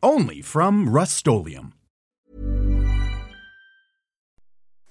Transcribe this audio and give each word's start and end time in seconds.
Only 0.00 0.42
from 0.42 0.88
Rust 0.88 1.26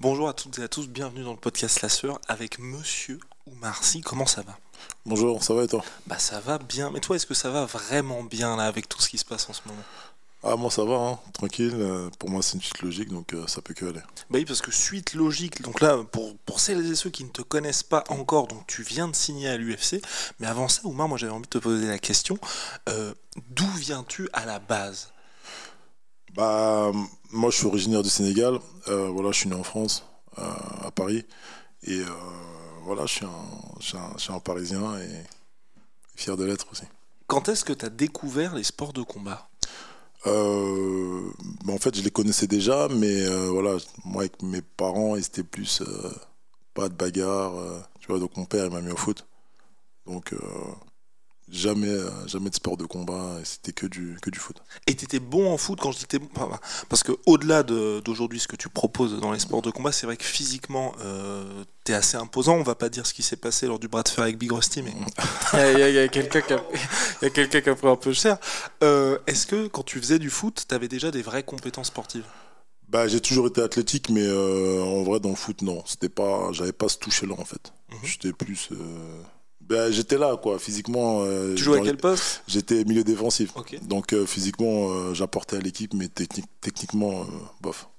Bonjour 0.01 0.27
à 0.27 0.33
toutes 0.33 0.59
et 0.59 0.63
à 0.63 0.67
tous, 0.67 0.89
bienvenue 0.89 1.23
dans 1.23 1.31
le 1.31 1.37
podcast 1.37 1.81
La 1.81 1.87
Sœur 1.87 2.19
avec 2.27 2.59
Monsieur 2.59 3.17
Oumarcy. 3.45 4.01
Comment 4.01 4.25
ça 4.25 4.41
va? 4.41 4.57
Bonjour, 5.05 5.41
ça 5.41 5.53
va 5.53 5.63
et 5.63 5.67
toi? 5.69 5.81
Bah 6.07 6.19
ça 6.19 6.41
va 6.41 6.57
bien, 6.57 6.91
mais 6.91 6.99
toi 6.99 7.15
est-ce 7.15 7.25
que 7.25 7.33
ça 7.33 7.49
va 7.49 7.63
vraiment 7.63 8.21
bien 8.21 8.57
là 8.57 8.65
avec 8.65 8.89
tout 8.89 9.01
ce 9.01 9.07
qui 9.07 9.17
se 9.17 9.23
passe 9.23 9.49
en 9.49 9.53
ce 9.53 9.61
moment? 9.65 9.81
Ah 10.43 10.55
moi 10.55 10.69
ça 10.69 10.83
va, 10.83 10.95
hein. 10.95 11.19
tranquille, 11.33 11.73
euh, 11.75 12.09
pour 12.19 12.29
moi 12.29 12.41
c'est 12.41 12.55
une 12.55 12.61
suite 12.61 12.81
logique 12.81 13.09
donc 13.09 13.33
euh, 13.33 13.47
ça 13.47 13.61
peut 13.61 13.73
que 13.73 13.85
aller. 13.85 13.99
Bah 14.29 14.37
oui 14.37 14.45
parce 14.45 14.61
que 14.61 14.71
suite 14.71 15.13
logique, 15.13 15.61
donc 15.61 15.81
là 15.81 15.97
pour, 16.11 16.37
pour 16.39 16.59
celles 16.59 16.85
et 16.91 16.95
ceux 16.95 17.09
qui 17.09 17.23
ne 17.23 17.29
te 17.29 17.41
connaissent 17.41 17.83
pas 17.83 18.03
encore, 18.09 18.47
donc 18.47 18.67
tu 18.67 18.83
viens 18.83 19.07
de 19.07 19.15
signer 19.15 19.49
à 19.49 19.57
l'UFC, 19.57 20.01
mais 20.39 20.47
avant 20.47 20.67
ça 20.67 20.81
Oumar 20.85 21.07
moi 21.07 21.17
j'avais 21.17 21.33
envie 21.33 21.43
de 21.43 21.47
te 21.47 21.57
poser 21.57 21.87
la 21.87 21.97
question, 21.97 22.37
euh, 22.87 23.13
d'où 23.49 23.69
viens-tu 23.77 24.29
à 24.33 24.45
la 24.45 24.59
base? 24.59 25.11
Bah 26.35 26.91
moi 27.31 27.49
je 27.49 27.57
suis 27.57 27.65
originaire 27.65 28.03
du 28.03 28.09
Sénégal, 28.09 28.59
voilà 28.85 29.31
je 29.31 29.39
suis 29.39 29.49
né 29.49 29.55
en 29.55 29.63
France, 29.63 30.05
à 30.35 30.91
Paris, 30.91 31.25
et 31.83 31.99
voilà 32.83 33.07
je 33.07 33.13
suis, 33.13 33.25
un, 33.25 33.31
je, 33.79 33.87
suis 33.87 33.97
un, 33.97 34.11
je 34.17 34.21
suis 34.21 34.33
un 34.33 34.39
Parisien 34.39 34.99
et 34.99 35.23
fier 36.15 36.37
de 36.37 36.45
l'être 36.45 36.67
aussi. 36.71 36.83
Quand 37.25 37.49
est-ce 37.49 37.65
que 37.65 37.73
tu 37.73 37.85
as 37.85 37.89
découvert 37.89 38.55
les 38.55 38.63
sports 38.63 38.93
de 38.93 39.01
combat? 39.01 39.49
Euh, 40.27 41.31
bah, 41.65 41.73
en 41.73 41.77
fait, 41.77 41.95
je 41.95 42.01
les 42.01 42.11
connaissais 42.11 42.47
déjà, 42.47 42.87
mais 42.89 43.25
euh, 43.25 43.49
voilà, 43.49 43.77
moi 44.05 44.23
avec 44.23 44.41
mes 44.43 44.61
parents, 44.61 45.15
ils 45.15 45.25
étaient 45.25 45.43
plus 45.43 45.81
euh, 45.81 46.11
pas 46.73 46.89
de 46.89 46.93
bagarre, 46.93 47.53
tu 47.99 48.07
vois. 48.07 48.19
Donc 48.19 48.37
mon 48.37 48.45
père, 48.45 48.65
il 48.65 48.71
m'a 48.71 48.81
mis 48.81 48.91
au 48.91 48.97
foot. 48.97 49.25
Donc 50.05 50.33
jamais, 51.49 51.95
jamais 52.25 52.49
de 52.49 52.55
sport 52.55 52.77
de 52.77 52.85
combat, 52.85 53.37
c'était 53.43 53.71
que 53.71 53.85
du, 53.85 54.17
que 54.21 54.29
du 54.29 54.39
foot. 54.39 54.57
Et 54.85 54.95
tu 54.95 55.05
étais 55.05 55.19
bon 55.19 55.51
en 55.51 55.57
foot 55.57 55.79
quand 55.81 55.91
je 55.91 55.97
disais 55.97 56.19
bon 56.19 56.49
Parce 56.89 57.03
que 57.03 57.13
au-delà 57.25 57.63
d'aujourd'hui, 57.63 58.39
ce 58.39 58.47
que 58.47 58.55
tu 58.55 58.69
proposes 58.69 59.19
dans 59.19 59.31
les 59.31 59.39
sports 59.39 59.61
de 59.61 59.71
combat, 59.71 59.91
c'est 59.91 60.05
vrai 60.05 60.17
que 60.17 60.23
physiquement, 60.23 60.93
euh, 61.01 61.63
tu 61.85 61.91
es 61.91 61.95
assez 61.95 62.17
imposant. 62.17 62.55
On 62.55 62.63
va 62.63 62.75
pas 62.75 62.89
dire 62.89 63.05
ce 63.05 63.13
qui 63.13 63.23
s'est 63.23 63.37
passé 63.37 63.67
lors 63.67 63.79
du 63.79 63.87
bras 63.87 64.03
de 64.03 64.09
fer 64.09 64.23
avec 64.23 64.37
Big 64.37 64.51
Rusty, 64.51 64.81
mais 64.81 64.93
il 65.53 65.79
y 65.79 65.99
a, 65.99 66.07
quelqu'un 66.07 66.41
qui, 66.41 66.53
a, 66.53 67.29
quelqu'un 67.29 67.61
qui 67.61 67.69
a 67.69 67.75
pris 67.75 67.87
un 67.87 67.95
peu 67.95 68.13
cher. 68.13 68.37
Euh, 68.83 69.17
est-ce 69.27 69.47
que 69.47 69.67
quand 69.67 69.83
tu 69.83 69.99
faisais 69.99 70.19
du 70.19 70.29
foot, 70.29 70.65
tu 70.67 70.75
avais 70.75 70.87
déjà 70.87 71.11
des 71.11 71.21
vraies 71.21 71.43
compétences 71.43 71.87
sportives? 71.87 72.25
Bah, 72.89 73.07
j'ai 73.07 73.19
toujours 73.19 73.47
été 73.47 73.61
athlétique, 73.61 74.09
mais 74.09 74.25
euh, 74.25 74.81
en 74.81 75.03
vrai, 75.03 75.19
dans 75.19 75.29
le 75.29 75.35
foot, 75.35 75.61
non. 75.61 75.83
C'était 75.85 76.09
pas, 76.09 76.51
j'avais 76.53 76.71
pas 76.71 76.87
ce 76.87 76.97
toucher-là, 76.97 77.35
en 77.37 77.43
fait. 77.43 77.73
Mhm. 77.91 77.97
J'étais 78.03 78.33
plus, 78.33 78.69
ben, 79.67 79.91
j'étais 79.91 80.17
là, 80.17 80.37
quoi, 80.37 80.59
physiquement. 80.59 81.23
Euh, 81.23 81.55
tu 81.55 81.63
jouais 81.63 81.79
à 81.79 81.83
quel 81.83 81.97
poste? 81.97 82.43
J'étais 82.47 82.85
milieu 82.85 83.03
défensif. 83.03 83.53
Donc, 83.83 84.13
euh, 84.13 84.25
physiquement, 84.25 84.89
euh, 84.91 85.13
j'apportais 85.13 85.57
à 85.57 85.59
l'équipe, 85.59 85.93
mais 85.93 86.07
techniquement, 86.61 87.25
bof. 87.61 87.89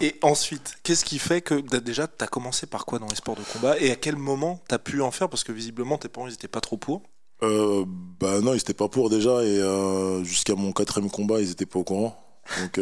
Et 0.00 0.16
ensuite, 0.22 0.76
qu'est-ce 0.82 1.04
qui 1.04 1.20
fait 1.20 1.40
que 1.40 1.54
déjà, 1.78 2.08
tu 2.08 2.24
as 2.24 2.26
commencé 2.26 2.66
par 2.66 2.84
quoi 2.84 2.98
dans 2.98 3.06
les 3.06 3.14
sports 3.14 3.36
de 3.36 3.42
combat? 3.52 3.78
Et 3.78 3.92
à 3.92 3.96
quel 3.96 4.16
moment 4.16 4.60
tu 4.68 4.74
as 4.74 4.78
pu 4.78 5.02
en 5.02 5.12
faire? 5.12 5.28
Parce 5.28 5.44
que 5.44 5.52
visiblement, 5.52 5.98
tes 5.98 6.08
parents, 6.08 6.26
ils 6.26 6.32
n'étaient 6.32 6.48
pas 6.48 6.60
trop 6.60 6.76
pour. 6.76 7.02
bah 7.40 8.40
non, 8.40 8.52
ils 8.52 8.56
n'étaient 8.56 8.74
pas 8.74 8.88
pour 8.88 9.08
déjà. 9.08 9.44
Et 9.44 10.24
jusqu'à 10.24 10.56
mon 10.56 10.72
quatrième 10.72 11.10
combat, 11.10 11.40
ils 11.40 11.48
n'étaient 11.48 11.66
pas 11.66 11.78
au 11.78 11.84
courant. 11.84 12.20
Donc, 12.60 12.80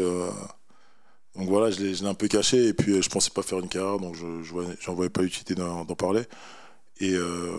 donc 1.37 1.49
voilà, 1.49 1.71
je 1.71 1.83
l'ai 1.83 2.05
un 2.07 2.15
peu 2.15 2.29
caché. 2.29 2.69
Et 2.69 2.73
puis, 2.73 3.03
je 3.03 3.09
pensais 3.11 3.31
pas 3.31 3.43
faire 3.43 3.59
une 3.59 3.69
carrière, 3.69 3.99
donc 3.99 4.15
je 4.15 4.25
n'en 4.25 4.95
voyais 4.95 5.11
pas 5.11 5.21
l'utilité 5.21 5.55
d'en 5.55 5.85
parler. 5.85 6.23
Euh, 7.03 7.59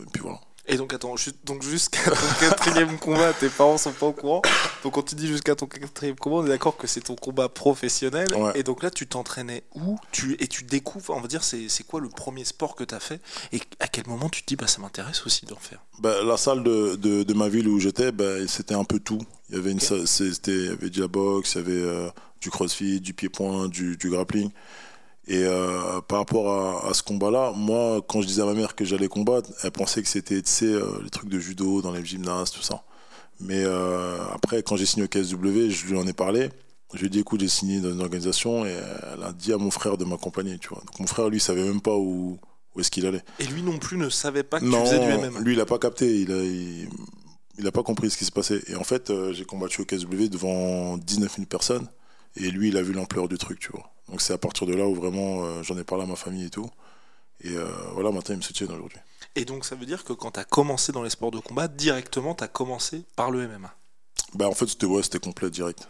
et, 0.00 0.06
puis 0.12 0.22
voilà. 0.22 0.40
Et 0.70 0.76
donc 0.76 0.92
attends, 0.92 1.14
donc 1.44 1.62
jusqu'à 1.62 2.10
ton 2.10 2.26
quatrième 2.40 2.98
combat, 2.98 3.32
tes 3.32 3.48
parents 3.48 3.78
sont 3.78 3.92
pas 3.92 4.06
au 4.06 4.12
courant. 4.12 4.42
Donc 4.82 4.94
quand 4.94 5.02
tu 5.02 5.14
dis 5.14 5.26
jusqu'à 5.26 5.54
ton 5.54 5.66
quatrième 5.66 6.16
combat, 6.16 6.36
on 6.36 6.46
est 6.46 6.50
d'accord 6.50 6.76
que 6.76 6.86
c'est 6.86 7.00
ton 7.00 7.16
combat 7.16 7.48
professionnel. 7.48 8.28
Et 8.54 8.62
donc 8.62 8.82
là, 8.82 8.90
tu 8.90 9.06
t'entraînais 9.06 9.64
où? 9.74 9.98
Tu, 10.12 10.36
Et 10.40 10.46
tu 10.46 10.64
découvres, 10.64 11.14
on 11.16 11.22
va 11.22 11.26
dire, 11.26 11.42
c'est 11.42 11.86
quoi 11.86 12.00
le 12.00 12.10
premier 12.10 12.44
sport 12.44 12.76
que 12.76 12.84
tu 12.84 12.94
as 12.94 13.00
fait? 13.00 13.20
Et 13.52 13.60
à 13.80 13.88
quel 13.88 14.06
moment 14.06 14.28
tu 14.28 14.42
te 14.42 14.46
dis, 14.48 14.56
bah, 14.56 14.66
ça 14.66 14.82
m'intéresse 14.82 15.24
aussi 15.24 15.46
d'en 15.46 15.56
faire? 15.56 15.80
Bah, 16.00 16.22
La 16.22 16.36
salle 16.36 16.62
de, 16.62 16.96
de, 16.96 17.34
ma 17.34 17.48
ville 17.48 17.66
où 17.66 17.80
j'étais, 17.80 18.12
bah, 18.12 18.46
c'était 18.46 18.74
un 18.74 18.84
peu 18.84 19.00
tout. 19.00 19.20
Il 19.48 19.56
y 19.56 19.58
avait, 19.58 19.72
une, 19.72 19.80
c'était, 19.80 20.50
il 20.50 20.66
y 20.66 20.68
avait 20.68 20.90
de 20.90 21.00
la 21.00 21.08
boxe, 21.08 21.54
il 21.54 21.58
y 21.58 21.60
avait 21.62 21.72
euh, 21.72 22.10
du 22.42 22.50
crossfit, 22.50 23.00
du 23.00 23.14
pied-point, 23.14 23.68
du, 23.68 23.96
du 23.96 24.10
grappling. 24.10 24.50
Et 25.28 25.44
euh, 25.44 26.00
par 26.08 26.20
rapport 26.20 26.86
à, 26.86 26.94
ce 26.94 27.02
combat-là, 27.02 27.52
moi, 27.54 28.00
quand 28.08 28.22
je 28.22 28.26
disais 28.26 28.40
à 28.40 28.46
ma 28.46 28.54
mère 28.54 28.74
que 28.74 28.86
j'allais 28.86 29.08
combattre, 29.08 29.50
elle 29.62 29.70
pensait 29.70 30.02
que 30.02 30.08
c'était, 30.08 30.40
tu 30.40 30.50
sais, 30.50 30.64
euh, 30.64 30.86
les 31.04 31.10
trucs 31.10 31.28
de 31.28 31.38
judo 31.38 31.82
dans 31.82 31.92
les 31.92 32.02
gymnases, 32.02 32.50
tout 32.50 32.62
ça. 32.62 32.82
Mais 33.38 33.62
euh, 33.62 34.16
après, 34.32 34.62
quand 34.62 34.76
j'ai 34.76 34.86
signé 34.86 35.04
au 35.04 35.08
KSW, 35.08 35.68
je 35.68 35.86
lui 35.86 35.98
en 35.98 36.06
ai 36.06 36.14
parlé. 36.14 36.48
Je 36.94 37.00
lui 37.00 37.06
ai 37.08 37.10
dit, 37.10 37.18
écoute, 37.18 37.40
j'ai 37.40 37.48
signé 37.48 37.80
dans 37.80 37.92
une 37.92 38.00
organisation 38.00 38.64
et 38.64 38.74
elle 39.12 39.22
a 39.22 39.32
dit 39.32 39.52
à 39.52 39.58
mon 39.58 39.70
frère 39.70 39.98
de 39.98 40.06
m'accompagner, 40.06 40.58
tu 40.58 40.70
vois. 40.70 40.78
Donc 40.78 40.98
mon 40.98 41.06
frère, 41.06 41.28
lui, 41.28 41.38
savait 41.40 41.62
même 41.62 41.82
pas 41.82 41.94
où, 41.94 42.38
où 42.74 42.80
est-ce 42.80 42.90
qu'il 42.90 43.04
allait. 43.04 43.22
Et 43.38 43.44
lui 43.44 43.60
non 43.62 43.76
plus 43.76 43.98
ne 43.98 44.08
savait 44.08 44.44
pas 44.44 44.60
que 44.60 44.64
tu 44.64 44.72
faisais 44.72 44.98
du 44.98 45.28
MMA 45.28 45.40
lui, 45.40 45.52
il 45.52 45.60
a 45.60 45.66
pas 45.66 45.78
capté. 45.78 46.20
Il 46.20 46.32
a, 46.32 46.42
il, 47.58 47.66
a 47.66 47.70
pas 47.70 47.82
compris 47.82 48.08
ce 48.08 48.16
qui 48.16 48.24
se 48.24 48.32
passait. 48.32 48.62
Et 48.68 48.76
en 48.76 48.84
fait, 48.84 49.12
j'ai 49.32 49.44
combattu 49.44 49.82
au 49.82 49.84
KSW 49.84 50.30
devant 50.30 50.96
19 50.96 51.34
000 51.36 51.46
personnes. 51.46 51.86
Et 52.36 52.50
lui, 52.50 52.68
il 52.68 52.76
a 52.76 52.82
vu 52.82 52.92
l'ampleur 52.92 53.28
du 53.28 53.38
truc, 53.38 53.58
tu 53.58 53.72
vois. 53.72 53.90
Donc 54.08 54.20
c'est 54.20 54.32
à 54.32 54.38
partir 54.38 54.66
de 54.66 54.74
là 54.74 54.86
où 54.86 54.94
vraiment 54.94 55.44
euh, 55.44 55.62
j'en 55.62 55.76
ai 55.76 55.84
parlé 55.84 56.04
à 56.04 56.06
ma 56.06 56.16
famille 56.16 56.46
et 56.46 56.50
tout. 56.50 56.68
Et 57.40 57.50
euh, 57.50 57.66
voilà, 57.92 58.10
maintenant 58.10 58.34
il 58.34 58.38
me 58.38 58.42
soutient 58.42 58.66
aujourd'hui. 58.66 58.98
Et 59.36 59.44
donc 59.44 59.64
ça 59.64 59.76
veut 59.76 59.86
dire 59.86 60.04
que 60.04 60.12
quand 60.12 60.32
tu 60.32 60.40
as 60.40 60.44
commencé 60.44 60.92
dans 60.92 61.02
les 61.02 61.10
sports 61.10 61.30
de 61.30 61.38
combat, 61.38 61.68
directement 61.68 62.34
tu 62.34 62.44
as 62.44 62.48
commencé 62.48 63.04
par 63.16 63.30
le 63.30 63.46
MMA 63.46 63.74
bah 64.34 64.46
en 64.46 64.52
fait 64.52 64.66
c'était 64.66 64.84
ouais, 64.84 65.00
complet 65.22 65.48
direct. 65.48 65.88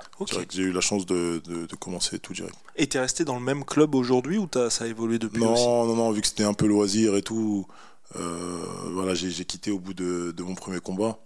J'ai 0.51 0.63
eu 0.63 0.73
la 0.73 0.81
chance 0.81 1.07
de, 1.07 1.43
de, 1.45 1.75
commencer 1.75 2.21
tout 2.21 2.33
direct. 2.35 2.55
Et 2.77 2.89
tu 2.89 2.97
es 2.97 3.01
resté 3.01 3.25
dans 3.25 3.35
le 3.35 3.45
même 3.45 3.65
club 3.65 3.97
aujourd'hui 3.97 4.39
ou 4.39 4.49
as, 4.55 4.71
ça 4.71 4.85
a 4.85 4.87
évolué 4.87 5.19
depuis 5.19 5.43
Non, 5.43 5.55
aussi? 5.55 5.65
non, 5.65 5.97
non, 5.97 6.13
vu 6.13 6.21
que 6.21 6.29
c'était 6.29 6.45
un 6.45 6.55
peu 6.55 6.69
loisir 6.69 7.17
et 7.17 7.23
tout, 7.23 7.67
euh, 8.15 8.63
voilà, 8.93 9.17
j'ai 9.17 9.45
quitté 9.45 9.73
au 9.73 9.81
bout 9.81 9.93
de, 9.93 10.33
de 10.37 10.43
mon 10.45 10.55
premier 10.55 10.79
combat. 10.79 11.19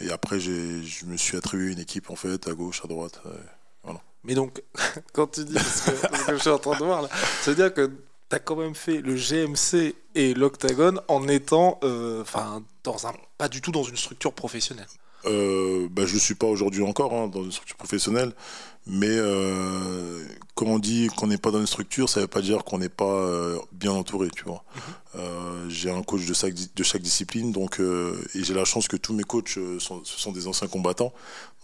et 0.00 0.10
après, 0.12 0.38
je 0.38 1.06
me 1.06 1.16
suis 1.16 1.36
attribué 1.36 1.72
une 1.72 1.80
équipe 1.80 2.08
en 2.08 2.14
fait, 2.16 2.46
à 2.46 2.52
gauche, 2.52 2.82
à 2.84 2.86
droite. 2.86 3.20
Mais 4.26 4.34
donc, 4.34 4.62
quand 5.12 5.28
tu 5.28 5.44
dis, 5.44 5.58
ce 5.58 5.90
que, 6.26 6.36
je 6.36 6.40
suis 6.40 6.50
en 6.50 6.58
train 6.58 6.78
de 6.78 6.84
voir 6.84 7.02
là, 7.02 7.08
ça 7.42 7.50
veut 7.50 7.56
dire 7.56 7.72
que 7.72 7.86
tu 8.28 8.36
as 8.36 8.38
quand 8.38 8.56
même 8.56 8.74
fait 8.74 9.00
le 9.00 9.14
GMC 9.14 9.94
et 10.14 10.34
l'Octagone 10.34 11.00
en 11.08 11.28
étant, 11.28 11.78
euh, 11.84 12.22
enfin, 12.22 12.62
dans 12.82 13.06
un, 13.06 13.12
pas 13.38 13.48
du 13.48 13.60
tout 13.60 13.72
dans 13.72 13.84
une 13.84 13.96
structure 13.96 14.32
professionnelle. 14.32 14.88
Euh, 15.26 15.88
bah, 15.90 16.06
je 16.06 16.14
ne 16.14 16.20
suis 16.20 16.34
pas 16.34 16.46
aujourd'hui 16.46 16.82
encore 16.82 17.12
hein, 17.12 17.28
dans 17.28 17.42
une 17.42 17.50
structure 17.50 17.76
professionnelle, 17.76 18.32
mais 18.86 19.08
euh, 19.10 20.24
quand 20.54 20.66
on 20.66 20.78
dit 20.78 21.08
qu'on 21.16 21.26
n'est 21.26 21.38
pas 21.38 21.50
dans 21.50 21.60
une 21.60 21.66
structure, 21.66 22.08
ça 22.08 22.20
ne 22.20 22.24
veut 22.24 22.28
pas 22.28 22.42
dire 22.42 22.64
qu'on 22.64 22.78
n'est 22.78 22.88
pas 22.88 23.04
euh, 23.04 23.58
bien 23.72 23.90
entouré, 23.92 24.28
tu 24.30 24.44
vois. 24.44 24.64
Mhm. 25.14 25.70
j'ai 25.70 25.90
un 25.90 26.02
coach 26.02 26.26
de 26.26 26.34
chaque, 26.34 26.54
de 26.54 26.82
chaque 26.82 27.02
discipline, 27.02 27.50
donc 27.50 27.80
et 27.80 28.44
j'ai 28.44 28.54
la 28.54 28.64
chance 28.64 28.86
que 28.86 28.96
tous 28.96 29.14
mes 29.14 29.24
coachs 29.24 29.58
sont, 29.78 30.04
ce 30.04 30.20
sont 30.20 30.32
des 30.32 30.46
anciens 30.46 30.68
combattants, 30.68 31.12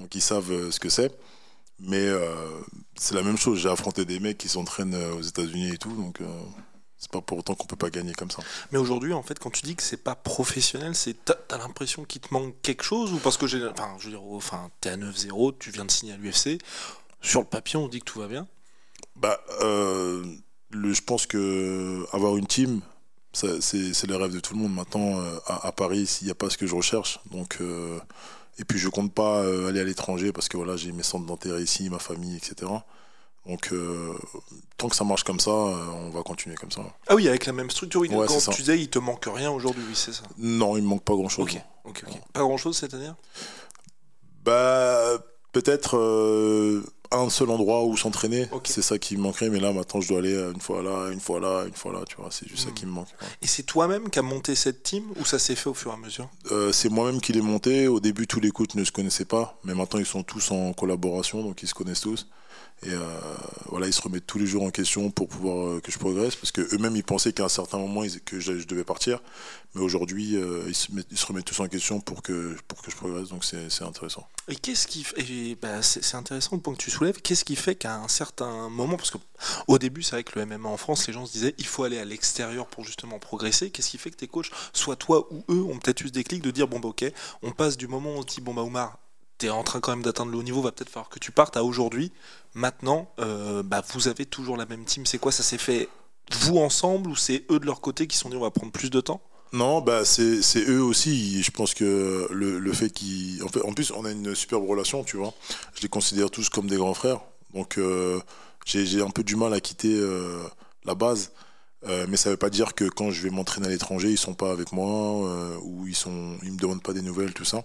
donc 0.01 0.15
ils 0.15 0.23
savent 0.23 0.71
ce 0.71 0.81
que 0.81 0.89
c'est. 0.89 1.13
Mais 1.83 2.07
euh, 2.07 2.61
c'est 2.97 3.15
la 3.15 3.23
même 3.23 3.37
chose. 3.37 3.59
J'ai 3.59 3.69
affronté 3.69 4.05
des 4.05 4.21
mecs 4.21 4.39
qui 4.39 4.49
s'entraînent 4.49 4.95
euh, 4.95 5.15
aux 5.15 5.23
États-Unis 5.23 5.71
et 5.71 5.79
tout, 5.79 5.93
donc 5.93 6.21
euh, 6.21 6.27
c'est 6.97 7.11
pas 7.11 7.21
pour 7.21 7.39
autant 7.39 7.55
qu'on 7.55 7.67
peut 7.67 7.77
pas 7.77 7.91
gagner 7.91 8.13
comme 8.13 8.31
ça. 8.31 8.43
Mais 8.71 8.79
aujourd'hui, 8.79 9.13
en 9.13 9.23
fait, 9.23 9.39
quand 9.39 9.51
tu 9.51 9.63
dis 9.63 9.75
que 9.75 9.83
c'est 9.83 9.97
pas 9.97 10.15
professionnel, 10.15 10.95
c'est 10.95 11.17
t'as 11.25 11.59
l'impression 11.59 12.05
qu'il 12.05 12.21
te 12.21 12.33
manque 12.33 12.55
quelque 12.63 12.85
chose 12.85 13.13
ou 13.13 13.19
parce 13.19 13.37
que 13.37 13.49
j'ai, 13.49 13.67
enfin, 13.67 13.97
je 13.99 14.05
veux 14.05 14.11
dire, 14.13 14.23
enfin, 14.23 14.71
t'es 14.81 14.91
à 14.91 14.97
9-0, 14.97 15.55
tu 15.59 15.71
viens 15.71 15.85
de 15.85 15.91
signer 15.91 16.13
à 16.13 16.17
l'UFC. 16.17 16.59
Sur 17.21 17.41
le 17.41 17.47
papier, 17.47 17.79
on 17.79 17.89
dit 17.89 18.01
que 18.01 18.05
tout 18.05 18.21
va 18.21 18.29
bien? 18.29 18.47
Bah, 19.17 19.41
le, 19.61 20.93
je 20.93 21.03
pense 21.03 21.27
que 21.27 22.07
avoir 22.13 22.37
une 22.37 22.47
team, 22.47 22.81
c'est 23.33 24.07
le 24.07 24.17
rêve 24.17 24.33
de 24.33 24.41
tout 24.41 24.55
le 24.55 24.61
monde. 24.61 24.75
Maintenant, 24.75 25.21
à, 25.47 25.67
à 25.67 25.73
Paris, 25.73 26.19
il 26.21 26.27
n'y 26.27 26.31
a 26.31 26.35
pas 26.35 26.49
ce 26.49 26.57
que 26.57 26.67
je 26.67 26.75
recherche, 26.75 27.21
donc 27.31 27.59
et 28.63 28.65
puis 28.65 28.79
je 28.79 28.89
compte 28.89 29.13
pas 29.13 29.41
euh, 29.41 29.69
aller 29.69 29.81
à 29.81 29.85
l'étranger 29.85 30.31
parce 30.31 30.49
que 30.49 30.57
voilà, 30.57 30.77
j'ai 30.77 30.93
mes 30.93 31.03
centres 31.03 31.27
d'intérêt 31.27 31.61
ici, 31.61 31.91
ma 31.91 31.99
famille, 31.99 32.37
etc. 32.37 32.71
Donc 33.45 33.73
euh, 33.73 34.15
tant 34.77 34.89
que 34.89 34.95
ça 34.95 35.03
marche 35.03 35.25
comme 35.25 35.41
ça, 35.41 35.51
euh, 35.51 35.87
on 35.97 36.11
va 36.11 36.23
continuer 36.23 36.55
comme 36.55 36.71
ça. 36.71 36.83
Ah 37.09 37.17
oui, 37.17 37.29
avec 37.29 37.45
la 37.47 37.53
même 37.53 37.71
structure. 37.71 38.03
quand 38.09 38.51
tu 38.53 38.63
disais, 38.63 38.79
il 38.79 38.89
te 38.89 39.01
manque 39.01 39.27
rien 39.27 39.51
aujourd'hui, 39.51 39.83
oui, 39.89 39.97
c'est 39.97 40.13
ça. 40.13 40.23
Non, 40.39 40.77
il 40.77 40.85
me 40.85 40.89
manque 40.89 41.03
pas 41.03 41.15
grand 41.15 41.29
chose. 41.29 41.43
Ok, 41.43 41.61
ok, 41.85 42.05
Pas 42.33 42.41
grand 42.41 42.57
chose 42.57 42.77
cette 42.77 42.95
année? 42.95 43.11
Bah 44.45 45.19
peut-être 45.51 45.97
euh, 45.97 46.85
un 47.13 47.31
seul 47.31 47.51
endroit 47.51 47.85
où 47.85 47.97
s'entraîner. 47.97 48.49
C'est 48.65 48.83
ça 48.83 48.99
qui 48.99 49.17
me 49.17 49.23
manquerait, 49.23 49.51
mais 49.51 49.61
là 49.61 49.73
maintenant 49.73 50.01
je 50.01 50.09
dois 50.09 50.19
aller 50.19 50.35
une 50.55 50.61
fois 50.61 50.83
là, 50.83 51.11
une 51.13 51.21
fois 51.21 51.41
là, 51.41 51.65
une 51.67 51.75
fois 51.75 51.93
là, 51.93 52.01
tu 52.09 52.17
vois, 52.17 52.29
c'est 52.31 52.49
juste 52.49 52.65
ça 52.65 52.71
hmm. 52.71 52.75
qui 52.75 52.87
me 52.87 52.93
manque. 52.93 53.09
Et 53.41 53.47
c'est 53.47 53.63
toi-même 53.63 54.11
qui 54.11 54.19
as 54.19 54.23
monté 54.23 54.55
cette 54.55 54.83
team 54.83 55.05
ou 55.21 55.25
ça 55.25 55.39
s'est 55.39 55.55
fait 55.55 55.69
au 55.69 55.75
fur 55.75 55.91
et 55.91 55.95
à 55.95 55.97
mesure? 55.97 56.29
Euh, 56.51 56.73
C'est 56.73 56.89
moi-même 56.89 57.21
qui 57.21 57.33
l'ai 57.33 57.41
monté. 57.41 57.89
Au 57.89 58.01
début, 58.01 58.27
tous 58.27 58.41
les 58.41 58.51
coachs 58.51 58.75
ne 58.75 58.85
se 58.85 58.93
connaissaient 58.93 59.25
pas, 59.25 59.59
mais 59.65 59.75
maintenant 59.75 60.01
ils 60.01 60.07
sont 60.07 60.23
tous 60.23 60.51
en 60.51 60.73
collaboration, 60.73 61.43
donc 61.43 61.63
ils 61.63 61.69
se 61.69 61.75
connaissent 61.75 62.01
tous. 62.01 62.29
Et 62.85 62.91
euh, 62.93 63.21
voilà, 63.67 63.87
ils 63.87 63.93
se 63.93 64.03
remettent 64.03 64.27
tous 64.27 64.39
les 64.39 64.47
jours 64.47 64.65
en 64.65 64.71
question 64.71 65.11
pour 65.13 65.29
pouvoir 65.29 65.69
euh, 65.69 65.81
que 65.81 65.93
je 65.93 65.99
progresse, 65.99 66.35
parce 66.35 66.51
qu'eux-mêmes, 66.51 66.97
ils 66.97 67.05
pensaient 67.05 67.33
qu'à 67.33 67.45
un 67.45 67.49
certain 67.49 67.79
moment, 67.79 68.03
que 68.25 68.41
je, 68.41 68.53
devais 68.65 68.83
partir. 68.83 69.21
Mais 69.75 69.83
aujourd'hui, 69.83 70.37
euh, 70.37 70.65
ils, 70.67 70.75
se 70.75 71.27
remettent 71.27 71.45
tous 71.45 71.61
en 71.61 71.69
question 71.69 72.01
pour 72.01 72.23
que, 72.23 72.57
pour 72.67 72.83
que 72.83 72.91
je 72.91 72.97
progresse, 72.97 73.29
donc 73.29 73.45
c'est 73.45 73.83
intéressant. 73.83 74.27
Et 74.49 74.57
qu'est-ce 74.57 74.89
qui 74.89 75.07
bah, 75.63 75.81
c'est 75.83 76.17
intéressant 76.17 76.57
le 76.57 76.61
point 76.61 76.75
que 76.75 76.83
tu 76.83 76.91
soulèves, 76.91 77.23
qu'est-ce 77.23 77.45
qui 77.45 77.55
fait 77.55 77.77
qu'à 77.77 77.95
un 77.95 78.09
certain 78.09 78.69
moment, 78.69 78.97
parce 78.97 79.13
qu'au 79.13 79.79
début, 79.79 80.03
c'est 80.03 80.17
vrai 80.17 80.25
que 80.25 80.39
le 80.39 80.45
MMA 80.45 80.69
en 80.69 80.77
France, 80.77 81.07
les 81.07 81.13
gens 81.13 81.25
se 81.25 81.33
disaient, 81.33 81.55
il 81.59 81.67
faut 81.67 81.85
aller 81.85 81.99
à 81.99 82.05
l'extérieur 82.05 82.67
pour 82.67 82.85
justement 82.85 83.21
progresser, 83.21 83.71
qu'est-ce 83.71 83.91
qui 83.91 83.99
fait 83.99 84.11
que 84.11 84.17
tes 84.17 84.29
coachs, 84.29 84.51
soit 84.73 84.97
toi 84.97 85.33
ou 85.33 85.45
eux, 85.49 85.63
ont 85.63 85.79
peut-être 85.79 86.01
eu 86.01 86.09
ce 86.09 86.13
déclic 86.13 86.43
de 86.43 86.51
dire, 86.51 86.67
bon 86.67 86.81
bah 86.81 86.89
ok, 86.89 87.05
on 87.43 87.53
passe 87.53 87.77
du 87.77 87.87
moment 87.87 88.17
où 88.17 88.19
on 88.19 88.25
dit, 88.25 88.41
bon 88.41 88.55
bah 88.55 88.63
Oumar, 88.63 88.99
en 89.51 89.63
train 89.63 89.81
quand 89.81 89.93
même 89.93 90.03
d'atteindre 90.03 90.33
le 90.33 90.39
haut 90.39 90.43
niveau, 90.43 90.63
va 90.63 90.73
peut-être 90.73 90.91
falloir 90.91 91.09
que 91.09 91.19
tu 91.19 91.33
partes 91.33 91.57
à 91.57 91.65
aujourd'hui. 91.65 92.13
Maintenant, 92.55 93.11
euh, 93.21 93.63
bah, 93.63 93.83
vous 93.93 94.09
avez 94.09 94.27
toujours 94.27 94.57
la 94.57 94.67
même 94.67 94.85
team. 94.85 95.07
C'est 95.07 95.19
quoi 95.19 95.33
Ça 95.33 95.43
s'est 95.43 95.59
fait 95.59 95.89
vous 96.33 96.59
ensemble 96.59 97.11
ou 97.11 97.17
c'est 97.17 97.45
eux 97.51 97.59
de 97.59 97.67
leur 97.67 97.81
côté 97.81 98.07
qui 98.07 98.17
sont 98.17 98.29
dit 98.31 98.37
on 98.37 98.41
va 98.41 98.51
prendre 98.51 98.73
plus 98.73 98.91
de 98.91 99.01
temps? 99.01 99.21
Non, 99.53 99.83
bah 99.83 100.07
c'est 100.07 100.41
eux 100.67 100.83
aussi. 100.83 101.43
Je 101.43 101.51
pense 101.51 101.75
que 101.75 102.27
le, 102.31 102.73
fait 102.73 102.89
qu'ils. 102.89 103.43
En, 103.43 103.49
fait, 103.49 103.63
en 103.63 103.73
plus, 103.75 103.91
on 103.91 104.05
a 104.07 104.11
une 104.11 104.35
superbe 104.35 104.67
relation, 104.67 105.05
tu 105.05 105.19
vois. 105.19 105.35
Je 105.75 105.83
les 105.83 105.89
considère 105.89 106.31
tous 106.31 106.49
comme 106.49 106.69
des 106.69 106.77
grands 106.77 106.95
frères. 106.95 107.21
Donc, 107.53 107.77
euh, 107.77 108.19
j'ai 108.65 109.03
un 109.03 109.11
peu 109.11 109.23
du 109.23 109.37
mal 109.37 109.53
à 109.53 109.61
quitter 109.61 109.95
euh, 109.95 110.43
la 110.87 110.95
base. 110.95 111.33
Mais 111.85 112.17
ça 112.17 112.29
ne 112.29 112.35
veut 112.35 112.39
pas 112.39 112.51
dire 112.51 112.75
que 112.75 112.85
quand 112.85 113.11
je 113.11 113.23
vais 113.23 113.31
m'entraîner 113.31 113.67
à 113.67 113.71
l'étranger, 113.71 114.11
ils 114.11 114.19
sont 114.19 114.35
pas 114.35 114.53
avec 114.53 114.73
moi 114.73 115.59
ou 115.63 115.87
ils 115.87 115.97
sont, 115.97 116.39
ils 116.43 116.53
me 116.53 116.59
demandent 116.59 116.83
pas 116.83 116.93
des 116.93 117.03
nouvelles, 117.03 117.35
tout 117.35 117.45
ça. 117.45 117.65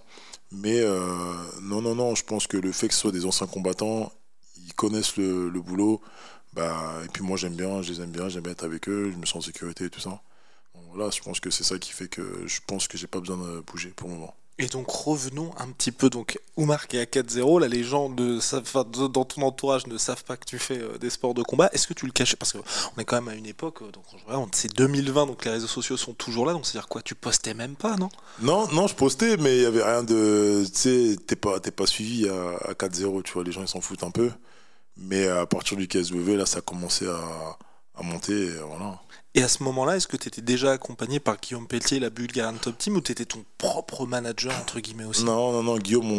Mais 0.50 0.80
euh, 0.80 1.34
non, 1.62 1.82
non, 1.82 1.94
non, 1.94 2.14
je 2.14 2.24
pense 2.24 2.46
que 2.46 2.56
le 2.56 2.72
fait 2.72 2.88
que 2.88 2.94
ce 2.94 3.00
soit 3.00 3.12
des 3.12 3.26
anciens 3.26 3.46
combattants, 3.46 4.12
ils 4.56 4.74
connaissent 4.74 5.16
le, 5.16 5.50
boulot. 5.60 6.00
Bah, 6.54 7.02
et 7.04 7.08
puis 7.08 7.22
moi, 7.22 7.36
j'aime 7.36 7.54
bien, 7.54 7.82
je 7.82 7.92
les 7.92 8.00
aime 8.00 8.10
bien, 8.10 8.28
j'aime 8.28 8.42
bien 8.44 8.52
être 8.52 8.64
avec 8.64 8.88
eux, 8.88 9.10
je 9.12 9.16
me 9.18 9.26
sens 9.26 9.36
en 9.36 9.46
sécurité 9.46 9.84
et 9.86 9.90
tout 9.90 10.00
ça. 10.00 10.22
voilà, 10.92 11.10
je 11.10 11.20
pense 11.20 11.40
que 11.40 11.50
c'est 11.50 11.64
ça 11.64 11.78
qui 11.78 11.92
fait 11.92 12.08
que 12.08 12.46
je 12.46 12.60
pense 12.66 12.88
que 12.88 12.96
j'ai 12.96 13.06
pas 13.06 13.20
besoin 13.20 13.36
de 13.36 13.60
bouger 13.60 13.90
pour 13.90 14.08
le 14.08 14.14
moment. 14.14 14.34
Et 14.60 14.66
donc 14.66 14.90
revenons 14.90 15.52
un 15.58 15.68
petit 15.68 15.92
peu. 15.92 16.10
Donc 16.10 16.38
Oumar 16.56 16.88
qui 16.88 16.96
est 16.96 17.00
à 17.00 17.04
4-0, 17.04 17.60
là 17.60 17.68
les 17.68 17.84
gens 17.84 18.08
de, 18.08 18.38
dans 19.06 19.24
ton 19.24 19.42
entourage 19.42 19.86
ne 19.86 19.96
savent 19.98 20.24
pas 20.24 20.36
que 20.36 20.44
tu 20.44 20.58
fais 20.58 20.78
euh, 20.78 20.98
des 20.98 21.10
sports 21.10 21.34
de 21.34 21.42
combat. 21.42 21.70
Est-ce 21.72 21.86
que 21.86 21.94
tu 21.94 22.06
le 22.06 22.12
caches? 22.12 22.34
Parce 22.34 22.52
qu'on 22.52 23.00
est 23.00 23.04
quand 23.04 23.20
même 23.22 23.28
à 23.28 23.34
une 23.36 23.46
époque, 23.46 23.82
euh, 23.82 23.92
donc 23.92 24.48
c'est 24.52 24.74
2020, 24.74 25.26
donc 25.26 25.44
les 25.44 25.52
réseaux 25.52 25.68
sociaux 25.68 25.96
sont 25.96 26.12
toujours 26.12 26.44
là. 26.44 26.52
Donc 26.52 26.66
c'est-à-dire 26.66 26.88
quoi? 26.88 27.02
Tu 27.02 27.14
postais 27.14 27.54
même 27.54 27.76
pas, 27.76 27.96
non? 27.96 28.08
Non, 28.40 28.66
non, 28.72 28.88
je 28.88 28.96
postais, 28.96 29.36
mais 29.36 29.58
il 29.58 29.62
y 29.62 29.66
avait 29.66 29.84
rien 29.84 30.02
de. 30.02 30.64
Tu 30.66 30.72
sais, 30.74 31.16
t'es 31.24 31.36
pas, 31.36 31.60
pas 31.60 31.86
suivi 31.86 32.28
à, 32.28 32.72
4-0. 32.72 33.22
Tu 33.22 33.32
vois, 33.32 33.44
les 33.44 33.52
gens 33.52 33.62
ils 33.62 33.68
s'en 33.68 33.80
foutent 33.80 34.02
un 34.02 34.10
peu. 34.10 34.30
Mais 34.96 35.28
à 35.28 35.46
partir 35.46 35.76
du 35.76 35.86
KSW, 35.86 36.34
là, 36.34 36.46
ça 36.46 36.58
a 36.58 36.60
commencé 36.62 37.06
à, 37.06 37.58
à 37.98 38.02
monter. 38.02 38.46
Et 38.46 38.58
voilà. 38.58 39.00
Et 39.34 39.42
à 39.42 39.48
ce 39.48 39.62
moment-là, 39.62 39.96
est-ce 39.96 40.08
que 40.08 40.16
tu 40.16 40.28
étais 40.28 40.42
déjà 40.42 40.72
accompagné 40.72 41.20
par 41.20 41.38
Guillaume 41.38 41.66
Pelletier, 41.66 42.00
la 42.00 42.10
Bulgarian 42.10 42.56
Top 42.56 42.78
Team, 42.78 42.96
ou 42.96 43.00
tu 43.00 43.12
étais 43.12 43.24
ton 43.24 43.44
propre 43.58 44.06
manager, 44.06 44.52
entre 44.58 44.80
guillemets 44.80 45.04
aussi? 45.04 45.24
Non, 45.24 45.52
non, 45.52 45.62
non, 45.62 45.78
Guillaume, 45.78 46.10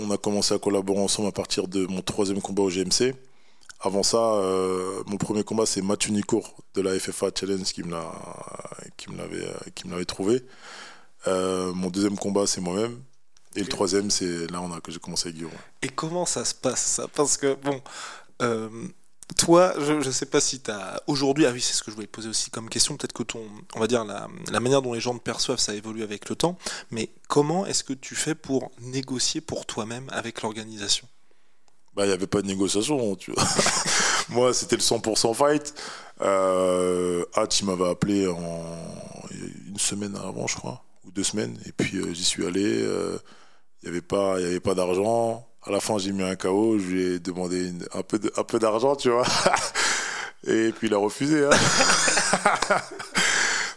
on, 0.00 0.10
a 0.10 0.18
commencé 0.18 0.54
à 0.54 0.58
collaborer 0.58 1.00
ensemble 1.00 1.28
à 1.28 1.32
partir 1.32 1.68
de 1.68 1.86
mon 1.86 2.02
troisième 2.02 2.40
combat 2.40 2.62
au 2.62 2.70
GMC. 2.70 3.14
Avant 3.80 4.02
ça, 4.02 4.18
euh, 4.18 5.02
mon 5.06 5.16
premier 5.18 5.44
combat, 5.44 5.64
c'est 5.64 5.82
Mathieu 5.82 6.10
Nicourt 6.10 6.56
de 6.74 6.82
la 6.82 6.98
FFA 6.98 7.28
Challenge 7.34 7.62
qui 7.62 7.84
me 7.84 7.92
l'avait 9.16 10.04
trouvé. 10.04 10.44
Euh, 11.26 11.72
mon 11.72 11.88
deuxième 11.88 12.16
combat, 12.16 12.46
c'est 12.46 12.60
moi-même. 12.60 13.00
Et 13.56 13.60
le 13.60 13.66
troisième, 13.66 14.10
c'est 14.10 14.50
là 14.50 14.60
on 14.60 14.72
a, 14.72 14.80
que 14.80 14.92
j'ai 14.92 14.98
commencé 14.98 15.28
avec 15.28 15.36
Guillaume. 15.36 15.52
Et 15.82 15.88
comment 15.88 16.26
ça 16.26 16.44
se 16.44 16.54
passe 16.54 16.84
ça? 16.84 17.08
Parce 17.08 17.36
que, 17.36 17.54
bon, 17.54 17.80
euh, 18.42 18.68
toi, 19.36 19.74
je 19.78 19.92
ne 19.92 20.10
sais 20.10 20.26
pas 20.26 20.40
si 20.40 20.60
tu 20.60 20.70
as 20.70 21.02
aujourd'hui, 21.06 21.46
ah 21.46 21.50
oui, 21.52 21.60
c'est 21.60 21.74
ce 21.74 21.82
que 21.82 21.90
je 21.90 21.94
voulais 21.94 22.06
poser 22.06 22.28
aussi 22.28 22.50
comme 22.50 22.68
question, 22.68 22.96
peut-être 22.96 23.12
que 23.12 23.22
ton, 23.22 23.42
on 23.74 23.80
va 23.80 23.86
dire, 23.86 24.04
la, 24.04 24.28
manière 24.60 24.82
dont 24.82 24.94
les 24.94 25.00
gens 25.00 25.14
te 25.14 25.22
perçoivent, 25.22 25.58
ça 25.58 25.74
évolue 25.74 26.02
avec 26.02 26.28
le 26.28 26.36
temps, 26.36 26.58
mais 26.90 27.10
comment 27.28 27.66
est-ce 27.66 27.84
que 27.84 27.92
tu 27.92 28.14
fais 28.14 28.34
pour 28.34 28.70
négocier 28.80 29.40
pour 29.40 29.66
toi-même 29.66 30.08
avec 30.10 30.42
l'organisation? 30.42 31.06
Bah, 31.94 32.04
il 32.04 32.08
n'y 32.08 32.14
avait 32.14 32.26
pas 32.26 32.42
de 32.42 32.46
négociation, 32.46 33.16
tu 33.16 33.32
vois. 33.32 33.44
Moi, 34.30 34.54
c'était 34.54 34.76
le 34.76 34.82
100% 34.82 35.34
fight. 35.34 35.74
Euh, 36.20 37.24
Hatch, 37.34 37.60
il 37.60 37.66
m'avait 37.66 37.88
appelé 37.88 38.26
en 38.26 38.62
une 39.66 39.78
semaine 39.78 40.16
avant, 40.16 40.46
je 40.46 40.56
crois, 40.56 40.84
ou 41.04 41.10
deux 41.10 41.24
semaines, 41.24 41.58
et 41.66 41.72
puis 41.72 41.98
euh, 41.98 42.12
j'y 42.12 42.24
suis 42.24 42.46
allé. 42.46 42.64
Euh, 42.64 43.18
il 43.82 43.90
n'y 43.90 43.96
avait 43.96 44.00
pas, 44.00 44.36
pas 44.62 44.74
d'argent. 44.74 45.46
À 45.64 45.70
la 45.70 45.80
fin, 45.80 45.98
j'ai 45.98 46.12
mis 46.12 46.22
un 46.22 46.36
KO, 46.36 46.78
je 46.78 46.86
lui 46.86 47.02
ai 47.02 47.18
demandé 47.18 47.72
un 47.92 48.02
peu, 48.02 48.20
un 48.36 48.44
peu 48.44 48.58
d'argent, 48.58 48.96
tu 48.96 49.10
vois. 49.10 49.26
Et 50.46 50.72
puis 50.72 50.86
il 50.86 50.94
a 50.94 50.98
refusé. 50.98 51.44
Hein. 51.44 51.50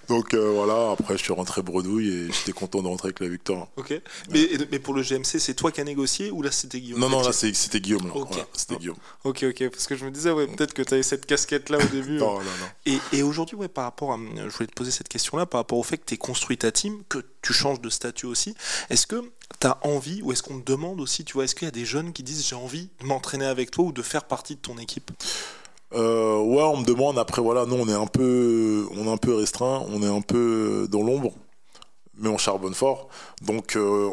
Donc 0.07 0.33
euh, 0.33 0.51
voilà, 0.51 0.91
après 0.91 1.17
je 1.17 1.23
suis 1.23 1.33
rentré 1.33 1.61
bredouille 1.61 2.09
et 2.09 2.31
j'étais 2.31 2.51
content 2.51 2.81
de 2.81 2.87
rentrer 2.87 3.07
avec 3.07 3.19
la 3.19 3.27
victoire. 3.27 3.67
Ok. 3.77 3.93
Mais, 4.31 4.49
mais, 4.71 4.79
pour 4.79 4.93
le 4.93 5.03
GMC, 5.03 5.39
c'est 5.39 5.53
toi 5.53 5.71
qui 5.71 5.81
as 5.81 5.83
négocié 5.83 6.31
ou 6.31 6.41
là 6.41 6.51
c'était 6.51 6.79
Guillaume 6.79 6.99
Non, 6.99 7.09
non, 7.09 7.21
là 7.21 7.31
c'était 7.31 7.79
Guillaume. 7.79 8.07
Là. 8.07 8.45
c'était 8.53 8.75
Guillaume. 8.75 8.97
Ok, 9.23 9.43
ok. 9.43 9.69
Parce 9.69 9.87
que 9.87 9.95
je 9.95 10.05
me 10.05 10.11
disais, 10.11 10.31
ouais, 10.31 10.47
peut-être 10.47 10.73
que 10.73 10.81
tu 10.81 10.93
avais 10.93 11.03
cette 11.03 11.25
casquette-là 11.25 11.77
au 11.77 11.87
début. 11.87 12.17
non, 12.17 12.33
non, 12.33 12.41
non. 12.41 12.67
Et, 12.85 12.97
et 13.13 13.23
aujourd'hui, 13.23 13.55
ouais, 13.55 13.67
par 13.67 13.85
rapport 13.85 14.11
à. 14.11 14.17
Je 14.17 14.49
voulais 14.49 14.67
te 14.67 14.73
poser 14.73 14.91
cette 14.91 15.07
question-là, 15.07 15.45
par 15.45 15.59
rapport 15.59 15.77
au 15.77 15.83
fait 15.83 15.97
que 15.97 16.05
tu 16.05 16.13
as 16.15 16.17
construit 16.17 16.57
ta 16.57 16.71
team, 16.71 17.03
que 17.07 17.23
tu 17.41 17.53
changes 17.53 17.81
de 17.81 17.89
statut 17.89 18.25
aussi. 18.25 18.55
Est-ce 18.89 19.07
que 19.07 19.31
tu 19.59 19.67
as 19.67 19.77
envie, 19.85 20.21
ou 20.21 20.31
est-ce 20.31 20.43
qu'on 20.43 20.59
te 20.59 20.71
demande 20.71 21.01
aussi, 21.01 21.25
tu 21.25 21.33
vois, 21.33 21.45
est-ce 21.45 21.55
qu'il 21.55 21.65
y 21.65 21.69
a 21.69 21.71
des 21.71 21.85
jeunes 21.85 22.13
qui 22.13 22.23
disent 22.23 22.47
j'ai 22.47 22.55
envie 22.55 22.89
de 22.99 23.05
m'entraîner 23.05 23.45
avec 23.45 23.71
toi 23.71 23.85
ou 23.85 23.91
de 23.91 24.01
faire 24.01 24.25
partie 24.25 24.55
de 24.55 24.61
ton 24.61 24.77
équipe? 24.77 25.11
Euh, 25.93 26.39
ouais, 26.39 26.63
on 26.63 26.77
me 26.77 26.85
demande. 26.85 27.19
Après, 27.19 27.41
voilà, 27.41 27.65
nous, 27.65 27.75
on 27.75 27.87
est 27.87 27.93
un 27.93 28.07
peu, 28.07 28.87
on 28.91 29.05
est 29.05 29.11
un 29.11 29.17
peu 29.17 29.35
restreint, 29.35 29.85
on 29.89 30.01
est 30.01 30.07
un 30.07 30.21
peu 30.21 30.87
dans 30.89 31.03
l'ombre, 31.03 31.33
mais 32.17 32.29
on 32.29 32.37
charbonne 32.37 32.73
fort. 32.73 33.09
Donc, 33.41 33.75
euh, 33.75 34.11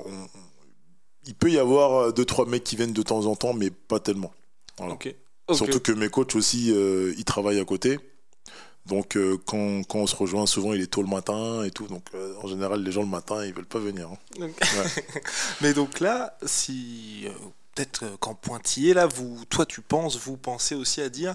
il 1.26 1.34
peut 1.34 1.50
y 1.50 1.58
avoir 1.58 2.12
deux 2.12 2.24
trois 2.24 2.46
mecs 2.46 2.64
qui 2.64 2.76
viennent 2.76 2.92
de 2.92 3.02
temps 3.02 3.26
en 3.26 3.36
temps, 3.36 3.52
mais 3.52 3.70
pas 3.70 4.00
tellement. 4.00 4.32
Surtout 5.52 5.80
que 5.80 5.92
mes 5.92 6.08
coachs 6.08 6.34
aussi, 6.34 6.72
euh, 6.72 7.14
ils 7.16 7.24
travaillent 7.24 7.60
à 7.60 7.64
côté. 7.64 7.98
Donc 8.86 9.18
quand, 9.44 9.82
quand, 9.86 9.98
on 9.98 10.06
se 10.06 10.16
rejoint, 10.16 10.46
souvent 10.46 10.72
il 10.72 10.80
est 10.80 10.86
tôt 10.86 11.02
le 11.02 11.08
matin 11.08 11.62
et 11.62 11.70
tout. 11.70 11.88
Donc 11.88 12.04
en 12.42 12.46
général, 12.46 12.82
les 12.82 12.90
gens 12.90 13.02
le 13.02 13.08
matin, 13.08 13.44
ils 13.44 13.52
veulent 13.52 13.66
pas 13.66 13.78
venir. 13.78 14.08
Hein. 14.40 14.48
Mais 15.60 15.74
donc 15.74 16.00
là, 16.00 16.38
si 16.46 17.26
peut-être 17.78 18.04
euh, 18.04 18.16
qu'en 18.18 18.34
pointillé, 18.34 18.92
là, 18.94 19.06
vous, 19.06 19.44
toi, 19.48 19.64
tu 19.64 19.80
penses, 19.80 20.18
vous 20.18 20.36
pensez 20.36 20.74
aussi 20.74 21.00
à 21.00 21.08
dire 21.08 21.34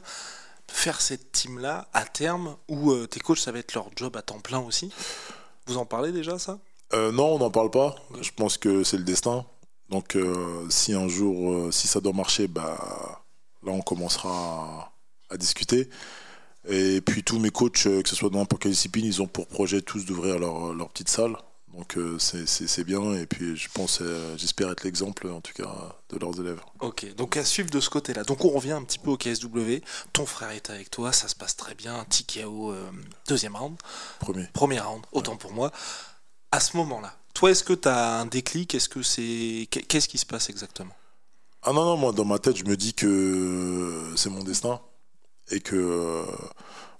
faire 0.67 1.01
cette 1.01 1.31
team-là 1.31 1.87
à 1.93 2.03
terme, 2.03 2.55
où 2.67 2.91
euh, 2.91 3.05
tes 3.05 3.19
coachs, 3.19 3.37
ça 3.37 3.51
va 3.51 3.59
être 3.59 3.73
leur 3.73 3.89
job 3.95 4.17
à 4.17 4.21
temps 4.21 4.39
plein 4.39 4.59
aussi? 4.59 4.91
Vous 5.67 5.77
en 5.77 5.85
parlez 5.85 6.11
déjà, 6.11 6.39
ça? 6.39 6.59
Euh, 6.93 7.11
Non, 7.11 7.35
on 7.35 7.39
n'en 7.39 7.51
parle 7.51 7.71
pas. 7.71 7.95
Je 8.21 8.31
pense 8.35 8.57
que 8.57 8.83
c'est 8.83 8.97
le 8.97 9.03
destin. 9.03 9.45
Donc, 9.89 10.17
si 10.69 10.93
un 10.93 11.07
jour, 11.07 11.71
si 11.71 11.87
ça 11.87 11.99
doit 11.99 12.13
marcher, 12.13 12.47
bah, 12.47 13.23
là, 13.63 13.71
on 13.71 13.81
commencera 13.81 14.91
à, 15.29 15.37
discuter. 15.37 15.87
Et 16.67 16.99
puis, 17.01 17.23
tous 17.23 17.37
mes 17.37 17.51
coachs, 17.51 17.83
que 17.83 18.09
ce 18.09 18.15
soit 18.15 18.29
dans 18.29 18.39
n'importe 18.39 18.63
quelle 18.63 18.71
discipline, 18.71 19.05
ils 19.05 19.21
ont 19.21 19.27
pour 19.27 19.45
projet 19.45 19.81
tous 19.81 20.05
d'ouvrir 20.05 20.39
leur, 20.39 20.73
leur 20.73 20.89
petite 20.89 21.09
salle. 21.09 21.35
Donc 21.73 21.97
euh, 21.97 22.19
c'est 22.19 22.83
bien 22.83 23.13
et 23.13 23.25
puis 23.25 23.55
je 23.57 23.67
pense, 23.73 23.99
euh, 24.01 24.35
j'espère 24.37 24.69
être 24.69 24.83
l'exemple 24.83 25.27
en 25.27 25.41
tout 25.41 25.53
cas 25.53 25.97
de 26.09 26.19
leurs 26.19 26.39
élèves. 26.39 26.61
Ok, 26.79 27.15
donc 27.15 27.35
à 27.35 27.43
suivre 27.43 27.71
de 27.71 27.79
ce 27.79 27.89
côté-là. 27.89 28.23
Donc 28.23 28.45
on 28.45 28.49
revient 28.49 28.73
un 28.73 28.83
petit 28.83 28.99
peu 28.99 29.09
au 29.09 29.17
KSW. 29.17 29.81
Ton 30.13 30.27
frère 30.27 30.51
est 30.51 30.69
avec 30.69 30.91
toi, 30.91 31.11
ça 31.11 31.27
se 31.27 31.35
passe 31.35 31.55
très 31.55 31.73
bien. 31.73 32.05
TKO 32.05 32.71
euh, 32.73 32.91
deuxième 33.27 33.55
round. 33.55 33.75
Premier. 34.19 34.47
Premier 34.53 34.79
round, 34.79 35.03
autant 35.11 35.35
pour 35.35 35.51
moi. 35.51 35.71
À 36.51 36.59
ce 36.59 36.77
moment-là, 36.77 37.17
toi 37.33 37.49
est-ce 37.49 37.63
que 37.63 37.73
tu 37.73 37.87
as 37.87 38.19
un 38.19 38.27
déclic? 38.27 38.75
Est-ce 38.75 38.89
que 38.89 39.01
c'est 39.01 39.67
qu'est-ce 39.71 40.07
qui 40.07 40.19
se 40.19 40.27
passe 40.27 40.51
exactement? 40.51 40.93
Ah 41.63 41.73
non 41.73 41.85
non, 41.85 41.97
moi 41.97 42.11
dans 42.11 42.25
ma 42.25 42.37
tête 42.37 42.57
je 42.57 42.65
me 42.65 42.77
dis 42.77 42.93
que 42.93 44.13
c'est 44.15 44.29
mon 44.29 44.43
destin 44.43 44.79
et 45.49 45.59
que 45.59 46.23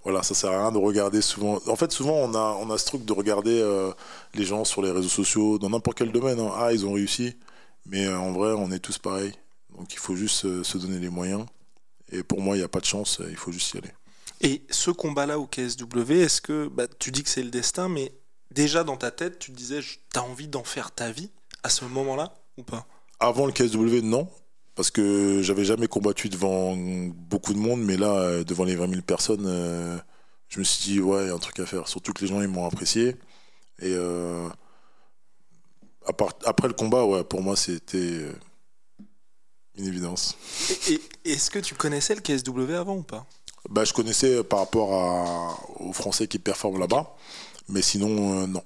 voilà, 0.03 0.21
ça 0.21 0.35
sert 0.35 0.51
à 0.51 0.61
rien 0.61 0.71
de 0.71 0.77
regarder 0.77 1.21
souvent. 1.21 1.61
En 1.67 1.75
fait, 1.75 1.91
souvent, 1.91 2.15
on 2.15 2.33
a, 2.33 2.57
on 2.59 2.69
a 2.69 2.77
ce 2.77 2.85
truc 2.85 3.05
de 3.05 3.13
regarder 3.13 3.59
euh, 3.61 3.91
les 4.33 4.43
gens 4.43 4.65
sur 4.65 4.81
les 4.81 4.91
réseaux 4.91 5.09
sociaux, 5.09 5.57
dans 5.57 5.69
n'importe 5.69 5.97
quel 5.97 6.11
domaine. 6.11 6.39
Hein. 6.39 6.51
Ah, 6.55 6.73
ils 6.73 6.85
ont 6.85 6.93
réussi. 6.93 7.37
Mais 7.85 8.05
euh, 8.05 8.17
en 8.17 8.33
vrai, 8.33 8.51
on 8.51 8.71
est 8.71 8.79
tous 8.79 8.97
pareils. 8.97 9.33
Donc, 9.77 9.93
il 9.93 9.99
faut 9.99 10.15
juste 10.15 10.45
euh, 10.45 10.63
se 10.63 10.77
donner 10.77 10.99
les 10.99 11.09
moyens. 11.09 11.45
Et 12.11 12.21
pour 12.21 12.41
moi, 12.41 12.55
il 12.55 12.59
n'y 12.59 12.65
a 12.65 12.69
pas 12.69 12.81
de 12.81 12.85
chance. 12.85 13.21
Il 13.29 13.37
faut 13.37 13.51
juste 13.51 13.73
y 13.73 13.77
aller. 13.77 13.91
Et 14.41 14.61
ce 14.69 14.91
combat-là 14.91 15.39
au 15.39 15.47
KSW, 15.47 16.11
est-ce 16.11 16.41
que 16.41 16.67
bah, 16.67 16.87
tu 16.99 17.11
dis 17.11 17.23
que 17.23 17.29
c'est 17.29 17.43
le 17.43 17.49
destin, 17.49 17.87
mais 17.87 18.11
déjà 18.51 18.83
dans 18.83 18.97
ta 18.97 19.09
tête, 19.09 19.39
tu 19.39 19.51
disais, 19.51 19.79
tu 19.81 20.19
as 20.19 20.23
envie 20.23 20.49
d'en 20.49 20.65
faire 20.65 20.91
ta 20.91 21.11
vie 21.11 21.29
à 21.63 21.69
ce 21.69 21.85
moment-là 21.85 22.35
ou 22.57 22.63
pas? 22.63 22.85
Avant 23.21 23.45
le 23.45 23.53
KSW, 23.53 24.01
non. 24.03 24.27
Parce 24.75 24.89
que 24.89 25.41
j'avais 25.41 25.65
jamais 25.65 25.87
combattu 25.87 26.29
devant 26.29 26.75
beaucoup 26.75 27.53
de 27.53 27.59
monde, 27.59 27.81
mais 27.81 27.97
là, 27.97 28.11
euh, 28.13 28.43
devant 28.43 28.63
les 28.63 28.75
20 28.75 28.89
000 28.89 29.01
personnes, 29.01 29.45
euh, 29.45 29.97
je 30.49 30.59
me 30.59 30.63
suis 30.63 30.93
dit, 30.93 31.01
ouais, 31.01 31.25
il 31.25 31.27
y 31.27 31.31
a 31.31 31.33
un 31.33 31.39
truc 31.39 31.59
à 31.59 31.65
faire. 31.65 31.87
Surtout 31.87 32.13
que 32.13 32.21
les 32.21 32.27
gens, 32.27 32.41
ils 32.41 32.47
m'ont 32.47 32.65
apprécié. 32.65 33.15
Et 33.79 33.93
euh, 33.93 34.47
après 36.05 36.67
le 36.67 36.73
combat, 36.73 37.05
ouais, 37.05 37.23
pour 37.23 37.41
moi, 37.41 37.55
c'était 37.55 38.27
une 39.75 39.85
évidence. 39.85 40.37
Et, 40.89 40.99
est-ce 41.25 41.49
que 41.49 41.59
tu 41.59 41.75
connaissais 41.75 42.15
le 42.15 42.21
KSW 42.21 42.73
avant 42.73 42.97
ou 42.97 43.03
pas? 43.03 43.25
Bah, 43.69 43.85
Je 43.85 43.93
connaissais 43.93 44.43
par 44.43 44.59
rapport 44.59 44.93
à, 44.93 45.57
aux 45.81 45.93
Français 45.93 46.27
qui 46.27 46.39
performent 46.39 46.79
là-bas, 46.79 47.15
mais 47.69 47.81
sinon, 47.81 48.47
non. 48.47 48.63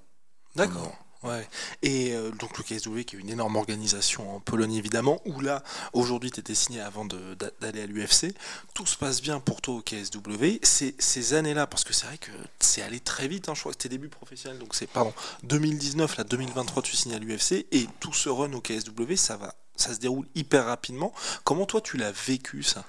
D'accord. 0.56 0.98
Ouais. 1.24 1.48
Et 1.82 2.14
euh, 2.14 2.32
donc 2.32 2.58
le 2.58 2.64
KSW 2.64 3.02
qui 3.02 3.16
est 3.16 3.20
une 3.20 3.30
énorme 3.30 3.56
organisation 3.56 4.36
en 4.36 4.40
Pologne 4.40 4.76
évidemment, 4.76 5.20
où 5.26 5.42
là 5.42 5.64
aujourd'hui 5.94 6.32
tu 6.32 6.40
étais 6.40 6.56
signé 6.56 6.80
avant 6.82 7.06
d'aller 7.06 7.82
à 7.82 7.86
l'UFC, 7.86 8.34
tout 8.74 8.86
se 8.86 8.98
passe 8.98 9.22
bien 9.22 9.40
pour 9.40 9.62
toi 9.62 9.76
au 9.76 9.82
KSW. 9.82 10.60
Ces, 10.62 10.96
ces 11.00 11.34
années-là, 11.34 11.66
parce 11.68 11.84
que 11.84 11.94
c'est 11.94 12.06
vrai 12.06 12.18
que 12.18 12.32
c'est 12.60 12.82
allé 12.82 13.00
très 13.00 13.28
vite, 13.28 13.50
hein, 13.50 13.56
je 13.56 13.62
crois 13.62 13.72
que 13.72 13.78
tes 13.78 13.90
débuts 13.90 14.10
professionnels, 14.10 14.60
donc 14.60 14.76
c'est 14.76 14.88
pardon 14.88 15.14
2019, 15.44 16.18
là 16.18 16.24
2023 16.24 16.84
tu 16.84 16.96
signes 16.96 17.16
à 17.16 17.20
l'UFC 17.20 17.66
et 17.72 17.88
tout 18.00 18.14
ce 18.14 18.30
run 18.30 18.54
au 18.54 18.62
KSW 18.62 19.16
ça 19.16 19.38
va, 19.38 19.56
ça 19.76 19.94
se 19.94 20.00
déroule 20.00 20.28
hyper 20.36 20.66
rapidement. 20.66 21.14
Comment 21.44 21.66
toi 21.66 21.82
tu 21.82 21.98
l'as 21.98 22.12
vécu 22.12 22.64
ça? 22.64 22.86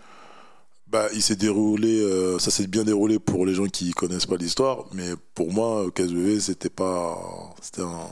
Bah, 0.91 1.09
il 1.13 1.23
s'est 1.23 1.37
déroulé, 1.37 2.01
euh, 2.01 2.39
ça 2.39 2.51
s'est 2.51 2.67
bien 2.67 2.85
déroulé 2.85 3.19
pour 3.19 3.45
les 3.45 3.55
gens 3.55 3.67
qui 3.67 3.91
connaissent 3.91 4.27
pas 4.27 4.37
l'histoire, 4.37 4.87
mais 4.93 5.11
pour 5.35 5.53
moi, 5.53 5.85
au 5.85 5.91
KSV, 5.91 6.41
c'était 6.41 6.71
pas, 6.71 7.19
c'était 7.61 7.83
un, 7.83 8.09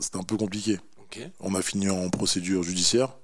c'était 0.00 0.18
un 0.18 0.24
peu 0.24 0.36
compliqué. 0.36 0.78
On 1.40 1.54
a 1.56 1.62
fini 1.62 1.90
en 1.90 2.10
procédure 2.10 2.62
judiciaire. 2.62 3.16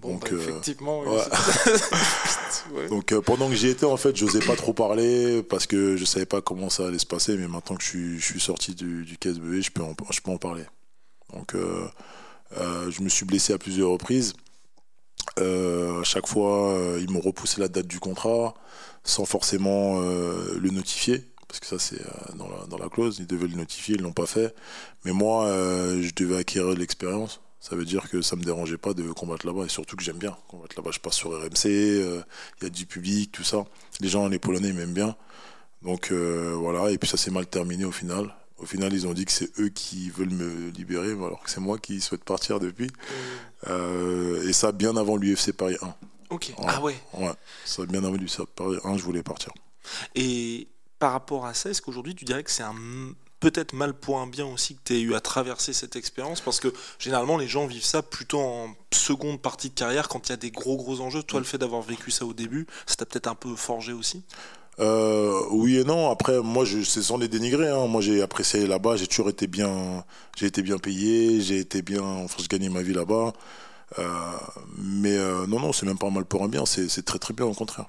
Bon, 0.00 0.14
donc, 0.14 0.30
bah, 0.30 0.36
euh, 0.36 0.48
effectivement. 0.48 1.02
Donc 2.90 3.12
euh, 3.12 3.20
pendant 3.20 3.48
que 3.48 3.54
j'y 3.54 3.68
étais, 3.68 3.86
en 3.86 3.96
fait, 3.96 4.14
j'osais 4.16 4.40
pas 4.40 4.54
trop 4.54 4.72
parler 4.74 5.42
parce 5.42 5.66
que 5.66 5.96
je 5.96 6.04
savais 6.04 6.26
pas 6.26 6.42
comment 6.42 6.68
ça 6.68 6.88
allait 6.88 6.98
se 6.98 7.06
passer. 7.06 7.36
Mais 7.36 7.48
maintenant 7.48 7.76
que 7.76 7.82
je 7.82 7.88
suis, 7.88 8.18
je 8.18 8.24
suis 8.24 8.40
sorti 8.40 8.74
du, 8.74 9.04
du 9.04 9.16
KSBV, 9.16 9.62
je 9.62 9.70
peux 9.70 9.82
en, 9.82 9.94
je 10.10 10.20
peux 10.20 10.30
en 10.30 10.36
parler. 10.36 10.64
Donc 11.32 11.54
je 12.54 13.02
me 13.02 13.08
suis 13.08 13.24
blessé 13.24 13.54
à 13.54 13.58
plusieurs 13.58 13.90
reprises. 13.90 14.34
Euh, 15.38 16.00
à 16.00 16.04
chaque 16.04 16.26
fois, 16.26 16.72
euh, 16.72 16.98
ils 17.00 17.10
m'ont 17.10 17.20
repoussé 17.20 17.60
la 17.60 17.68
date 17.68 17.86
du 17.86 18.00
contrat 18.00 18.54
sans 19.04 19.24
forcément 19.24 20.00
euh, 20.02 20.58
le 20.60 20.70
notifier, 20.70 21.24
parce 21.48 21.58
que 21.58 21.66
ça 21.66 21.78
c'est 21.78 22.00
dans 22.36 22.48
la, 22.48 22.66
dans, 22.66 22.78
la, 22.78 22.88
clause, 22.88 23.16
ils 23.18 23.26
devaient 23.26 23.48
le 23.48 23.56
notifier, 23.56 23.96
ils 23.96 24.00
ne 24.00 24.04
l'ont 24.04 24.12
pas 24.12 24.26
fait. 24.26 24.54
Mais 25.04 25.12
moi, 25.12 25.46
je 25.48 26.10
devais 26.14 26.36
acquérir 26.36 26.74
l'expérience. 26.76 27.40
Ça 27.60 27.76
veut 27.76 27.84
dire 27.84 28.10
que 28.10 28.22
ça 28.22 28.36
me 28.36 28.42
dérangeait 28.42 28.78
pas 28.78 28.94
de 28.94 29.10
combattre 29.12 29.46
là-bas, 29.46 29.64
et 29.64 29.68
surtout 29.68 29.96
que 29.96 30.02
j'aime 30.02 30.18
bien 30.18 30.36
combattre 30.48 30.74
là-bas. 30.76 30.90
Je 30.92 31.00
passe 31.00 31.14
sur 31.14 31.30
RMC, 31.30 31.64
il 31.66 32.22
y 32.62 32.66
a 32.66 32.70
du 32.70 32.86
public, 32.86 33.32
tout 33.32 33.44
ça. 33.44 33.64
Les 34.00 34.08
gens, 34.08 34.28
les 34.28 34.38
Polonais, 34.38 34.72
m'aiment 34.72 34.94
bien. 34.94 35.16
Donc 35.82 36.12
voilà, 36.12 36.90
et 36.90 36.98
puis 36.98 37.08
ça 37.08 37.16
s'est 37.16 37.30
mal 37.30 37.46
terminé 37.46 37.84
au 37.84 37.92
final. 37.92 38.32
Au 38.62 38.66
final, 38.66 38.92
ils 38.92 39.06
ont 39.08 39.12
dit 39.12 39.24
que 39.24 39.32
c'est 39.32 39.58
eux 39.58 39.68
qui 39.68 40.08
veulent 40.10 40.30
me 40.30 40.70
libérer, 40.70 41.10
alors 41.10 41.42
que 41.42 41.50
c'est 41.50 41.60
moi 41.60 41.78
qui 41.78 42.00
souhaite 42.00 42.22
partir 42.22 42.60
depuis. 42.60 42.90
Euh, 43.68 44.48
et 44.48 44.52
ça, 44.52 44.70
bien 44.70 44.96
avant 44.96 45.16
l'UFC 45.16 45.52
Paris 45.52 45.76
1. 45.82 45.94
Ok. 46.30 46.52
Ah 46.64 46.80
ouais 46.80 46.96
Ouais. 47.14 47.32
Ça, 47.64 47.84
bien 47.86 48.04
avant 48.04 48.16
l'UFC 48.16 48.44
Paris 48.54 48.78
1, 48.84 48.96
je 48.96 49.02
voulais 49.02 49.24
partir. 49.24 49.52
Et 50.14 50.68
par 51.00 51.12
rapport 51.12 51.44
à 51.44 51.54
ça, 51.54 51.70
est-ce 51.70 51.82
qu'aujourd'hui, 51.82 52.14
tu 52.14 52.24
dirais 52.24 52.44
que 52.44 52.50
c'est 52.50 52.62
un 52.62 52.74
peut-être 53.40 53.72
mal 53.72 53.92
pour 53.92 54.20
un 54.20 54.28
bien 54.28 54.46
aussi 54.46 54.76
que 54.76 54.80
tu 54.84 54.94
aies 54.94 55.00
eu 55.00 55.14
à 55.14 55.20
traverser 55.20 55.72
cette 55.72 55.96
expérience? 55.96 56.40
Parce 56.40 56.60
que 56.60 56.72
généralement 57.00 57.36
les 57.36 57.48
gens 57.48 57.66
vivent 57.66 57.84
ça 57.84 58.00
plutôt 58.00 58.38
en 58.38 58.76
seconde 58.92 59.42
partie 59.42 59.68
de 59.70 59.74
carrière 59.74 60.08
quand 60.08 60.28
il 60.28 60.30
y 60.30 60.34
a 60.34 60.36
des 60.36 60.52
gros 60.52 60.76
gros 60.76 61.00
enjeux. 61.00 61.24
Toi, 61.24 61.40
le 61.40 61.46
fait 61.46 61.58
d'avoir 61.58 61.82
vécu 61.82 62.12
ça 62.12 62.24
au 62.24 62.32
début, 62.32 62.68
ça 62.86 62.94
t'a 62.94 63.06
peut-être 63.06 63.26
un 63.26 63.34
peu 63.34 63.56
forgé 63.56 63.92
aussi? 63.92 64.22
Euh, 64.80 65.40
oui 65.50 65.78
et 65.78 65.84
non. 65.84 66.10
Après, 66.10 66.40
moi, 66.40 66.64
je, 66.64 66.82
c'est 66.82 67.02
sans 67.02 67.18
les 67.18 67.28
dénigrer. 67.28 67.68
Hein. 67.68 67.86
Moi, 67.86 68.00
j'ai 68.00 68.22
apprécié 68.22 68.66
là-bas. 68.66 68.96
J'ai 68.96 69.06
toujours 69.06 69.28
été 69.28 69.46
bien, 69.46 70.04
j'ai 70.36 70.46
été 70.46 70.62
bien 70.62 70.78
payé. 70.78 71.40
J'ai 71.40 71.58
été 71.58 71.82
bien, 71.82 72.02
enfin, 72.02 72.42
je 72.42 72.48
gagnais 72.48 72.68
ma 72.68 72.82
vie 72.82 72.94
là-bas. 72.94 73.32
Euh, 73.98 74.32
mais 74.78 75.16
euh, 75.16 75.46
non, 75.46 75.60
non, 75.60 75.72
c'est 75.72 75.86
même 75.86 75.98
pas 75.98 76.10
mal 76.10 76.24
pour 76.24 76.42
un 76.42 76.48
bien. 76.48 76.64
C'est, 76.66 77.04
très, 77.04 77.18
très 77.18 77.34
bien 77.34 77.46
au 77.46 77.54
contraire. 77.54 77.86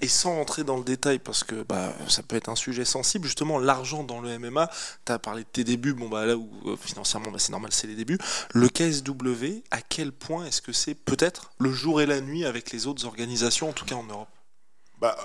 Et 0.00 0.08
sans 0.08 0.34
rentrer 0.34 0.64
dans 0.64 0.76
le 0.76 0.82
détail, 0.82 1.20
parce 1.20 1.44
que 1.44 1.62
bah, 1.62 1.92
ça 2.08 2.24
peut 2.24 2.34
être 2.34 2.48
un 2.48 2.56
sujet 2.56 2.84
sensible, 2.84 3.24
justement, 3.26 3.60
l'argent 3.60 4.02
dans 4.02 4.20
le 4.20 4.36
MMA, 4.36 4.68
tu 5.04 5.12
as 5.12 5.20
parlé 5.20 5.44
de 5.44 5.48
tes 5.48 5.62
débuts, 5.62 5.94
bon, 5.94 6.08
bah, 6.08 6.26
là 6.26 6.36
où 6.36 6.50
financièrement 6.76 7.30
bah, 7.30 7.38
c'est 7.38 7.52
normal, 7.52 7.70
c'est 7.72 7.86
les 7.86 7.94
débuts. 7.94 8.18
Le 8.52 8.68
KSW, 8.68 9.62
à 9.70 9.80
quel 9.80 10.10
point 10.10 10.44
est-ce 10.44 10.60
que 10.60 10.72
c'est 10.72 10.96
peut-être 10.96 11.52
le 11.58 11.72
jour 11.72 12.00
et 12.00 12.06
la 12.06 12.20
nuit 12.20 12.44
avec 12.44 12.72
les 12.72 12.88
autres 12.88 13.06
organisations, 13.06 13.68
en 13.68 13.72
tout 13.72 13.84
cas 13.84 13.94
en 13.94 14.02
Europe? 14.02 14.28
Bah, 15.00 15.16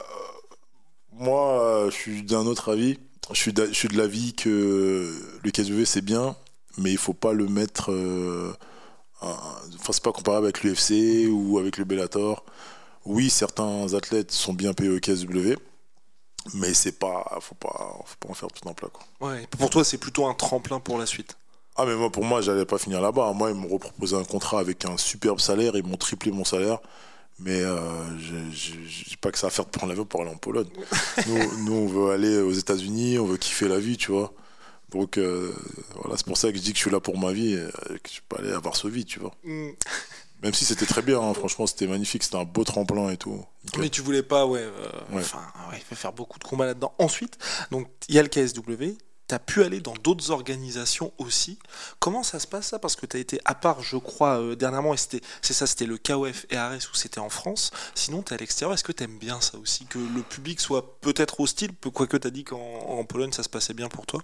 moi, 1.13 1.62
euh, 1.62 1.91
je 1.91 1.96
suis 1.96 2.24
d'un 2.24 2.46
autre 2.46 2.72
avis. 2.72 2.98
Je 3.32 3.38
suis 3.38 3.53
de, 3.53 3.68
je 3.68 3.74
suis 3.74 3.88
de 3.88 3.98
l'avis 3.98 4.34
que 4.34 5.13
le 5.44 5.51
KSV 5.51 5.86
c'est 5.86 6.01
bien, 6.01 6.36
mais 6.77 6.91
il 6.91 6.98
faut 6.98 7.13
pas 7.13 7.34
le 7.34 7.48
mettre. 7.48 7.91
Euh, 7.91 8.53
enfin, 9.22 9.94
c'est 9.94 10.03
pas 10.03 10.12
comparable 10.12 10.46
avec 10.48 10.63
l'UFC 10.63 11.30
ou 11.30 11.58
avec 11.60 11.77
le 11.77 11.86
Bellator. 11.86 12.44
Oui, 13.06 13.30
certains 13.30 13.94
athlètes 13.94 14.32
sont 14.32 14.53
bien 14.53 14.74
payés 14.74 14.89
au 14.89 15.00
KSW, 15.00 15.56
mais 16.53 16.74
c'est 16.74 17.00
pas, 17.00 17.38
faut 17.41 17.56
pas, 17.56 17.96
faut 18.06 18.18
pas 18.20 18.30
en 18.30 18.34
faire 18.34 18.50
tout 18.50 18.68
un 18.68 18.74
plat. 18.74 18.89
Quoi. 18.89 19.30
Ouais. 19.30 19.48
Pour 19.48 19.70
toi, 19.70 19.84
c'est 19.84 19.98
plutôt 19.98 20.25
un 20.27 20.34
tremplin 20.34 20.80
pour 20.80 20.98
la 20.98 21.06
suite? 21.06 21.38
Ah 21.77 21.86
mais 21.86 21.96
moi 21.96 22.12
pour 22.12 22.25
moi 22.25 22.41
j'allais 22.41 22.65
pas 22.65 22.77
finir 22.77 23.01
là-bas. 23.01 23.32
Moi 23.34 23.51
ils 23.51 23.56
m'ont 23.56 23.70
reproposé 23.70 24.15
un 24.15 24.25
contrat 24.25 24.60
avec 24.60 24.84
un 24.86 24.98
superbe 24.98 25.39
salaire, 25.39 25.75
ils 25.75 25.84
m'ont 25.84 25.98
triplé 25.98 26.32
mon 26.32 26.44
salaire. 26.44 26.80
Mais 27.43 27.62
euh, 27.62 28.17
je 28.19 28.36
n'ai 28.36 29.17
pas 29.19 29.31
que 29.31 29.38
ça 29.38 29.48
à 29.48 29.50
faire 29.50 29.65
de 29.65 29.71
prendre 29.71 29.89
l'avion 29.89 30.05
pour 30.05 30.21
aller 30.21 30.29
en 30.29 30.38
Pologne. 30.38 30.69
nous, 31.60 31.74
on 31.74 31.88
veut 31.88 32.12
aller 32.12 32.38
aux 32.38 32.51
États-Unis, 32.51 33.17
on 33.17 33.25
veut 33.25 33.38
kiffer 33.38 33.67
la 33.67 33.79
vie, 33.79 33.98
tu 33.98 34.12
vois. 34.12 34.33
Donc 34.91 35.17
euh, 35.17 35.53
voilà, 35.95 36.17
c'est 36.17 36.25
pour 36.25 36.38
ça 36.38 36.51
que 36.51 36.57
je 36.57 36.62
dis 36.62 36.71
que 36.71 36.77
je 36.77 36.83
suis 36.83 36.91
là 36.91 37.00
pour 37.00 37.17
ma 37.17 37.31
vie 37.31 37.53
et 37.53 38.00
que 38.03 38.10
je 38.12 38.19
peux 38.27 38.38
aller 38.38 38.51
à 38.51 38.60
Varsovie, 38.60 39.05
tu 39.05 39.19
vois. 39.19 39.33
Mm. 39.43 39.69
Même 40.43 40.53
si 40.53 40.65
c'était 40.65 40.88
très 40.88 41.03
bien, 41.03 41.21
hein, 41.21 41.33
franchement, 41.33 41.67
c'était 41.67 41.86
magnifique, 41.86 42.24
c'était 42.24 42.38
un 42.38 42.45
beau 42.45 42.63
tremplin 42.63 43.10
et 43.12 43.17
tout. 43.17 43.45
Mais 43.77 43.89
tu 43.89 44.01
voulais 44.01 44.24
pas, 44.24 44.48
ouais, 44.48 44.62
euh, 44.62 44.89
Enfin, 45.13 45.43
ouais, 45.69 45.77
il 45.77 45.83
faut 45.83 45.95
faire 45.95 46.13
beaucoup 46.13 46.39
de 46.39 46.43
combats 46.43 46.65
là-dedans. 46.65 46.93
Ensuite, 46.98 47.38
donc 47.69 47.88
il 48.10 48.15
y 48.15 48.19
a 48.19 48.24
le 48.24 48.27
KSW, 48.27 48.98
tu 49.40 49.46
pu 49.46 49.64
aller 49.64 49.80
dans 49.80 49.94
d'autres 49.94 50.32
organisations 50.32 51.12
aussi. 51.18 51.58
Comment 52.00 52.24
ça 52.24 52.40
se 52.40 52.48
passe 52.48 52.68
ça? 52.68 52.80
Parce 52.80 52.96
que 52.96 53.06
tu 53.06 53.18
as 53.18 53.20
été, 53.20 53.40
à 53.46 53.56
part, 53.56 53.82
je 53.82 53.98
crois, 53.98 54.40
euh, 54.40 54.56
dernièrement, 54.56 54.96
c'est 54.98 55.54
ça, 55.54 55.68
c'était 55.68 55.86
le 55.86 55.98
KOF 55.98 56.46
et 56.50 56.58
RS 56.58 56.90
où 56.92 56.96
c'était 56.96 57.20
en 57.20 57.30
France. 57.30 57.72
Sinon, 57.96 58.24
tu 58.24 58.32
es 58.32 58.36
à 58.36 58.38
l'extérieur. 58.38 58.74
Est-ce 58.74 58.84
que 58.84 58.92
tu 58.92 59.04
aimes 59.04 59.18
bien 59.18 59.40
ça 59.42 59.58
aussi? 59.58 59.86
Que 59.86 60.00
le 60.00 60.22
public 60.22 60.60
soit 60.60 61.00
peut-être 61.02 61.40
hostile, 61.40 61.72
quoique 61.94 62.18
tu 62.18 62.28
as 62.28 62.32
dit 62.32 62.44
qu'en 62.44 63.04
Pologne, 63.06 63.32
ça 63.32 63.44
se 63.44 63.50
passait 63.50 63.74
bien 63.74 63.90
pour 63.90 64.06
toi? 64.06 64.22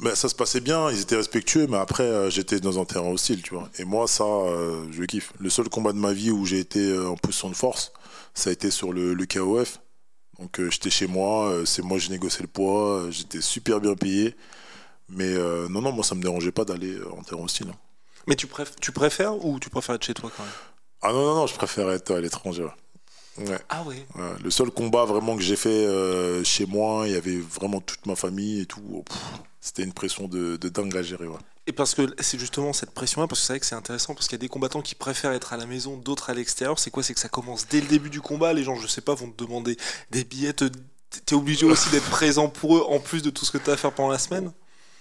Ben, 0.00 0.14
ça 0.14 0.28
se 0.28 0.34
passait 0.34 0.60
bien, 0.60 0.90
ils 0.90 1.00
étaient 1.00 1.16
respectueux, 1.16 1.66
mais 1.68 1.76
après, 1.76 2.02
euh, 2.02 2.28
j'étais 2.30 2.58
dans 2.58 2.80
un 2.80 2.84
terrain 2.84 3.10
hostile, 3.10 3.40
tu 3.42 3.54
vois. 3.54 3.68
Et 3.78 3.84
moi, 3.84 4.08
ça, 4.08 4.24
euh, 4.24 4.86
je 4.90 5.04
kiffe. 5.04 5.32
Le 5.38 5.48
seul 5.48 5.68
combat 5.68 5.92
de 5.92 5.98
ma 5.98 6.12
vie 6.12 6.30
où 6.30 6.44
j'ai 6.44 6.58
été 6.58 6.98
en 6.98 7.16
position 7.16 7.48
de 7.48 7.54
force, 7.54 7.92
ça 8.34 8.50
a 8.50 8.52
été 8.52 8.70
sur 8.70 8.92
le, 8.92 9.14
le 9.14 9.26
KOF. 9.26 9.78
Donc 10.38 10.58
euh, 10.60 10.70
j'étais 10.70 10.90
chez 10.90 11.06
moi, 11.06 11.50
euh, 11.50 11.64
c'est 11.64 11.82
moi 11.82 11.98
j'ai 11.98 12.10
négocié 12.10 12.42
le 12.42 12.48
poids, 12.48 13.00
euh, 13.00 13.10
j'étais 13.10 13.40
super 13.40 13.80
bien 13.80 13.94
payé. 13.94 14.34
Mais 15.08 15.34
non, 15.68 15.82
non, 15.82 15.92
moi 15.92 16.04
ça 16.04 16.14
me 16.14 16.22
dérangeait 16.22 16.52
pas 16.52 16.64
d'aller 16.64 16.96
en 17.18 17.22
terrain 17.22 17.42
hostile. 17.42 17.68
Hein. 17.70 17.76
Mais 18.26 18.34
tu, 18.34 18.46
tu 18.80 18.92
préfères 18.92 19.44
ou 19.44 19.60
tu 19.60 19.68
préfères 19.68 19.96
être 19.96 20.04
chez 20.04 20.14
toi 20.14 20.30
quand 20.34 20.42
même? 20.42 20.52
Ah 21.02 21.12
non, 21.12 21.22
non, 21.22 21.34
non, 21.34 21.46
je 21.46 21.54
préfère 21.54 21.90
être 21.90 22.14
à 22.14 22.20
l'étranger. 22.20 22.66
Ouais. 23.36 23.58
Ah 23.68 23.84
oui 23.86 23.96
Le 24.42 24.50
seul 24.50 24.70
combat 24.70 25.04
vraiment 25.04 25.36
que 25.36 25.42
j'ai 25.42 25.56
fait 25.56 26.44
chez 26.44 26.64
moi, 26.64 27.06
il 27.06 27.12
y 27.12 27.16
avait 27.16 27.36
vraiment 27.36 27.80
toute 27.80 28.06
ma 28.06 28.16
famille 28.16 28.60
et 28.60 28.66
tout. 28.66 29.04
C'était 29.62 29.84
une 29.84 29.92
pression 29.92 30.26
de, 30.26 30.56
de 30.56 30.68
dingue 30.68 30.94
à 30.96 31.02
gérer. 31.02 31.28
Ouais. 31.28 31.38
Et 31.68 31.72
parce 31.72 31.94
que 31.94 32.12
c'est 32.18 32.38
justement 32.38 32.72
cette 32.72 32.90
pression-là, 32.90 33.28
parce 33.28 33.40
que 33.40 33.46
c'est 33.46 33.52
vrai 33.52 33.60
que 33.60 33.66
c'est 33.66 33.76
intéressant, 33.76 34.14
parce 34.14 34.26
qu'il 34.26 34.34
y 34.34 34.40
a 34.40 34.44
des 34.44 34.48
combattants 34.48 34.82
qui 34.82 34.96
préfèrent 34.96 35.32
être 35.32 35.52
à 35.52 35.56
la 35.56 35.66
maison, 35.66 35.96
d'autres 35.96 36.30
à 36.30 36.34
l'extérieur. 36.34 36.80
C'est 36.80 36.90
quoi? 36.90 37.04
C'est 37.04 37.14
que 37.14 37.20
ça 37.20 37.28
commence 37.28 37.68
dès 37.68 37.80
le 37.80 37.86
début 37.86 38.10
du 38.10 38.20
combat. 38.20 38.52
Les 38.52 38.64
gens, 38.64 38.74
je 38.74 38.88
sais 38.88 39.00
pas, 39.00 39.14
vont 39.14 39.30
te 39.30 39.44
demander 39.44 39.76
des 40.10 40.24
billets. 40.24 40.52
T'es 40.52 41.34
obligé 41.34 41.64
aussi 41.64 41.88
d'être 41.90 42.10
présent 42.10 42.48
pour 42.48 42.76
eux, 42.76 42.84
en 42.88 42.98
plus 42.98 43.22
de 43.22 43.30
tout 43.30 43.44
ce 43.44 43.52
que 43.52 43.58
tu 43.58 43.70
as 43.70 43.74
à 43.74 43.76
faire 43.76 43.92
pendant 43.92 44.10
la 44.10 44.18
semaine 44.18 44.52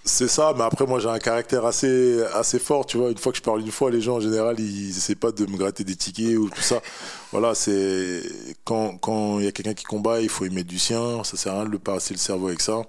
c'est 0.03 0.27
ça, 0.27 0.53
mais 0.57 0.63
après 0.63 0.87
moi 0.87 0.99
j'ai 0.99 1.09
un 1.09 1.19
caractère 1.19 1.63
assez 1.65 2.23
assez 2.33 2.57
fort, 2.57 2.87
tu 2.87 2.97
vois. 2.97 3.11
Une 3.11 3.17
fois 3.17 3.31
que 3.31 3.37
je 3.37 3.43
parle 3.43 3.61
une 3.61 3.71
fois, 3.71 3.91
les 3.91 4.01
gens 4.01 4.15
en 4.15 4.19
général 4.19 4.59
ils 4.59 4.89
essaient 4.89 5.13
pas 5.15 5.31
de 5.31 5.45
me 5.45 5.57
gratter 5.57 5.83
des 5.83 5.95
tickets 5.95 6.37
ou 6.37 6.49
tout 6.49 6.61
ça. 6.61 6.81
Voilà, 7.31 7.53
c'est 7.53 8.23
quand 8.65 8.97
quand 8.97 9.39
il 9.39 9.45
y 9.45 9.47
a 9.47 9.51
quelqu'un 9.51 9.75
qui 9.75 9.83
combat, 9.83 10.19
il 10.21 10.29
faut 10.29 10.45
y 10.45 10.49
mettre 10.49 10.69
du 10.69 10.79
sien. 10.79 11.23
Ça 11.23 11.37
sert 11.37 11.53
à 11.53 11.57
rien 11.57 11.65
de 11.65 11.71
le 11.71 11.79
passer 11.79 12.15
le 12.15 12.19
cerveau 12.19 12.47
avec 12.47 12.61
ça. 12.61 12.81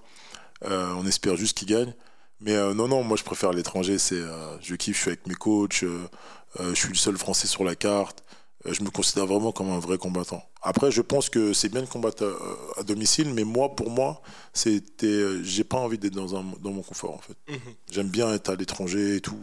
Euh, 0.64 0.94
on 0.96 1.06
espère 1.06 1.36
juste 1.36 1.58
qu'il 1.58 1.68
gagne. 1.68 1.92
Mais 2.40 2.54
euh, 2.54 2.74
non, 2.74 2.88
non, 2.88 3.02
moi 3.02 3.16
je 3.16 3.24
préfère 3.24 3.52
l'étranger. 3.52 3.98
C'est, 3.98 4.16
euh, 4.16 4.58
je 4.60 4.74
kiffe, 4.74 4.96
je 4.96 5.00
suis 5.00 5.10
avec 5.10 5.26
mes 5.26 5.34
coachs, 5.34 5.84
je 5.84 6.74
suis 6.74 6.88
le 6.88 6.94
seul 6.94 7.16
Français 7.16 7.46
sur 7.46 7.64
la 7.64 7.74
carte. 7.74 8.24
Je 8.64 8.82
me 8.84 8.90
considère 8.90 9.26
vraiment 9.26 9.50
comme 9.50 9.70
un 9.70 9.80
vrai 9.80 9.98
combattant. 9.98 10.44
Après, 10.62 10.92
je 10.92 11.02
pense 11.02 11.28
que 11.28 11.52
c'est 11.52 11.68
bien 11.68 11.80
de 11.82 11.86
combattre 11.86 12.38
à, 12.76 12.84
domicile, 12.84 13.34
mais 13.34 13.42
moi, 13.42 13.74
pour 13.74 13.90
moi, 13.90 14.22
c'était, 14.52 15.42
j'ai 15.42 15.64
pas 15.64 15.78
envie 15.78 15.98
d'être 15.98 16.14
dans, 16.14 16.36
un, 16.36 16.44
dans 16.60 16.70
mon 16.70 16.82
confort 16.82 17.14
en 17.14 17.18
fait. 17.18 17.36
Mhm. 17.48 17.74
J'aime 17.90 18.08
bien 18.08 18.32
être 18.32 18.50
à 18.50 18.54
l'étranger 18.54 19.16
et 19.16 19.20
tout, 19.20 19.36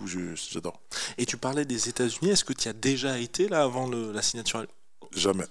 j'adore. 0.53 0.79
Et 1.17 1.25
tu 1.25 1.35
parlais 1.35 1.65
des 1.65 1.89
États-Unis, 1.89 2.31
est-ce 2.31 2.45
que 2.45 2.53
tu 2.53 2.69
as 2.69 2.73
déjà 2.73 3.19
été 3.19 3.49
là 3.49 3.63
avant 3.63 3.89
la 3.89 4.21
signature? 4.21 4.65
Jamais. 5.15 5.45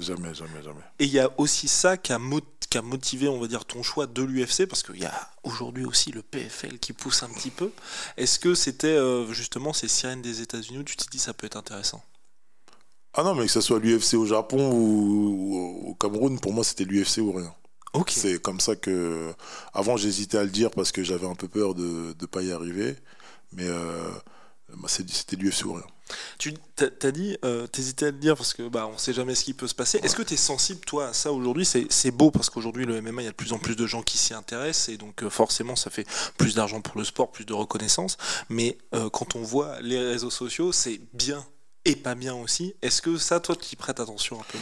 Jamais, 0.00 0.34
jamais, 0.34 0.62
jamais. 0.62 0.80
Et 0.98 1.04
il 1.04 1.12
y 1.12 1.20
a 1.20 1.30
aussi 1.38 1.68
ça 1.68 1.96
qui 1.96 2.12
a, 2.12 2.20
qui 2.70 2.78
a, 2.78 2.82
motivé, 2.82 3.28
on 3.28 3.38
va 3.38 3.46
dire, 3.46 3.64
ton 3.64 3.82
choix 3.82 4.06
de 4.06 4.22
l'UFC, 4.22 4.66
parce 4.66 4.82
qu'il 4.82 5.00
y 5.00 5.04
a 5.04 5.30
aujourd'hui 5.42 5.84
aussi 5.84 6.12
le 6.12 6.22
PFL 6.22 6.78
qui 6.78 6.92
pousse 6.92 7.22
un 7.22 7.28
petit 7.28 7.50
peu. 7.50 7.70
Est-ce 8.16 8.38
que 8.38 8.54
c'était 8.54 8.88
euh, 8.88 9.30
justement 9.32 9.72
ces 9.72 9.88
sirènes 9.88 10.22
des 10.22 10.40
États-Unis 10.40 10.78
où 10.78 10.84
tu 10.84 10.96
t'es 10.96 11.06
dit 11.10 11.18
ça 11.18 11.34
peut 11.34 11.46
être 11.46 11.56
intéressant? 11.56 12.02
Ah 13.14 13.22
non, 13.22 13.34
mais 13.34 13.44
que 13.44 13.52
ce 13.52 13.60
soit 13.60 13.78
l'UFC 13.78 14.14
au 14.14 14.24
Japon 14.26 14.70
ou 14.72 15.90
au 15.90 15.94
Cameroun, 15.94 16.40
pour 16.40 16.54
moi, 16.54 16.64
c'était 16.64 16.84
l'UFC 16.84 17.18
ou 17.18 17.32
rien. 17.32 17.54
C'est 18.08 18.40
comme 18.40 18.60
ça 18.60 18.74
que. 18.74 19.34
Avant, 19.74 19.96
j'hésitais 19.96 20.38
à 20.38 20.44
le 20.44 20.50
dire 20.50 20.70
parce 20.70 20.92
que 20.92 21.02
j'avais 21.02 21.26
un 21.26 21.34
peu 21.34 21.48
peur 21.48 21.74
de 21.74 22.14
ne 22.18 22.26
pas 22.26 22.42
y 22.42 22.52
arriver. 22.52 22.96
Mais 23.52 23.66
euh, 23.66 24.10
bah, 24.76 24.88
c'était 24.88 25.36
l'UFC 25.36 25.66
ou 25.66 25.74
rien. 25.74 25.84
Tu 26.38 26.54
t'as 26.76 27.10
dit, 27.10 27.38
euh, 27.44 27.66
t'hésitais 27.66 28.06
à 28.06 28.10
le 28.10 28.18
dire 28.18 28.36
parce 28.36 28.52
que 28.52 28.68
bah 28.68 28.88
on 28.92 28.98
sait 28.98 29.12
jamais 29.12 29.34
ce 29.34 29.44
qui 29.44 29.54
peut 29.54 29.68
se 29.68 29.74
passer. 29.74 29.98
Est-ce 30.02 30.16
que 30.16 30.22
tu 30.22 30.34
es 30.34 30.36
sensible 30.36 30.80
toi 30.80 31.08
à 31.08 31.12
ça 31.12 31.32
aujourd'hui? 31.32 31.64
C'est 31.64 32.10
beau 32.10 32.30
parce 32.30 32.50
qu'aujourd'hui 32.50 32.84
le 32.84 33.00
MMA 33.00 33.22
il 33.22 33.24
y 33.24 33.28
a 33.28 33.30
de 33.30 33.36
plus 33.36 33.52
en 33.52 33.58
plus 33.58 33.76
de 33.76 33.86
gens 33.86 34.02
qui 34.02 34.18
s'y 34.18 34.34
intéressent 34.34 34.88
et 34.88 34.96
donc 34.96 35.22
euh, 35.22 35.30
forcément 35.30 35.76
ça 35.76 35.90
fait 35.90 36.06
plus 36.36 36.54
d'argent 36.54 36.80
pour 36.80 36.98
le 36.98 37.04
sport, 37.04 37.30
plus 37.30 37.44
de 37.44 37.54
reconnaissance. 37.54 38.18
Mais 38.48 38.76
quand 39.12 39.36
on 39.36 39.42
voit 39.42 39.80
les 39.80 39.98
réseaux 39.98 40.30
sociaux, 40.30 40.72
c'est 40.72 41.00
bien 41.14 41.44
et 41.84 41.96
pas 41.96 42.14
bien 42.14 42.34
aussi. 42.34 42.74
Est-ce 42.82 43.02
que 43.02 43.16
ça, 43.16 43.40
toi, 43.40 43.56
tu 43.56 43.72
y 43.72 43.76
prêtes 43.76 44.00
attention 44.00 44.40
un 44.40 44.44
peu? 44.44 44.58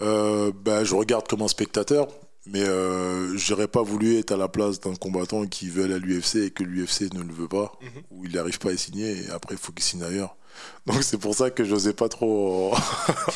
Euh, 0.00 0.52
bah, 0.54 0.84
Je 0.84 0.94
regarde 0.94 1.26
comme 1.28 1.42
un 1.42 1.48
spectateur, 1.48 2.08
mais 2.46 2.62
euh, 2.62 3.36
j'aurais 3.36 3.68
pas 3.68 3.82
voulu 3.82 4.18
être 4.18 4.32
à 4.32 4.36
la 4.36 4.48
place 4.48 4.80
d'un 4.80 4.94
combattant 4.94 5.46
qui 5.46 5.68
veut 5.68 5.84
aller 5.84 5.94
à 5.94 5.98
l'UFC 5.98 6.36
et 6.36 6.50
que 6.50 6.62
l'UFC 6.62 7.12
ne 7.12 7.22
le 7.22 7.32
veut 7.32 7.48
pas, 7.48 7.78
mhm. 7.82 8.02
ou 8.10 8.24
il 8.24 8.32
n'arrive 8.32 8.58
pas 8.58 8.70
à 8.70 8.76
signer 8.76 9.24
et 9.24 9.30
après 9.30 9.54
il 9.54 9.58
faut 9.58 9.72
qu'il 9.72 9.84
signe 9.84 10.02
ailleurs. 10.02 10.36
Donc 10.86 11.02
c'est 11.02 11.18
pour 11.18 11.34
ça 11.34 11.50
que 11.50 11.64
je 11.64 11.72
n'osais 11.72 11.92
pas 11.92 12.08
trop 12.08 12.72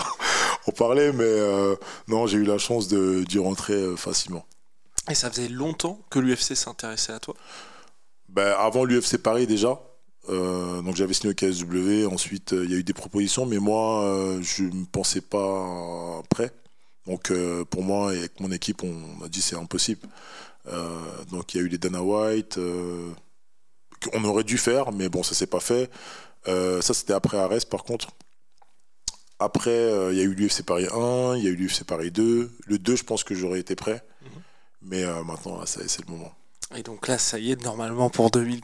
en 0.67 0.73
parler, 0.73 1.12
mais 1.12 1.25
euh, 1.25 1.76
non, 2.09 2.26
j'ai 2.26 2.38
eu 2.38 2.45
la 2.45 2.59
chance 2.59 2.88
d'y 2.88 3.38
rentrer 3.38 3.75
euh, 3.75 3.97
facilement. 3.97 4.45
Et 5.11 5.14
ça 5.14 5.31
faisait 5.31 5.49
longtemps 5.49 6.00
que 6.11 6.19
l'UFC 6.19 6.55
s'intéressait 6.55 7.12
à 7.12 7.19
toi? 7.19 7.35
Ben, 8.29 8.55
Avant 8.59 8.85
l'UFC 8.85 9.19
Paris 9.19 9.47
déjà, 9.47 9.81
euh, 10.29 10.83
donc 10.83 10.95
j'avais 10.95 11.14
signé 11.14 11.33
au 11.33 11.35
KSW, 11.35 12.07
ensuite 12.12 12.52
euh, 12.52 12.64
il 12.64 12.71
y 12.71 12.75
a 12.75 12.79
eu 12.79 12.85
des 12.85 12.93
propositions, 12.93 13.45
mais 13.45 13.59
moi 13.59 14.05
euh, 14.05 14.41
je 14.41 14.64
ne 14.64 14.85
pensais 14.85 15.21
pas 15.21 16.23
prêt. 16.29 16.52
Donc 17.07 17.33
pour 17.71 17.83
moi 17.83 18.14
et 18.14 18.19
avec 18.19 18.38
mon 18.38 18.52
équipe, 18.52 18.85
on 18.85 19.25
a 19.25 19.29
dit 19.29 19.43
c'est 19.43 19.57
impossible. 19.57 20.07
donc 21.33 21.52
il 21.52 21.57
y 21.57 21.61
a 21.61 21.64
eu 21.64 21.69
les 21.69 21.79
Dana 21.79 22.00
White, 22.00 22.61
qu'on 24.00 24.25
aurait 24.25 24.45
dû 24.45 24.57
faire, 24.57 24.93
mais 24.93 25.09
bon 25.09 25.25
ça 25.25 25.35
s'est 25.35 25.49
pas 25.49 25.59
fait. 25.59 25.91
Ça 26.47 26.95
c'était 26.95 27.13
après 27.13 27.39
Arès 27.39 27.65
par 27.65 27.85
contre. 27.85 28.11
Après 29.39 30.11
il 30.13 30.17
y 30.17 30.21
a 30.21 30.25
eu 30.25 30.35
l'UFC 30.35 30.63
Paris 30.65 30.87
1, 30.93 31.37
il 31.37 31.45
y 31.45 31.47
a 31.47 31.51
eu 31.51 31.57
l'UFC 31.57 31.85
Paris 31.85 32.11
2. 32.11 32.51
Le 32.67 32.79
2 32.79 32.97
je 32.97 33.05
pense 33.05 33.25
que 33.25 33.35
j'aurais 33.35 33.61
été 33.61 33.77
prêt. 33.77 34.05
Mhm. 34.23 34.29
Mais 34.83 35.05
maintenant 35.25 35.59
là 35.59 35.67
c'est 35.67 36.07
le 36.07 36.13
moment. 36.13 36.33
Et 36.75 36.83
donc 36.83 37.09
là, 37.09 37.19
ça 37.19 37.39
y 37.39 37.53
est, 37.53 37.63
normalement 37.63 38.09
pour, 38.11 38.31
2000, 38.31 38.61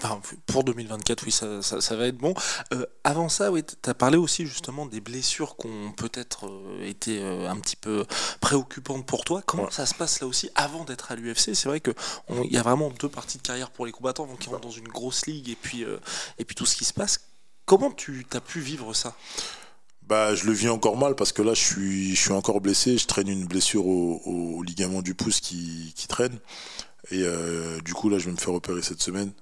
pour 0.47 0.65
2024, 0.65 1.25
oui, 1.25 1.33
ça, 1.33 1.63
ça, 1.63 1.97
va 1.97 2.07
être 2.07 2.17
bon. 2.17 2.35
Euh, 2.73 2.87
avant 3.05 3.29
ça, 3.29 3.53
oui, 3.53 3.63
tu 3.65 3.91
as 3.91 3.95
parlé 3.95 4.17
aussi 4.17 4.47
justement 4.47 4.87
des 4.87 5.01
blessures 5.01 5.57
qui 5.57 5.67
ont 5.67 5.93
peut-être 5.93 6.47
euh, 6.47 6.87
été 6.87 7.21
euh, 7.21 7.49
un 7.49 7.57
petit 7.57 7.77
peu 7.77 8.07
préoccupantes 8.41 9.05
pour 9.07 9.25
toi. 9.25 9.43
Comment 9.45 9.71
ça 9.71 9.87
se 9.87 9.95
passe 9.95 10.21
là 10.21 10.27
aussi 10.27 10.49
avant 10.55 10.85
d'être 10.85 11.13
à 11.13 11.17
l'UFC 11.17 11.55
C'est 11.55 11.67
vrai 11.67 11.81
qu'il 11.81 11.95
y 12.51 12.57
a 12.57 12.63
vraiment 12.63 12.91
deux 12.91 13.09
parties 13.09 13.39
de 13.39 13.43
carrière 13.43 13.71
pour 13.71 13.85
les 13.85 13.93
combattants 13.93 14.27
donc 14.27 14.39
qui 14.39 14.49
rentrent 14.49 14.63
dans 14.63 14.71
une 14.71 14.89
grosse 14.89 15.27
ligue 15.27 15.51
et 15.51 15.57
puis, 15.57 15.85
et 16.39 16.45
puis 16.45 16.55
tout 16.55 16.67
ce 16.67 16.77
qui 16.77 16.85
se 16.85 16.93
passe. 16.93 17.21
Comment 17.69 17.91
tu 17.91 18.27
as 18.33 18.41
pu 18.41 18.61
vivre 18.61 18.95
ça? 18.95 19.15
Bah, 20.07 20.35
je 20.35 20.47
le 20.47 20.53
vis 20.53 20.71
encore 20.71 20.97
mal 20.97 21.15
parce 21.15 21.33
que 21.33 21.43
là, 21.43 21.53
je 21.53 22.15
suis, 22.15 22.33
encore 22.33 22.63
blessé. 22.63 22.97
Je 22.97 23.07
traîne 23.07 23.29
une 23.29 23.45
blessure 23.45 23.87
au, 23.87 24.63
ligament 24.63 25.03
du 25.03 25.13
pouce 25.13 25.41
qui, 25.41 25.93
traîne. 26.09 26.39
Et 27.11 27.21
euh, 27.25 27.79
du 27.83 27.93
coup, 27.93 28.09
là, 28.09 28.19
je 28.19 28.25
vais 28.25 28.33
me 28.33 28.39
faire 28.39 28.55
opérer 28.55 28.81
cette 28.81 29.03
semaine. 29.03 29.33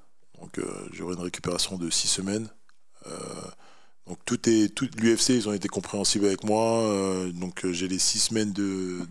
Donc, 0.40 0.58
euh, 0.58 0.64
j'aurai 0.92 1.14
une 1.14 1.20
récupération 1.20 1.78
de 1.78 1.88
six 1.88 2.08
semaines. 2.08 2.48
Euh, 3.06 3.12
donc, 4.08 4.18
tout 4.24 4.48
est, 4.48 4.74
tout, 4.74 4.88
l'UFC, 4.98 5.28
ils 5.28 5.48
ont 5.48 5.52
été 5.52 5.68
compréhensibles 5.68 6.26
avec 6.26 6.42
moi. 6.42 6.82
donc, 7.32 7.64
j'ai 7.70 7.86
les 7.86 8.00
six 8.00 8.18
semaines 8.18 8.52
de, 8.52 9.06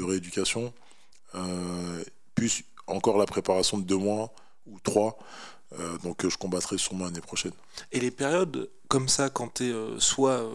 rééducation. 0.00 0.72
plus 2.36 2.62
encore 2.86 3.18
la 3.18 3.26
préparation 3.26 3.76
de 3.76 3.82
deux 3.82 3.98
mois 3.98 4.32
ou 4.66 4.78
trois. 5.70 5.98
donc 6.02 6.28
je 6.28 6.36
combattrai 6.36 6.78
sûrement 6.78 7.06
l'année 7.06 7.20
prochaine. 7.20 7.52
Et 7.92 8.00
les 8.00 8.10
périodes 8.10 8.70
comme 8.88 9.08
ça, 9.08 9.30
quand 9.30 9.54
tu 9.54 9.72
soit 9.98 10.48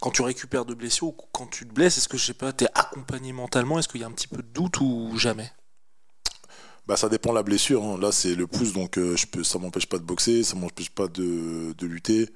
quand 0.00 0.10
tu 0.10 0.22
récupères 0.22 0.64
de 0.64 0.74
blessures 0.74 1.08
ou 1.08 1.16
quand 1.32 1.46
tu 1.46 1.66
te 1.66 1.72
blesses, 1.72 1.98
est-ce 1.98 2.08
que 2.08 2.16
je 2.16 2.24
sais 2.24 2.34
pas, 2.34 2.52
tu 2.52 2.64
es 2.64 2.68
accompagné 2.74 3.32
mentalement? 3.32 3.78
Est-ce 3.78 3.88
qu'il 3.88 4.00
y 4.00 4.04
a 4.04 4.06
un 4.06 4.12
petit 4.12 4.28
peu 4.28 4.42
de 4.42 4.48
doute 4.52 4.80
ou 4.80 5.16
jamais? 5.16 5.50
Bah, 6.86 6.96
ça 6.96 7.08
dépend 7.08 7.30
de 7.30 7.36
la 7.36 7.42
blessure. 7.42 7.82
Hein. 7.84 7.98
Là, 8.00 8.10
c'est 8.12 8.34
le 8.34 8.46
pouce, 8.46 8.72
donc 8.72 8.98
euh, 8.98 9.16
je 9.16 9.26
peux, 9.26 9.44
ça 9.44 9.58
m'empêche 9.58 9.86
pas 9.86 9.98
de 9.98 10.04
boxer, 10.04 10.42
ça 10.42 10.56
m'empêche 10.56 10.90
pas 10.90 11.06
de, 11.08 11.74
de, 11.78 11.86
lutter. 11.86 12.28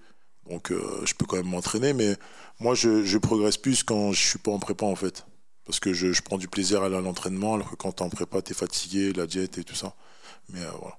Donc, 0.48 0.70
euh, 0.70 1.02
je 1.04 1.14
peux 1.14 1.26
quand 1.26 1.36
même 1.36 1.48
m'entraîner. 1.48 1.92
Mais 1.92 2.16
moi, 2.60 2.74
je, 2.74 3.02
je, 3.04 3.18
progresse 3.18 3.56
plus 3.56 3.82
quand 3.82 4.12
je 4.12 4.24
suis 4.28 4.38
pas 4.38 4.52
en 4.52 4.58
prépa, 4.58 4.86
en 4.86 4.94
fait. 4.94 5.26
Parce 5.64 5.80
que 5.80 5.92
je, 5.92 6.12
je 6.12 6.22
prends 6.22 6.38
du 6.38 6.46
plaisir 6.48 6.82
à 6.84 6.88
l'entraînement, 6.88 7.54
alors 7.54 7.70
que 7.70 7.76
quand 7.76 7.92
tu 7.92 8.02
es 8.02 8.06
en 8.06 8.10
prépa, 8.10 8.40
tu 8.40 8.52
es 8.52 8.54
fatigué, 8.54 9.12
la 9.12 9.26
diète 9.26 9.58
et 9.58 9.64
tout 9.64 9.74
ça. 9.74 9.94
Mais 10.50 10.60
euh, 10.62 10.70
voilà. 10.80 10.98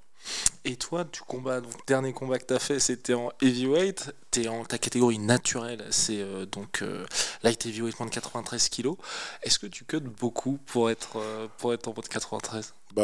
Et 0.66 0.76
toi, 0.76 1.06
tu 1.06 1.22
combats, 1.22 1.62
donc 1.62 1.74
dernier 1.88 2.14
combat 2.14 2.40
que 2.40 2.46
tu 2.46 2.54
as 2.54 2.60
fait, 2.60 2.80
c'était 2.80 3.14
en 3.14 3.32
heavyweight. 3.42 4.14
Es 4.36 4.48
en 4.48 4.64
ta 4.66 4.78
catégorie 4.78 5.18
naturelle, 5.18 5.84
c'est 5.90 6.22
euh, 6.22 6.46
donc 6.46 6.84
euh, 6.84 7.06
light 7.42 7.66
heavyweight 7.66 8.00
moins 8.00 8.08
de 8.08 8.14
93 8.14 8.70
kg. 8.70 8.92
Est-ce 9.42 9.58
que 9.58 9.66
tu 9.66 9.84
cuts 9.84 10.00
beaucoup 10.00 10.60
pour 10.68 10.92
être, 10.92 11.18
euh, 11.18 11.48
pour 11.58 11.74
être 11.74 11.88
en 11.88 11.94
mode 11.96 12.08
93 12.08 12.74
Bah, 12.94 13.04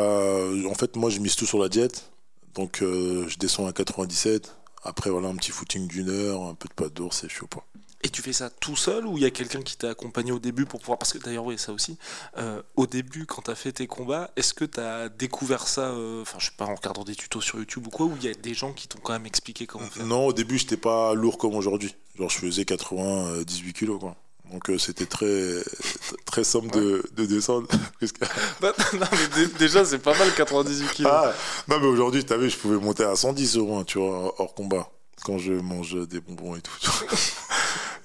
en 0.69 0.75
fait, 0.75 0.95
moi, 0.95 1.09
je 1.09 1.19
mise 1.19 1.35
tout 1.35 1.47
sur 1.47 1.57
la 1.57 1.69
diète. 1.69 2.11
Donc, 2.53 2.77
je 2.81 3.37
descends 3.39 3.65
à 3.65 3.73
97. 3.73 4.55
Après, 4.83 5.09
voilà, 5.09 5.29
un 5.29 5.35
petit 5.35 5.49
footing 5.49 5.87
d'une 5.87 6.09
heure, 6.09 6.43
un 6.43 6.53
peu 6.53 6.67
de 6.67 6.73
pâte 6.73 6.93
d'ours 6.93 7.23
et 7.23 7.29
je 7.29 7.33
suis 7.33 7.43
au 7.43 7.47
point. 7.47 7.63
Et 8.03 8.09
tu 8.09 8.21
fais 8.21 8.33
ça 8.33 8.49
tout 8.49 8.75
seul 8.75 9.05
ou 9.05 9.17
il 9.17 9.23
y 9.23 9.25
a 9.25 9.31
quelqu'un 9.31 9.61
qui 9.61 9.77
t'a 9.77 9.91
accompagné 9.91 10.33
au 10.33 10.39
début 10.39 10.65
pour 10.65 10.81
pouvoir. 10.81 10.99
Parce 10.99 11.13
que 11.13 11.19
d'ailleurs, 11.19 11.45
oui, 11.45 11.57
ça 11.57 11.71
aussi. 11.71 11.97
Euh, 12.37 12.61
au 12.75 12.85
début, 12.85 13.25
quand 13.25 13.43
tu 13.43 13.51
as 13.51 13.55
fait 13.55 13.71
tes 13.71 13.87
combats, 13.87 14.29
est-ce 14.35 14.53
que 14.53 14.65
tu 14.65 14.79
as 14.81 15.07
découvert 15.07 15.67
ça, 15.67 15.91
euh, 15.91 16.21
enfin, 16.21 16.37
je 16.39 16.47
sais 16.47 16.51
pas, 16.57 16.65
en 16.65 16.75
regardant 16.75 17.05
des 17.05 17.15
tutos 17.15 17.39
sur 17.39 17.59
YouTube 17.59 17.87
ou 17.87 17.89
quoi, 17.89 18.05
ou 18.05 18.13
il 18.19 18.25
y 18.25 18.29
a 18.29 18.33
des 18.33 18.53
gens 18.53 18.73
qui 18.73 18.89
t'ont 18.89 18.99
quand 19.01 19.13
même 19.13 19.25
expliqué 19.25 19.65
comment 19.65 19.85
faire? 19.85 20.05
Non, 20.05 20.27
au 20.27 20.33
début, 20.33 20.57
j'étais 20.57 20.77
pas 20.77 21.13
lourd 21.13 21.37
comme 21.37 21.55
aujourd'hui. 21.55 21.95
Genre, 22.17 22.29
je 22.29 22.39
faisais 22.39 22.65
80, 22.65 23.43
18 23.43 23.69
euh, 23.69 23.71
kilos, 23.71 23.99
quoi. 23.99 24.15
Donc 24.51 24.69
c'était 24.77 25.05
très 25.05 25.63
très 26.25 26.43
simple 26.43 26.69
de, 26.69 27.03
de, 27.15 27.25
descendre. 27.25 27.67
Bah, 28.61 28.73
non, 28.93 29.07
mais 29.11 29.47
déjà 29.57 29.83
c'est 29.85 29.97
pas 29.97 30.15
mal 30.17 30.31
98 30.35 30.91
kilos. 30.91 31.11
Ah, 31.11 31.33
non 31.67 31.79
mais 31.79 31.87
aujourd'hui, 31.87 32.23
tu 32.25 32.37
vu, 32.37 32.49
je 32.49 32.57
pouvais 32.57 32.77
monter 32.77 33.03
à 33.03 33.15
110 33.15 33.57
au 33.57 33.65
moins, 33.65 33.83
tu 33.83 33.97
vois, 33.97 34.35
hors 34.39 34.53
combat, 34.53 34.91
quand 35.23 35.37
je 35.39 35.53
mange 35.53 35.95
des 36.07 36.19
bonbons 36.19 36.55
et 36.55 36.61
tout. 36.61 36.71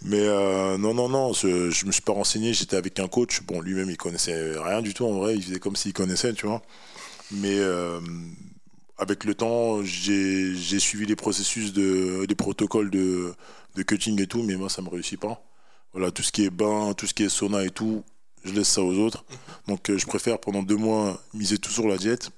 Mais 0.03 0.21
euh, 0.21 0.79
non, 0.79 0.95
non, 0.95 1.09
non, 1.09 1.33
je, 1.33 1.71
je 1.71 1.87
me 1.87 1.93
suis 1.93 2.03
pas 2.03 2.13
renseigné, 2.13 2.53
j'étais 2.53 2.77
avec 2.77 3.01
un 3.01 3.09
coach. 3.09 3.43
Bon, 3.43 3.61
lui-même, 3.61 3.91
il 3.91 3.97
connaissait 3.97 4.53
rien 4.57 4.81
du 4.81 4.95
tout 4.95 5.05
en 5.05 5.13
vrai, 5.13 5.37
il 5.37 5.43
faisait 5.43 5.59
comme 5.59 5.77
s'il 5.77 5.93
connaissait, 5.93 6.33
tu 6.35 6.47
vois. 6.47 6.63
Mais 7.31 7.59
euh, 7.59 8.01
avec 8.97 9.25
le 9.25 9.35
temps, 9.35 9.83
j'ai 9.83 10.79
suivi 10.79 11.07
les 11.07 11.17
processus, 11.17 11.73
de, 11.73 12.25
les 12.29 12.35
protocoles 12.35 12.91
de, 12.91 13.35
de 13.75 13.83
cutting 13.83 14.21
et 14.23 14.27
tout, 14.27 14.43
mais 14.43 14.57
moi, 14.57 14.69
ça 14.69 14.83
me 14.83 14.89
réussit 14.89 15.19
pas. 15.19 15.43
Voilà, 15.93 16.11
tout 16.11 16.23
ce 16.23 16.33
qui 16.33 16.45
est 16.45 16.51
bain, 16.51 16.93
tout 16.95 17.07
ce 17.07 17.15
qui 17.15 17.25
est 17.25 17.29
sauna 17.29 17.65
et 17.65 17.71
tout, 17.71 18.05
je 18.45 18.53
laisse 18.53 18.69
ça 18.69 18.83
aux 18.83 18.95
autres. 18.99 19.25
Donc, 19.67 19.91
euh, 19.91 19.99
je 19.99 20.07
préfère 20.07 20.39
pendant 20.39 20.63
deux 20.63 20.77
mois 20.77 21.21
miser 21.35 21.59
tout 21.59 21.71
sur 21.71 21.89
la 21.89 21.97
diète 21.97 22.31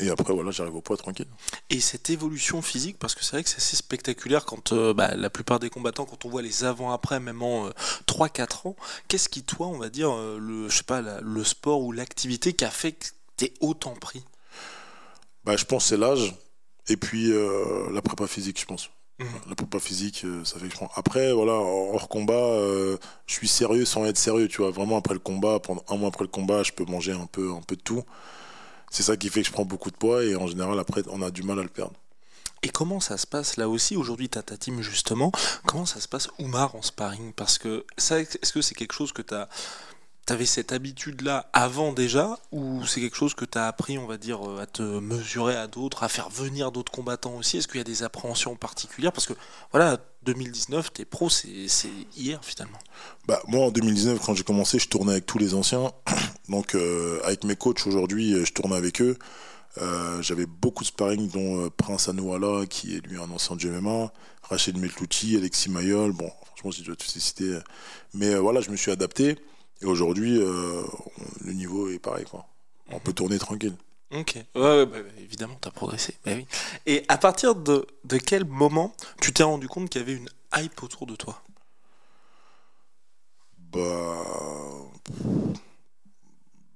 et 0.00 0.10
après, 0.10 0.32
voilà, 0.32 0.50
j'arrive 0.50 0.74
au 0.74 0.80
poids 0.80 0.96
tranquille. 0.96 1.28
Et 1.70 1.80
cette 1.80 2.10
évolution 2.10 2.62
physique, 2.62 2.98
parce 2.98 3.14
que 3.14 3.24
c'est 3.24 3.32
vrai 3.32 3.44
que 3.44 3.48
c'est 3.48 3.58
assez 3.58 3.76
spectaculaire 3.76 4.44
quand 4.44 4.72
euh, 4.72 4.92
bah, 4.92 5.14
la 5.14 5.30
plupart 5.30 5.60
des 5.60 5.70
combattants, 5.70 6.04
quand 6.04 6.24
on 6.24 6.28
voit 6.28 6.42
les 6.42 6.64
avant-après, 6.64 7.20
même 7.20 7.42
en 7.42 7.70
3-4 8.08 8.40
euh, 8.40 8.68
ans, 8.70 8.76
qu'est-ce 9.06 9.28
qui, 9.28 9.44
toi, 9.44 9.68
on 9.68 9.78
va 9.78 9.90
dire, 9.90 10.10
euh, 10.12 10.38
le, 10.40 10.68
je 10.68 10.78
sais 10.78 10.82
pas, 10.82 11.00
le 11.00 11.44
sport 11.44 11.80
ou 11.80 11.92
l'activité 11.92 12.54
qui 12.54 12.64
a 12.64 12.70
fait 12.70 12.92
que 12.92 13.06
tu 13.36 13.44
es 13.44 13.54
autant 13.60 13.94
pris? 13.94 14.24
Bah, 15.44 15.56
Je 15.56 15.64
pense 15.64 15.86
c'est 15.86 15.96
l'âge 15.96 16.34
et 16.88 16.96
puis 16.96 17.32
la 17.92 18.02
prépa 18.02 18.26
physique, 18.26 18.60
je 18.60 18.66
pense. 18.66 18.90
Mmh. 19.18 19.24
La 19.48 19.54
prépa 19.54 19.78
physique, 19.78 20.26
ça 20.44 20.58
fait 20.58 20.66
que 20.66 20.72
je 20.72 20.76
prends. 20.76 20.90
Après, 20.96 21.32
voilà, 21.32 21.52
hors 21.52 22.08
combat, 22.08 22.58
je 23.26 23.32
suis 23.32 23.48
sérieux 23.48 23.84
sans 23.84 24.04
être 24.06 24.18
sérieux, 24.18 24.48
tu 24.48 24.60
vois. 24.60 24.70
Vraiment, 24.70 24.98
après 24.98 25.14
le 25.14 25.20
combat, 25.20 25.60
pendant 25.60 25.84
un 25.88 25.96
mois 25.96 26.08
après 26.08 26.24
le 26.24 26.28
combat, 26.28 26.62
je 26.62 26.72
peux 26.72 26.84
manger 26.84 27.12
un 27.12 27.26
peu, 27.26 27.52
un 27.52 27.62
peu 27.62 27.76
de 27.76 27.80
tout 27.80 28.04
c'est 28.94 29.02
ça 29.02 29.16
qui 29.16 29.28
fait 29.28 29.40
que 29.42 29.48
je 29.48 29.52
prends 29.52 29.64
beaucoup 29.64 29.90
de 29.90 29.96
poids 29.96 30.22
et 30.24 30.36
en 30.36 30.46
général 30.46 30.78
après 30.78 31.02
on 31.10 31.20
a 31.20 31.32
du 31.32 31.42
mal 31.42 31.58
à 31.58 31.62
le 31.62 31.68
perdre. 31.68 31.94
Et 32.62 32.68
comment 32.68 33.00
ça 33.00 33.18
se 33.18 33.26
passe 33.26 33.56
là 33.58 33.68
aussi 33.68 33.94
Aujourd'hui, 33.94 34.30
tu 34.30 34.38
as 34.38 34.42
ta 34.42 34.56
team 34.56 34.80
justement? 34.80 35.32
Comment 35.66 35.84
ça 35.84 36.00
se 36.00 36.08
passe 36.08 36.28
Oumar 36.38 36.74
en 36.76 36.80
sparring? 36.80 37.32
Parce 37.34 37.58
que 37.58 37.84
ça, 37.98 38.20
est-ce 38.20 38.52
que 38.52 38.62
c'est 38.62 38.74
quelque 38.74 38.94
chose 38.94 39.12
que 39.12 39.20
tu 39.20 39.34
T'avais 40.26 40.46
cette 40.46 40.72
habitude-là 40.72 41.50
avant 41.52 41.92
déjà, 41.92 42.38
ou 42.50 42.82
c'est 42.86 43.02
quelque 43.02 43.16
chose 43.16 43.34
que 43.34 43.44
tu 43.44 43.58
as 43.58 43.66
appris, 43.66 43.98
on 43.98 44.06
va 44.06 44.16
dire, 44.16 44.48
euh, 44.48 44.62
à 44.62 44.66
te 44.66 44.80
mesurer 44.80 45.54
à 45.54 45.66
d'autres, 45.66 46.02
à 46.02 46.08
faire 46.08 46.30
venir 46.30 46.72
d'autres 46.72 46.90
combattants 46.90 47.34
aussi? 47.34 47.58
Est-ce 47.58 47.68
qu'il 47.68 47.76
y 47.76 47.82
a 47.82 47.84
des 47.84 48.02
appréhensions 48.02 48.56
particulières? 48.56 49.12
Parce 49.12 49.26
que, 49.26 49.34
voilà, 49.70 49.98
2019, 50.22 50.94
t'es 50.94 51.04
pro, 51.04 51.28
c'est 51.28 51.68
hier 52.16 52.42
finalement. 52.42 52.78
Bah, 53.28 53.42
moi, 53.48 53.66
en 53.66 53.70
2019, 53.70 54.18
quand 54.24 54.34
j'ai 54.34 54.44
commencé, 54.44 54.78
je 54.78 54.88
tournais 54.88 55.12
avec 55.12 55.26
tous 55.26 55.36
les 55.36 55.52
anciens. 55.52 55.92
Donc, 56.48 56.74
euh, 56.74 57.20
avec 57.24 57.44
mes 57.44 57.54
coachs 57.54 57.86
aujourd'hui, 57.86 58.32
euh, 58.32 58.46
je 58.46 58.52
tournais 58.54 58.76
avec 58.76 59.02
eux. 59.02 59.18
J'avais 60.20 60.46
beaucoup 60.46 60.84
de 60.84 60.88
sparring, 60.88 61.28
dont 61.30 61.68
Prince 61.76 62.08
Anouala, 62.08 62.64
qui 62.64 62.96
est 62.96 63.06
lui 63.06 63.18
un 63.18 63.30
ancien 63.30 63.56
de 63.56 63.68
MMA, 63.68 64.10
Rachid 64.44 64.78
Meltouti, 64.78 65.36
Alexis 65.36 65.68
Mayol. 65.68 66.12
Bon, 66.12 66.30
franchement, 66.46 66.70
je 66.70 66.82
dois 66.84 66.96
tous 66.96 67.12
les 67.14 67.20
citer. 67.20 67.58
Mais 68.14 68.36
voilà, 68.36 68.60
je 68.60 68.70
me 68.70 68.76
suis 68.76 68.92
adapté. 68.92 69.36
Et 69.84 69.86
aujourd'hui, 69.86 70.38
euh, 70.40 70.82
le 71.44 71.52
niveau 71.52 71.90
est 71.90 71.98
pareil. 71.98 72.24
Quoi. 72.24 72.46
On 72.90 72.98
peut 72.98 73.12
tourner 73.12 73.38
tranquille. 73.38 73.76
Ok, 74.12 74.36
ouais, 74.54 74.86
bah, 74.86 74.96
évidemment, 75.20 75.58
tu 75.60 75.68
as 75.68 75.70
progressé. 75.70 76.14
Bah 76.24 76.32
oui. 76.34 76.46
Et 76.86 77.04
à 77.08 77.18
partir 77.18 77.54
de, 77.54 77.86
de 78.04 78.16
quel 78.16 78.46
moment 78.46 78.94
tu 79.20 79.32
t'es 79.32 79.42
rendu 79.42 79.68
compte 79.68 79.90
qu'il 79.90 80.00
y 80.00 80.04
avait 80.04 80.14
une 80.14 80.30
hype 80.56 80.82
autour 80.82 81.06
de 81.06 81.16
toi? 81.16 81.42
Bah. 83.58 84.22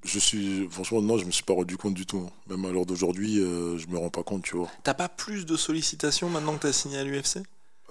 Je 0.04 0.18
suis. 0.18 0.68
Franchement, 0.70 1.00
non, 1.00 1.16
je 1.16 1.24
me 1.24 1.30
suis 1.30 1.44
pas 1.44 1.54
rendu 1.54 1.78
compte 1.78 1.94
du 1.94 2.04
tout. 2.04 2.28
Même 2.48 2.64
à 2.66 2.70
l'heure 2.70 2.86
d'aujourd'hui, 2.86 3.40
euh, 3.40 3.78
je 3.78 3.86
me 3.86 3.96
rends 3.96 4.10
pas 4.10 4.22
compte, 4.22 4.42
tu 4.42 4.56
vois. 4.56 4.68
T'as 4.82 4.94
pas 4.94 5.08
plus 5.08 5.46
de 5.46 5.56
sollicitations 5.56 6.28
maintenant 6.28 6.56
que 6.56 6.62
tu 6.62 6.66
as 6.66 6.72
signé 6.74 6.98
à 6.98 7.04
l'UFC 7.04 7.38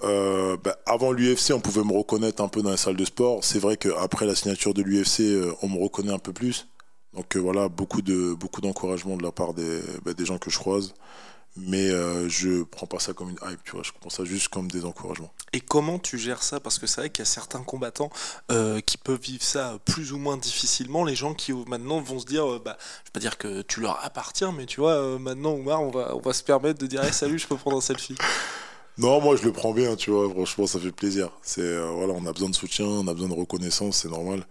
euh, 0.04 0.56
bah, 0.62 0.78
avant 0.86 1.12
l'UFC, 1.12 1.52
on 1.52 1.60
pouvait 1.60 1.82
me 1.82 1.92
reconnaître 1.92 2.42
un 2.42 2.48
peu 2.48 2.62
dans 2.62 2.70
les 2.70 2.76
salles 2.76 2.96
de 2.96 3.04
sport. 3.04 3.42
C'est 3.42 3.58
vrai 3.58 3.76
qu'après 3.76 4.26
la 4.26 4.34
signature 4.34 4.74
de 4.74 4.82
l'UFC, 4.82 5.20
euh, 5.20 5.52
on 5.62 5.68
me 5.68 5.82
reconnaît 5.82 6.12
un 6.12 6.18
peu 6.18 6.32
plus. 6.32 6.68
Donc 7.14 7.36
euh, 7.36 7.40
voilà, 7.40 7.68
beaucoup 7.68 8.02
de 8.02 8.34
beaucoup 8.34 8.60
d'encouragement 8.60 9.16
de 9.16 9.22
la 9.22 9.32
part 9.32 9.54
des, 9.54 9.80
bah, 10.04 10.12
des 10.14 10.24
gens 10.24 10.38
que 10.38 10.50
je 10.50 10.58
croise. 10.58 10.94
Mais 11.56 11.90
je 12.28 12.62
prends 12.62 12.86
pas 12.86 13.00
ça 13.00 13.14
comme 13.14 13.30
une 13.30 13.38
hype, 13.50 13.64
tu 13.64 13.72
vois. 13.72 13.82
Je 13.82 13.90
prends 13.98 14.10
ça 14.10 14.24
juste 14.24 14.46
comme 14.46 14.70
des 14.70 14.84
encouragements. 14.84 15.32
Et 15.52 15.60
comment 15.60 15.98
tu 15.98 16.16
gères 16.16 16.44
ça? 16.44 16.60
Parce 16.60 16.78
que 16.78 16.86
c'est 16.86 17.00
vrai 17.00 17.10
qu'il 17.10 17.20
y 17.20 17.22
a 17.22 17.24
certains 17.24 17.64
combattants 17.64 18.10
qui 18.86 18.96
peuvent 18.96 19.20
vivre 19.20 19.42
ça 19.42 19.76
plus 19.84 20.12
ou 20.12 20.18
moins 20.18 20.36
difficilement. 20.36 21.04
Les 21.04 21.16
gens 21.16 21.34
qui 21.34 21.52
maintenant 21.66 22.00
vont 22.00 22.20
se 22.20 22.26
dire, 22.26 22.60
bah, 22.60 22.76
je 22.78 23.08
vais 23.08 23.12
pas 23.12 23.18
dire 23.18 23.38
que 23.38 23.62
tu 23.62 23.80
leur 23.80 24.04
appartiens, 24.04 24.52
mais 24.52 24.66
tu 24.66 24.78
vois, 24.80 25.18
maintenant 25.18 25.54
Oumar, 25.54 25.82
on 25.82 25.90
va 25.90 26.14
on 26.14 26.20
va 26.20 26.32
se 26.32 26.44
permettre 26.44 26.78
de 26.78 26.86
dire, 26.86 27.02
salut, 27.12 27.40
je 27.40 27.48
peux 27.48 27.56
prendre 27.56 27.78
un 27.78 27.80
selfie. 27.80 28.14
Non, 28.98 29.20
moi 29.20 29.36
je 29.36 29.44
le 29.44 29.52
prends 29.52 29.72
bien, 29.72 29.94
tu 29.94 30.10
vois. 30.10 30.28
Franchement, 30.28 30.66
ça 30.66 30.80
fait 30.80 30.90
plaisir. 30.92 31.30
C'est 31.42 31.60
euh, 31.62 31.90
voilà, 31.92 32.14
on 32.14 32.26
a 32.26 32.32
besoin 32.32 32.50
de 32.50 32.54
soutien, 32.54 32.84
on 32.84 33.06
a 33.06 33.14
besoin 33.14 33.28
de 33.28 33.34
reconnaissance, 33.34 33.98
c'est 34.02 34.08
normal. 34.08 34.44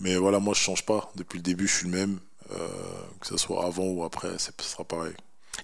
Mais 0.00 0.16
voilà, 0.16 0.38
moi 0.38 0.52
je 0.54 0.60
change 0.60 0.84
pas. 0.84 1.10
Depuis 1.16 1.38
le 1.38 1.42
début, 1.42 1.66
je 1.66 1.74
suis 1.74 1.88
le 1.88 1.96
même. 1.96 2.18
Euh, 2.52 2.68
que 3.20 3.26
ce 3.26 3.36
soit 3.38 3.64
avant 3.64 3.86
ou 3.86 4.04
après, 4.04 4.38
ce 4.38 4.52
sera 4.58 4.84
pareil. 4.84 5.14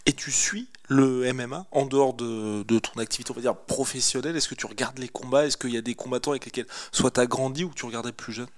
Et 0.07 0.13
tu 0.13 0.33
suis 0.33 0.69
le 0.89 1.33
MMA 1.33 1.67
en 1.71 1.87
dehors 1.87 2.15
de, 2.15 2.79
ton 2.79 3.01
activité, 3.01 3.31
on 3.31 3.35
va 3.35 3.41
dire 3.41 3.57
professionnelle? 3.57 4.37
Est-ce 4.37 4.49
que 4.49 4.55
tu 4.55 4.67
regardes 4.67 4.99
les 4.99 5.09
combats? 5.09 5.47
Est-ce 5.47 5.57
qu'il 5.57 5.71
y 5.71 5.77
a 5.77 5.83
des 5.83 5.95
combattants 5.95 6.33
avec 6.33 6.45
lesquels 6.45 6.67
soit 6.91 7.11
tu 7.13 7.21
as 7.21 7.27
grandi 7.27 7.65
ou 7.65 7.73
tu 7.75 7.87
regardais 7.87 8.13
plus 8.13 8.33
jeune? 8.33 8.49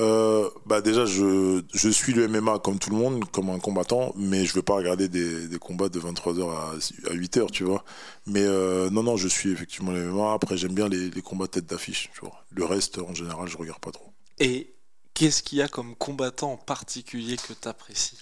Euh, 0.00 0.50
bah 0.66 0.80
déjà, 0.80 1.06
je, 1.06 1.62
je, 1.72 1.88
suis 1.88 2.12
le 2.12 2.26
MMA 2.26 2.58
comme 2.58 2.78
tout 2.78 2.90
le 2.90 2.96
monde, 2.96 3.24
comme 3.30 3.50
un 3.50 3.60
combattant, 3.60 4.12
mais 4.16 4.44
je 4.44 4.52
veux 4.54 4.62
pas 4.62 4.74
regarder 4.74 5.08
des, 5.08 5.46
des 5.46 5.58
combats 5.58 5.88
de 5.88 6.00
23h 6.00 6.50
à, 6.50 7.10
à 7.10 7.14
8h, 7.14 7.50
tu 7.50 7.62
vois. 7.62 7.84
Mais 8.26 8.42
euh, 8.42 8.90
non, 8.90 9.04
non, 9.04 9.16
je 9.16 9.28
suis 9.28 9.50
effectivement 9.50 9.92
le 9.92 10.10
MMA. 10.10 10.32
Après, 10.32 10.56
j'aime 10.56 10.74
bien 10.74 10.88
les, 10.88 11.10
les, 11.10 11.22
combats 11.22 11.46
tête 11.46 11.66
d'affiche, 11.66 12.10
tu 12.12 12.20
vois. 12.20 12.44
Le 12.50 12.64
reste, 12.64 12.98
en 12.98 13.14
général, 13.14 13.46
je 13.48 13.56
regarde 13.56 13.78
pas 13.78 13.92
trop. 13.92 14.12
Et 14.40 14.74
qu'est-ce 15.14 15.44
qu'il 15.44 15.58
y 15.58 15.62
a 15.62 15.68
comme 15.68 15.94
combattant 15.94 16.52
en 16.52 16.56
particulier 16.56 17.36
que 17.36 17.52
tu 17.52 17.68
apprécies 17.68 18.18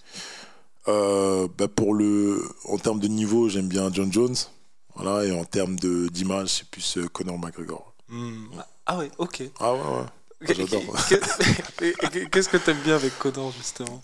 euh, 0.89 1.49
bah 1.57 1.69
pour 1.69 1.95
le, 1.95 2.45
En 2.65 2.77
termes 2.77 3.01
de 3.01 3.09
niveau, 3.09 3.49
j'aime 3.49 3.69
bien 3.69 3.91
John 3.91 4.13
Jones. 4.13 4.37
Voilà, 4.95 5.25
et 5.25 5.33
en 5.33 5.45
termes 5.45 5.77
d'image, 5.77 6.49
c'est 6.49 6.69
plus 6.69 6.99
Conor 7.15 7.39
McGregor. 7.39 7.95
Hmm. 8.09 8.49
Ah 8.85 8.99
ouais, 8.99 9.11
ok. 9.17 9.43
Ah 9.59 9.73
ouais, 9.73 9.81
ouais. 9.81 10.07
Qu'est-ce 12.31 12.49
que 12.49 12.57
tu 12.57 12.71
aimes 12.71 12.83
bien 12.85 12.97
avec 12.97 13.19
Conor, 13.19 13.53
justement? 13.53 14.03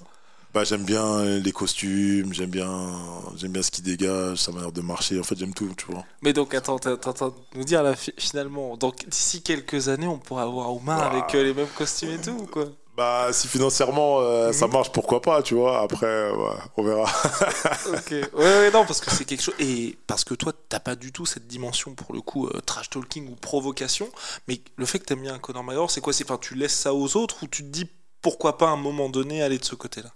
Bah, 0.55 0.64
j'aime 0.64 0.85
bien 0.85 1.24
les 1.24 1.53
costumes, 1.53 2.33
j'aime 2.33 2.51
bien, 2.51 2.96
j'aime 3.37 3.53
bien 3.53 3.62
ce 3.62 3.70
qu'il 3.70 3.85
dégage, 3.85 4.38
sa 4.38 4.51
manière 4.51 4.72
de 4.72 4.81
marcher. 4.81 5.20
En 5.20 5.22
fait, 5.22 5.38
j'aime 5.38 5.53
tout, 5.53 5.70
tu 5.77 5.87
vois. 5.92 6.05
Mais 6.22 6.33
donc, 6.33 6.55
attends, 6.55 6.77
attends, 6.77 7.35
nous 7.55 7.64
dire 7.64 7.83
là, 7.83 7.94
finalement, 7.94 8.77
donc 8.77 9.07
d'ici 9.07 9.42
quelques 9.42 9.88
années, 9.88 10.07
on 10.07 10.18
pourra 10.18 10.44
avoir 10.44 10.74
Oumar 10.74 10.98
bah. 10.98 11.07
avec 11.18 11.35
euh, 11.35 11.44
les 11.44 11.53
mêmes 11.53 11.66
costumes 11.77 12.12
et 12.12 12.18
tout, 12.18 12.31
ou 12.31 12.46
quoi? 12.46 12.64
Bah, 12.98 13.28
si 13.30 13.46
financièrement 13.46 14.18
euh, 14.18 14.52
ça 14.52 14.66
mhm. 14.66 14.72
marche, 14.72 14.90
pourquoi 14.90 15.22
pas, 15.22 15.40
tu 15.40 15.54
vois. 15.54 15.82
Après, 15.82 16.32
on 16.76 16.82
verra. 16.82 17.04
ok. 17.87 18.11
Ouais, 18.11 18.28
ouais, 18.34 18.70
non, 18.72 18.84
parce 18.84 19.00
que 19.00 19.12
c'est 19.12 19.24
quelque 19.24 19.40
chose. 19.40 19.54
Et 19.61 19.96
parce 20.08 20.24
que 20.24 20.34
toi, 20.34 20.52
t'as 20.68 20.80
pas 20.80 20.96
du 20.96 21.12
tout 21.12 21.24
cette 21.24 21.46
dimension, 21.46 21.94
pour 21.94 22.12
le 22.12 22.20
coup, 22.20 22.48
euh, 22.48 22.61
trash 22.66 22.90
talking 22.90 23.30
ou 23.30 23.37
provocation. 23.37 24.08
Mais 24.48 24.61
le 24.74 24.84
fait 24.84 24.98
que 24.98 25.04
t'aimes 25.04 25.22
bien 25.22 25.38
Conor 25.38 25.62
McGregor, 25.62 25.92
c'est 25.92 26.00
quoi 26.00 26.12
C'est 26.12 26.24
enfin, 26.24 26.38
tu 26.42 26.56
laisses 26.56 26.74
ça 26.74 26.92
aux 26.92 27.16
autres 27.16 27.44
ou 27.44 27.46
tu 27.46 27.62
te 27.62 27.68
dis 27.68 27.88
pourquoi 28.20 28.58
pas 28.58 28.66
à 28.66 28.70
un 28.70 28.76
moment 28.76 29.08
donné 29.08 29.44
aller 29.44 29.58
de 29.58 29.64
ce 29.64 29.76
côté-là? 29.76 30.11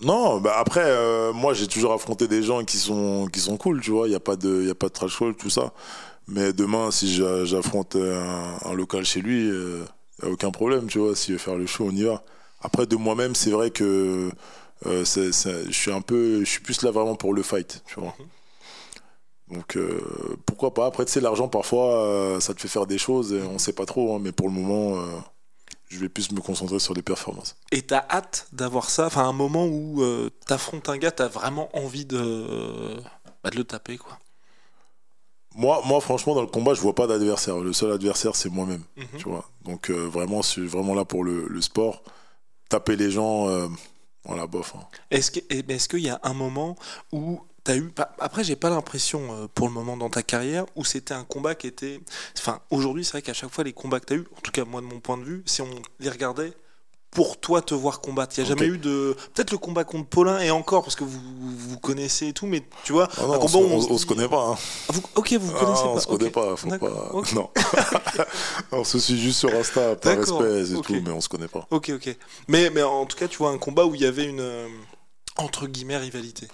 Non, 0.00 0.40
bah 0.40 0.54
après, 0.56 0.84
euh, 0.84 1.32
moi 1.32 1.54
j'ai 1.54 1.66
toujours 1.66 1.92
affronté 1.92 2.28
des 2.28 2.44
gens 2.44 2.64
qui 2.64 2.76
sont, 2.76 3.26
qui 3.32 3.40
sont 3.40 3.56
cool, 3.56 3.80
tu 3.80 3.90
vois, 3.90 4.06
il 4.06 4.10
n'y 4.10 4.16
a, 4.16 4.20
pas 4.20 4.36
de, 4.36 4.62
y 4.62 4.70
a 4.70 4.76
pas 4.76 4.86
de 4.86 4.92
trash 4.92 5.18
talk, 5.18 5.36
tout 5.36 5.50
ça. 5.50 5.72
Mais 6.28 6.52
demain, 6.52 6.92
si 6.92 7.12
j'affronte 7.12 7.96
un, 7.96 8.58
un, 8.64 8.74
local 8.74 9.04
chez 9.04 9.20
lui, 9.20 9.50
a 10.22 10.28
aucun 10.28 10.50
problème, 10.50 10.86
tu 10.86 10.98
vois. 10.98 11.16
S'il 11.16 11.34
veut 11.34 11.38
faire 11.38 11.56
le 11.56 11.66
show, 11.66 11.86
on 11.88 11.94
y 11.94 12.04
va. 12.04 12.22
Après, 12.60 12.86
de 12.86 12.96
moi-même, 12.96 13.34
c'est 13.34 13.50
vrai 13.50 13.70
que 13.70 14.30
euh, 14.86 15.04
je 15.04 15.72
suis 15.72 15.92
un 15.92 16.00
peu, 16.00 16.40
je 16.40 16.50
suis 16.50 16.60
plus 16.60 16.82
là 16.82 16.90
vraiment 16.90 17.14
pour 17.14 17.34
le 17.34 17.42
fight, 17.42 17.82
tu 17.86 18.00
vois. 18.00 18.14
Donc 19.48 19.76
euh, 19.76 20.00
pourquoi 20.46 20.72
pas. 20.74 20.86
Après, 20.86 21.04
tu 21.04 21.12
sais, 21.12 21.20
l'argent 21.20 21.48
parfois, 21.48 22.04
euh, 22.04 22.40
ça 22.40 22.54
te 22.54 22.60
fait 22.60 22.68
faire 22.68 22.86
des 22.86 22.98
choses 22.98 23.32
et 23.32 23.42
on 23.42 23.58
sait 23.58 23.72
pas 23.72 23.86
trop. 23.86 24.14
Hein, 24.14 24.20
mais 24.20 24.32
pour 24.32 24.48
le 24.48 24.54
moment, 24.54 25.04
je 25.88 25.98
vais 25.98 26.08
plus 26.08 26.32
me 26.32 26.40
concentrer 26.40 26.78
sur 26.78 26.94
les 26.94 27.02
performances. 27.02 27.56
Et 27.70 27.82
t'as 27.82 28.04
hâte 28.10 28.46
d'avoir 28.52 28.90
ça, 28.90 29.06
enfin 29.06 29.24
un 29.24 29.32
moment 29.32 29.66
où 29.66 30.02
t'affrontes 30.46 30.88
un 30.88 30.96
gars, 30.96 31.10
t'as 31.10 31.28
vraiment 31.28 31.68
envie 31.76 32.06
de, 32.06 32.96
bah, 33.44 33.50
de 33.50 33.56
le 33.56 33.64
taper, 33.64 33.98
quoi. 33.98 34.18
Moi, 35.54 35.82
moi, 35.84 36.00
franchement, 36.00 36.34
dans 36.34 36.40
le 36.40 36.46
combat, 36.46 36.74
je 36.74 36.80
vois 36.80 36.94
pas 36.94 37.06
d'adversaire. 37.06 37.58
Le 37.58 37.72
seul 37.72 37.92
adversaire, 37.92 38.36
c'est 38.36 38.48
moi-même. 38.48 38.82
Mhm. 38.96 39.06
Tu 39.18 39.28
vois. 39.28 39.48
Donc, 39.64 39.90
euh, 39.90 40.06
vraiment, 40.06 40.42
je 40.42 40.48
suis 40.48 40.66
vraiment 40.66 40.94
là 40.94 41.04
pour 41.04 41.24
le, 41.24 41.60
sport. 41.60 42.02
Taper 42.68 42.96
les 42.96 43.10
gens, 43.10 43.48
euh, 43.48 43.68
voilà, 44.24 44.46
bof. 44.46 44.74
Hein. 44.76 44.86
Est-ce 45.10 45.30
qu'il 45.30 45.44
est 45.50 46.00
y 46.00 46.08
a 46.08 46.20
un 46.22 46.32
moment 46.32 46.76
où 47.12 47.40
tu 47.64 47.70
as 47.70 47.76
eu. 47.76 47.92
Après, 48.18 48.44
j'ai 48.44 48.56
pas 48.56 48.70
l'impression, 48.70 49.20
euh, 49.32 49.46
pour 49.54 49.68
le 49.68 49.74
moment 49.74 49.96
dans 49.96 50.10
ta 50.10 50.22
carrière, 50.22 50.64
où 50.74 50.84
c'était 50.84 51.14
un 51.14 51.24
combat 51.24 51.54
qui 51.54 51.66
était. 51.66 52.00
Enfin, 52.38 52.60
aujourd'hui, 52.70 53.04
c'est 53.04 53.12
vrai 53.12 53.22
qu'à 53.22 53.34
chaque 53.34 53.50
fois, 53.50 53.64
les 53.64 53.72
combats 53.72 54.00
que 54.00 54.06
tu 54.06 54.12
as 54.14 54.16
eu, 54.16 54.26
en 54.36 54.40
tout 54.40 54.52
cas, 54.52 54.64
moi, 54.64 54.80
de 54.80 54.86
mon 54.86 55.00
point 55.00 55.18
de 55.18 55.24
vue, 55.24 55.42
si 55.46 55.62
on 55.62 55.68
les 56.00 56.10
regardait, 56.10 56.52
pour 57.12 57.38
toi 57.38 57.60
te 57.60 57.74
voir 57.74 58.00
combattre 58.00 58.34
Il 58.38 58.40
n'y 58.42 58.50
a 58.50 58.54
jamais 58.56 58.66
eu 58.66 58.78
de. 58.78 59.14
Peut-être 59.34 59.52
le 59.52 59.58
combat 59.58 59.84
contre 59.84 60.08
Paulin 60.08 60.40
et 60.40 60.50
encore, 60.50 60.82
parce 60.82 60.96
que 60.96 61.04
vous 61.04 61.20
vous 61.20 61.78
connaissez 61.78 62.28
et 62.28 62.32
tout, 62.32 62.46
mais 62.46 62.62
tu 62.84 62.92
vois, 62.92 63.08
ah 63.18 63.22
on, 63.26 63.36
on, 63.36 63.98
se 63.98 64.06
connaît 64.06 64.28
pas. 64.28 64.48
Hein. 64.48 64.56
Ok, 65.14 65.32
vous 65.34 65.46
vous 65.46 65.52
connaissez 65.52 65.82
ah, 65.84 65.88
pas. 65.88 65.90
On 65.90 66.00
se 66.00 66.06
connaît 66.06 66.30
pas, 66.30 66.56
faut 66.56 66.68
pas. 66.68 66.78
Non. 67.34 67.50
on 68.72 68.84
se 68.84 68.98
suit 68.98 69.20
juste 69.20 69.40
sur 69.40 69.54
Insta, 69.54 69.94
par 69.96 70.16
respect 70.16 70.72
et 70.72 70.80
tout, 70.80 71.02
mais 71.04 71.10
on 71.10 71.20
se 71.20 71.28
connaît 71.28 71.48
pas. 71.48 71.66
Ok, 71.70 71.92
ok. 71.94 72.16
Mais, 72.48 72.70
mais 72.70 72.82
en 72.82 73.04
tout 73.04 73.18
cas, 73.18 73.28
tu 73.28 73.36
vois, 73.38 73.50
un 73.50 73.58
combat 73.58 73.84
où 73.84 73.94
il 73.94 74.00
y 74.00 74.06
avait 74.06 74.24
une. 74.24 74.40
Euh, 74.40 74.68
entre 75.36 75.66
guillemets, 75.66 75.98
rivalité. 75.98 76.48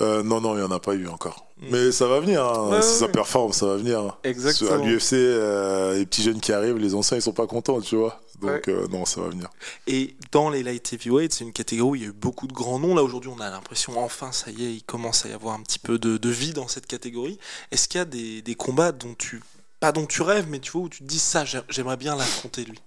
Euh, 0.00 0.22
non, 0.22 0.40
non, 0.40 0.54
il 0.54 0.58
n'y 0.58 0.66
en 0.66 0.70
a 0.70 0.80
pas 0.80 0.94
eu 0.94 1.06
encore. 1.06 1.46
Mm. 1.58 1.66
Mais 1.70 1.92
ça 1.92 2.06
va 2.06 2.20
venir. 2.20 2.44
Hein. 2.44 2.82
si 2.82 2.98
ça 2.98 3.08
performe, 3.08 3.52
ça 3.52 3.66
va 3.66 3.76
venir. 3.76 4.18
Exactement. 4.24 4.72
À 4.72 4.76
l'UFC, 4.78 5.12
euh, 5.12 5.96
les 5.96 6.06
petits 6.06 6.22
jeunes 6.22 6.40
qui 6.40 6.52
arrivent, 6.52 6.78
les 6.78 6.94
anciens, 6.94 7.16
ils 7.16 7.22
sont 7.22 7.32
pas 7.32 7.46
contents, 7.46 7.80
tu 7.80 7.96
vois. 7.96 8.20
Donc, 8.40 8.68
euh, 8.68 8.88
non, 8.88 9.04
ça 9.04 9.20
va 9.20 9.28
venir. 9.28 9.48
Et 9.86 10.16
dans 10.32 10.50
les 10.50 10.62
light 10.62 10.92
heavyweight, 10.92 11.32
c'est 11.32 11.44
une 11.44 11.52
catégorie 11.52 11.90
où 11.90 11.94
il 11.94 12.02
y 12.02 12.04
a 12.04 12.08
eu 12.08 12.12
beaucoup 12.12 12.46
de 12.46 12.52
grands 12.52 12.78
noms. 12.78 12.94
Là, 12.94 13.02
aujourd'hui, 13.02 13.30
on 13.34 13.40
a 13.40 13.48
l'impression, 13.48 13.98
enfin, 13.98 14.32
ça 14.32 14.50
y 14.50 14.64
est, 14.64 14.74
il 14.74 14.82
commence 14.82 15.24
à 15.24 15.28
y 15.28 15.32
avoir 15.32 15.54
un 15.54 15.62
petit 15.62 15.78
peu 15.78 15.98
de, 15.98 16.28
vie 16.28 16.52
dans 16.52 16.68
cette 16.68 16.86
catégorie. 16.86 17.38
Est-ce 17.70 17.86
qu'il 17.88 17.98
y 17.98 18.02
a 18.02 18.04
des, 18.04 18.42
des, 18.42 18.54
combats 18.54 18.92
dont 18.92 19.14
tu. 19.14 19.40
Pas 19.80 19.92
dont 19.92 20.06
tu 20.06 20.22
rêves, 20.22 20.46
mais 20.48 20.58
tu 20.58 20.72
vois, 20.72 20.82
où 20.82 20.88
tu 20.88 21.00
te 21.00 21.04
dis 21.04 21.18
ça, 21.18 21.44
j'aimerais 21.68 21.96
bien 21.96 22.16
l'affronter, 22.16 22.64
lui? 22.64 22.80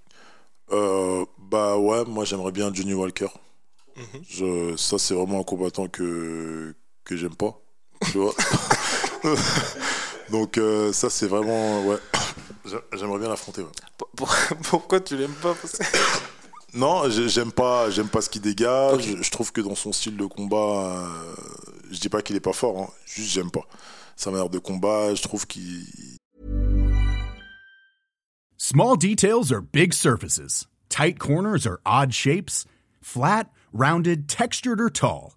Bah 1.49 1.77
ouais, 1.77 2.03
moi, 2.05 2.25
j'aimerais 2.25 2.51
bien 2.51 2.73
Johnny 2.73 2.93
Walker. 2.93 3.29
Mhm. 3.95 4.21
Je, 4.29 4.75
ça, 4.75 4.97
c'est 4.99 5.13
vraiment 5.13 5.39
un 5.39 5.43
combattant 5.43 5.87
que 5.87 6.75
que 7.07 7.15
j'aime 7.15 7.35
pas. 7.35 7.59
Tu 8.11 8.17
vois 8.17 8.35
Donc 10.29 10.57
euh, 10.57 10.91
ça 10.93 11.09
c'est 11.09 11.27
vraiment 11.27 11.83
ouais. 11.85 11.97
J'aimerais 12.93 13.19
bien 13.19 13.29
l'affronter. 13.29 13.63
Pourquoi 14.63 14.99
tu 14.99 15.17
l'aimes 15.17 15.35
pas? 15.41 15.55
Non, 16.73 17.09
j'aime 17.09 17.53
pas, 17.53 17.89
j'aime 17.89 18.09
pas 18.09 18.21
ce 18.21 18.29
qu'il 18.29 18.41
dégage. 18.41 19.15
Je 19.21 19.31
trouve 19.31 19.51
que 19.53 19.61
dans 19.61 19.73
son 19.73 19.93
style 19.93 20.17
de 20.17 20.25
combat, 20.25 20.97
euh, 20.97 21.35
je 21.89 21.97
dis 21.97 22.09
pas 22.09 22.21
qu'il 22.21 22.35
est 22.35 22.41
pas 22.41 22.53
fort, 22.53 22.77
hein. 22.77 22.89
juste 23.05 23.31
j'aime 23.31 23.49
pas. 23.49 23.65
sa 24.17 24.31
manière 24.31 24.49
de 24.49 24.59
combat. 24.59 25.15
Je 25.15 25.21
trouve 25.21 25.47
qu'il. 25.47 25.85
Small 28.57 28.97
details 28.97 29.51
are 29.51 29.61
big 29.61 29.93
surfaces. 29.93 30.67
Tight 30.89 31.17
corners 31.17 31.65
are 31.65 31.79
odd 31.85 32.13
shapes. 32.13 32.65
Flat, 33.01 33.49
rounded, 33.71 34.27
textured, 34.27 34.81
or 34.81 34.89
tall. 34.91 35.36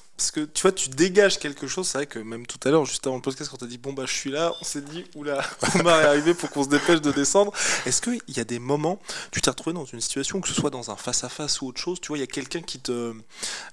Parce 0.21 0.29
que 0.29 0.41
tu 0.41 0.61
vois, 0.61 0.71
tu 0.71 0.89
dégages 0.89 1.39
quelque 1.39 1.65
chose. 1.65 1.87
C'est 1.87 1.97
vrai 1.97 2.05
que 2.05 2.19
même 2.19 2.45
tout 2.45 2.59
à 2.63 2.69
l'heure, 2.69 2.85
juste 2.85 3.07
avant 3.07 3.15
le 3.15 3.23
podcast, 3.23 3.49
quand 3.49 3.57
tu 3.57 3.63
as 3.63 3.67
dit 3.67 3.79
bon 3.79 3.91
bah 3.91 4.03
je 4.05 4.13
suis 4.13 4.29
là, 4.29 4.53
on 4.61 4.63
s'est 4.63 4.81
dit 4.81 5.03
oula, 5.15 5.41
Omar 5.79 5.99
est 5.99 6.05
arrivé 6.05 6.35
pour 6.35 6.51
qu'on 6.51 6.63
se 6.63 6.69
dépêche 6.69 7.01
de 7.01 7.11
descendre. 7.11 7.51
Est-ce 7.87 8.03
qu'il 8.03 8.21
y 8.27 8.39
a 8.39 8.43
des 8.43 8.59
moments, 8.59 8.99
tu 9.31 9.41
t'es 9.41 9.49
retrouvé 9.49 9.73
dans 9.73 9.85
une 9.85 9.99
situation, 9.99 10.39
que 10.39 10.47
ce 10.47 10.53
soit 10.53 10.69
dans 10.69 10.91
un 10.91 10.95
face-à-face 10.95 11.61
ou 11.61 11.69
autre 11.69 11.81
chose, 11.81 11.99
tu 11.99 12.09
vois, 12.09 12.19
il 12.19 12.21
y 12.21 12.23
a 12.23 12.27
quelqu'un 12.27 12.61
qui 12.61 12.77
te 12.77 13.15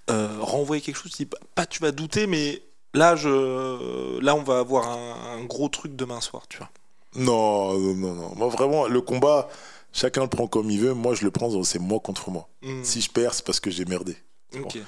euh, 0.09 0.39
renvoie 0.41 0.81
quelque 0.81 0.97
chose, 0.97 1.13
tu 1.13 1.25
dis 1.25 1.31
pas 1.55 1.67
tu 1.67 1.83
vas 1.83 1.93
douter, 1.93 2.27
mais 2.27 2.63
là, 2.95 3.15
je, 3.15 4.19
là 4.23 4.35
on 4.35 4.43
va 4.43 4.61
avoir 4.61 4.89
un, 4.89 5.45
gros 5.45 5.69
truc 5.69 5.97
demain 5.97 6.23
soir, 6.23 6.49
tu 6.49 6.57
vois. 6.57 6.71
Non, 7.15 7.79
non, 7.79 8.15
non. 8.15 8.33
Moi 8.37 8.49
vraiment, 8.49 8.89
le 8.89 9.03
combat, 9.03 9.51
chacun 9.93 10.23
le 10.23 10.29
prend 10.29 10.47
comme 10.47 10.71
il 10.71 10.81
veut. 10.81 10.95
Moi, 10.95 11.15
je 11.15 11.25
le 11.25 11.31
prends, 11.31 11.63
c'est 11.63 11.79
moi 11.79 12.01
contre 12.01 12.31
moi. 12.31 12.49
Hmm. 12.63 12.83
Si 12.85 13.03
je 13.03 13.11
perds, 13.11 13.35
c'est 13.35 13.45
parce 13.45 13.61
que 13.61 13.71
j'ai 13.71 13.85
merdé. 13.85 14.17
Ok. 14.55 14.79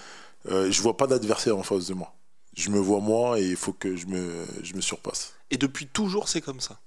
Euh, 0.48 0.70
je 0.70 0.81
vois 0.83 0.96
pas 0.96 1.07
d'adversaire 1.07 1.57
en 1.57 1.62
face 1.62 1.87
de 1.87 1.94
moi. 1.94 2.14
Je 2.57 2.70
me 2.70 2.79
vois 2.79 3.00
moi 3.00 3.38
et 3.38 3.44
il 3.44 3.57
faut 3.57 3.72
que 3.72 3.96
je 3.96 4.07
me, 4.07 4.46
je 4.62 4.74
me 4.74 4.81
surpasse. 4.81 5.35
Et 5.50 5.57
depuis 5.57 5.87
toujours, 5.87 6.29
c'est 6.29 6.40
comme 6.40 6.61
ça 6.61 6.79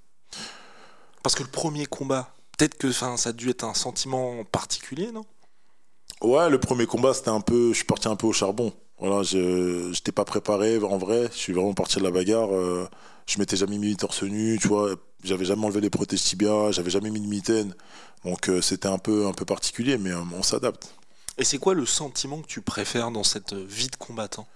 Parce 1.22 1.36
que 1.36 1.44
le 1.44 1.50
premier 1.50 1.86
combat, 1.86 2.34
peut-être 2.58 2.78
que 2.78 2.92
ça 2.92 3.16
a 3.26 3.32
dû 3.32 3.50
être 3.50 3.64
un 3.64 3.74
sentiment 3.74 4.44
particulier, 4.46 5.12
non? 5.12 5.26
Ouais, 6.22 6.50
le 6.50 6.60
premier 6.60 6.86
combat, 6.86 7.14
c'était 7.14 7.30
un 7.30 7.42
peu. 7.42 7.70
Je 7.70 7.78
suis 7.78 7.86
parti 7.86 8.08
un 8.08 8.16
peu 8.16 8.28
au 8.28 8.34
charbon. 8.34 8.74
Voilà, 9.00 9.24
je 9.24 9.90
n'étais 9.90 10.12
pas 10.12 10.26
préparé 10.26 10.78
en 10.82 10.98
vrai. 10.98 11.30
Je 11.32 11.38
suis 11.38 11.54
vraiment 11.54 11.74
parti 11.74 12.00
de 12.00 12.04
la 12.04 12.12
bagarre. 12.12 12.54
Euh, 12.54 12.88
je 13.26 13.40
m'étais 13.40 13.58
jamais 13.58 13.78
mis 13.78 13.96
torse 13.96 14.24
nu, 14.24 14.58
tu 14.60 14.68
vois. 14.68 14.96
J'avais 15.24 15.46
jamais 15.46 15.66
enlevé 15.66 15.82
les 15.82 15.90
protèges 15.90 16.22
tibia, 16.22 16.72
j'avais 16.72 16.90
jamais 16.90 17.10
mis 17.10 17.22
de 17.22 17.28
mitaine. 17.28 17.74
Donc 18.26 18.50
euh, 18.50 18.62
c'était 18.62 18.88
un 18.88 18.98
peu, 18.98 19.28
un 19.28 19.34
peu 19.34 19.46
particulier, 19.46 19.98
mais 19.98 20.12
on 20.14 20.44
s'adapte. 20.44 20.94
Et 21.38 21.44
c'est 21.44 21.58
quoi 21.58 21.74
le 21.74 21.86
sentiment 21.86 22.42
que 22.42 22.48
tu 22.48 22.62
préfères 22.62 23.12
dans 23.12 23.24
cette 23.24 23.54
vie 23.54 23.88
de 23.88 23.96
combattant? 23.96 24.48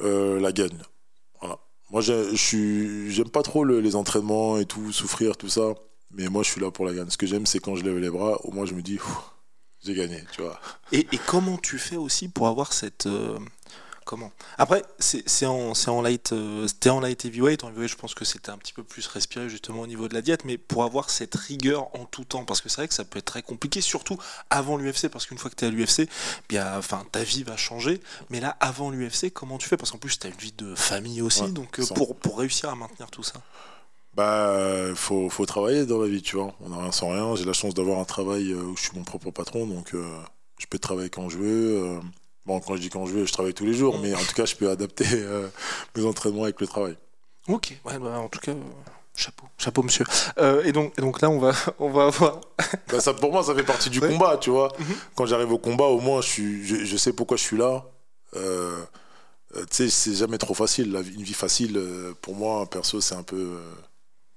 Euh, 0.00 0.40
La 0.40 0.52
gagne. 0.52 0.82
Voilà. 1.40 1.58
Moi, 1.90 2.00
je 2.00 3.06
j'aime 3.08 3.30
pas 3.30 3.42
trop 3.42 3.64
les 3.64 3.96
entraînements 3.96 4.58
et 4.58 4.66
tout, 4.66 4.92
souffrir, 4.92 5.36
tout 5.36 5.48
ça. 5.48 5.74
Mais 6.10 6.28
moi, 6.28 6.42
je 6.42 6.50
suis 6.50 6.60
là 6.60 6.70
pour 6.70 6.84
la 6.84 6.92
gagne. 6.92 7.08
Ce 7.08 7.16
que 7.16 7.26
j'aime, 7.26 7.46
c'est 7.46 7.58
quand 7.58 7.76
je 7.76 7.84
lève 7.84 7.98
les 7.98 8.10
bras, 8.10 8.38
au 8.44 8.50
moins, 8.50 8.66
je 8.66 8.74
me 8.74 8.82
dis, 8.82 8.98
j'ai 9.82 9.94
gagné, 9.94 10.22
tu 10.32 10.42
vois. 10.42 10.60
Et, 10.92 11.06
et, 11.12 11.18
comment 11.26 11.56
tu 11.56 11.78
fais 11.78 11.96
aussi 11.96 12.28
pour 12.28 12.48
avoir 12.48 12.72
cette, 12.72 13.06
euh, 13.06 13.38
comment? 14.04 14.32
Après, 14.58 14.82
c'est 14.98 15.46
en, 15.46 15.72
en, 15.86 16.02
light, 16.02 16.32
euh, 16.32 16.66
en 16.86 17.00
light 17.00 17.24
heavyweight. 17.24 17.64
En 17.64 17.68
heavyweight, 17.68 17.90
je 17.90 17.96
pense 17.96 18.14
que 18.14 18.24
c'était 18.24 18.50
un 18.50 18.58
petit 18.58 18.72
peu 18.72 18.82
plus 18.82 19.06
respiré 19.06 19.48
justement 19.48 19.80
au 19.80 19.86
niveau 19.86 20.08
de 20.08 20.14
la 20.14 20.22
diète, 20.22 20.44
mais 20.44 20.58
pour 20.58 20.84
avoir 20.84 21.10
cette 21.10 21.34
rigueur 21.34 21.94
en 21.96 22.04
tout 22.04 22.24
temps, 22.24 22.44
parce 22.44 22.60
que 22.60 22.68
c'est 22.68 22.76
vrai 22.76 22.88
que 22.88 22.94
ça 22.94 23.04
peut 23.04 23.18
être 23.18 23.26
très 23.26 23.42
compliqué, 23.42 23.80
surtout 23.80 24.18
avant 24.50 24.76
l'UFC, 24.76 25.08
parce 25.08 25.26
qu'une 25.26 25.38
fois 25.38 25.50
que 25.50 25.56
tu 25.56 25.64
es 25.64 25.68
à 25.68 25.70
l'UFC, 25.70 26.08
bien, 26.48 26.76
enfin, 26.76 27.04
ta 27.12 27.22
vie 27.22 27.42
va 27.42 27.56
changer. 27.56 28.00
Mais 28.30 28.40
là, 28.40 28.56
avant 28.60 28.90
l'UFC, 28.90 29.32
comment 29.32 29.58
tu 29.58 29.68
fais? 29.68 29.76
Parce 29.76 29.90
qu'en 29.90 29.98
plus, 29.98 30.18
tu 30.18 30.26
as 30.26 30.30
une 30.30 30.36
vie 30.36 30.52
de 30.52 30.74
famille 30.74 31.22
aussi, 31.22 31.50
donc 31.52 31.80
euh, 31.80 31.86
pour, 31.94 32.16
pour 32.16 32.38
réussir 32.38 32.68
à 32.68 32.74
maintenir 32.74 33.10
tout 33.10 33.22
ça. 33.22 33.40
Bah, 34.14 34.94
faut, 34.94 35.30
faut 35.30 35.46
travailler 35.46 35.86
dans 35.86 35.98
la 35.98 36.08
vie, 36.08 36.20
tu 36.20 36.36
vois. 36.36 36.54
On 36.60 36.68
n'a 36.68 36.78
rien 36.78 36.92
sans 36.92 37.10
rien. 37.10 37.34
J'ai 37.34 37.46
la 37.46 37.54
chance 37.54 37.72
d'avoir 37.72 37.98
un 37.98 38.04
travail 38.04 38.52
euh, 38.52 38.62
où 38.62 38.76
je 38.76 38.82
suis 38.82 38.96
mon 38.96 39.04
propre 39.04 39.30
patron, 39.30 39.66
donc 39.66 39.94
je 39.94 40.66
peux 40.66 40.78
travailler 40.78 41.10
quand 41.10 41.28
je 41.28 41.38
veux. 41.38 42.00
Bon, 42.44 42.60
quand 42.60 42.74
je 42.74 42.80
dis 42.80 42.90
quand 42.90 43.06
je 43.06 43.12
veux, 43.12 43.24
je 43.24 43.32
travaille 43.32 43.54
tous 43.54 43.64
les 43.64 43.74
jours, 43.74 43.98
mais 44.00 44.14
en 44.14 44.18
tout 44.18 44.34
cas, 44.34 44.44
je 44.44 44.56
peux 44.56 44.68
adapter 44.68 45.06
euh, 45.12 45.48
mes 45.96 46.04
entraînements 46.04 46.44
avec 46.44 46.60
le 46.60 46.66
travail. 46.66 46.96
Ok, 47.48 47.78
ouais, 47.84 47.98
bah, 47.98 48.18
en 48.18 48.28
tout 48.28 48.40
cas, 48.40 48.52
chapeau, 49.14 49.46
chapeau, 49.58 49.82
monsieur. 49.82 50.04
Euh, 50.38 50.64
et, 50.64 50.72
donc, 50.72 50.96
donc 50.96 51.20
là, 51.20 51.30
on 51.30 51.38
va, 51.38 51.52
on 51.78 51.90
va 51.90 52.06
avoir. 52.06 52.40
bah, 52.88 53.00
ça, 53.00 53.14
pour 53.14 53.32
moi, 53.32 53.44
ça 53.44 53.54
fait 53.54 53.62
partie 53.62 53.90
du 53.90 54.00
combat, 54.00 54.38
tu 54.38 54.50
vois. 54.50 54.72
Mhm. 54.78 54.94
Quand 55.14 55.26
j'arrive 55.26 55.52
au 55.52 55.58
combat, 55.58 55.84
au 55.84 56.00
moins, 56.00 56.20
je, 56.20 56.28
suis, 56.28 56.64
je, 56.64 56.96
sais 56.96 57.12
pourquoi 57.12 57.36
je 57.36 57.42
suis 57.42 57.56
là. 57.56 57.84
Euh, 58.34 58.76
tu 59.54 59.64
sais, 59.70 59.90
c'est 59.90 60.14
jamais 60.14 60.38
trop 60.38 60.54
facile. 60.54 60.90
La 60.92 61.00
une 61.00 61.22
vie 61.22 61.34
facile, 61.34 61.80
pour 62.22 62.34
moi, 62.34 62.66
perso, 62.66 63.00
c'est 63.00 63.14
un 63.14 63.22
peu. 63.22 63.56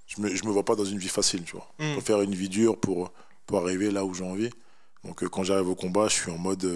je 0.06 0.22
me, 0.22 0.36
je 0.36 0.46
me 0.46 0.52
vois 0.52 0.66
pas 0.66 0.76
dans 0.76 0.86
une 0.86 1.00
vie 1.00 1.08
facile, 1.08 1.44
tu 1.44 1.54
vois. 1.54 1.68
Je 1.80 1.86
mhm. 1.86 2.02
faire 2.02 2.22
une 2.22 2.36
vie 2.36 2.50
dure 2.50 2.78
pour, 2.78 3.12
pour 3.48 3.60
arriver 3.60 3.90
là 3.90 4.06
où 4.06 4.14
j'ai 4.14 4.26
envie. 4.26 4.52
Donc, 5.04 5.28
quand 5.30 5.44
j'arrive 5.44 5.70
au 5.70 5.76
combat, 5.76 6.08
je 6.08 6.14
suis 6.14 6.32
en 6.32 6.38
mode 6.38 6.70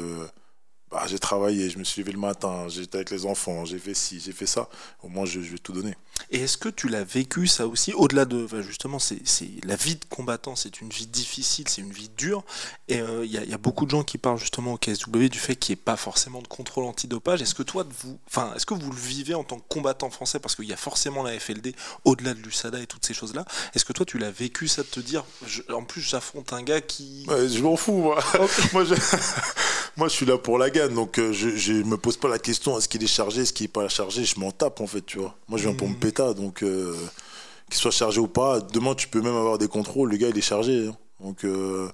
bah, 0.91 1.03
j'ai 1.07 1.19
travaillé, 1.19 1.69
je 1.69 1.77
me 1.77 1.83
suis 1.83 2.01
levé 2.01 2.11
le 2.11 2.19
matin, 2.19 2.67
j'étais 2.67 2.97
avec 2.97 3.11
les 3.11 3.25
enfants, 3.25 3.63
j'ai 3.63 3.77
fait 3.77 3.93
ci, 3.93 4.19
j'ai 4.19 4.31
fait 4.31 4.47
ça. 4.47 4.69
Au 5.03 5.07
moins, 5.07 5.25
je, 5.25 5.39
vais 5.39 5.57
tout 5.59 5.71
donner. 5.71 5.95
Et 6.31 6.41
est-ce 6.41 6.57
que 6.57 6.67
tu 6.67 6.89
l'as 6.89 7.03
vécu 7.03 7.45
ça 7.45 7.67
aussi 7.67 7.93
Au-delà 7.93 8.25
de, 8.25 8.47
justement, 8.61 8.97
c'est 8.97 9.21
la 9.63 9.75
vie 9.75 9.95
de 9.95 10.05
combattant, 10.09 10.55
c'est 10.55 10.81
une 10.81 10.89
vie 10.89 11.05
difficile, 11.05 11.67
c'est 11.67 11.81
une 11.81 11.91
vie 11.91 12.09
dure. 12.17 12.43
Et 12.87 12.95
il 12.97 13.01
euh, 13.01 13.25
y, 13.25 13.49
y, 13.49 13.53
a 13.53 13.57
beaucoup 13.57 13.85
de 13.85 13.91
gens 13.91 14.03
qui 14.03 14.17
parlent 14.17 14.39
justement 14.39 14.73
au 14.73 14.77
KSW 14.77 15.27
du 15.29 15.37
fait 15.37 15.55
qu'il 15.55 15.73
n'y 15.75 15.79
ait 15.79 15.83
pas 15.83 15.95
forcément 15.95 16.41
de 16.41 16.47
contrôle 16.47 16.85
antidopage. 16.85 17.41
Est-ce 17.41 17.55
que 17.55 17.63
toi, 17.63 17.85
vous, 18.01 18.19
enfin, 18.27 18.51
est-ce 18.55 18.65
que 18.65 18.73
vous 18.73 18.91
le 18.91 18.97
vivez 18.97 19.35
en 19.35 19.43
tant 19.43 19.59
que 19.59 19.67
combattant 19.67 20.09
français? 20.09 20.39
Parce 20.39 20.55
qu'il 20.55 20.65
y 20.65 20.73
a 20.73 20.77
forcément 20.77 21.21
la 21.21 21.39
FLD 21.39 21.75
au-delà 22.03 22.33
de 22.33 22.39
l'USADA 22.39 22.79
et 22.79 22.87
toutes 22.87 23.05
ces 23.05 23.13
choses-là 23.13 23.45
Est-ce 23.75 23.85
que 23.85 23.93
toi, 23.93 24.05
tu 24.05 24.17
l'as 24.17 24.31
vécu 24.31 24.67
ça 24.67 24.81
de 24.81 24.87
te 24.87 24.99
dire 24.99 25.23
En 25.71 25.83
plus, 25.83 26.01
j'affronte 26.01 26.51
un 26.51 26.63
gars 26.63 26.81
qui. 26.81 27.27
je 27.27 27.61
m'en 27.61 27.75
fous, 27.75 27.93
moi. 27.93 28.19
moi, 28.73 28.83
je... 28.83 28.95
moi, 29.97 30.07
je 30.07 30.13
suis 30.13 30.25
là 30.25 30.37
pour 30.37 30.57
la 30.57 30.69
donc 30.87 31.19
euh, 31.19 31.33
je, 31.33 31.73
me 31.83 31.97
pose 31.97 32.17
pas 32.17 32.27
la 32.27 32.39
question 32.39 32.77
est-ce 32.77 32.87
qu'il 32.87 33.03
est 33.03 33.07
chargé, 33.07 33.41
est-ce 33.41 33.53
qu'il 33.53 33.65
est 33.65 33.69
pas 33.69 33.87
chargé, 33.89 34.23
je 34.23 34.39
m'en 34.39 34.51
tape 34.51 34.79
en 34.81 34.87
fait, 34.87 35.05
tu 35.05 35.17
vois. 35.17 35.35
Moi 35.47 35.57
je 35.57 35.67
viens 35.67 35.75
pour 35.75 35.87
me 35.87 35.93
hmm. 35.93 35.99
péter, 35.99 36.33
donc 36.35 36.63
euh, 36.63 36.95
qu'il 37.69 37.79
soit 37.79 37.91
chargé 37.91 38.19
ou 38.19 38.27
pas, 38.27 38.59
demain 38.61 38.95
tu 38.95 39.07
peux 39.07 39.21
même 39.21 39.35
avoir 39.35 39.57
des 39.57 39.67
contrôles, 39.67 40.11
le 40.11 40.17
gars 40.17 40.29
il 40.29 40.37
est 40.37 40.41
chargé. 40.41 40.87
Hein. 40.87 40.97
Donc 41.19 41.43
euh, 41.43 41.89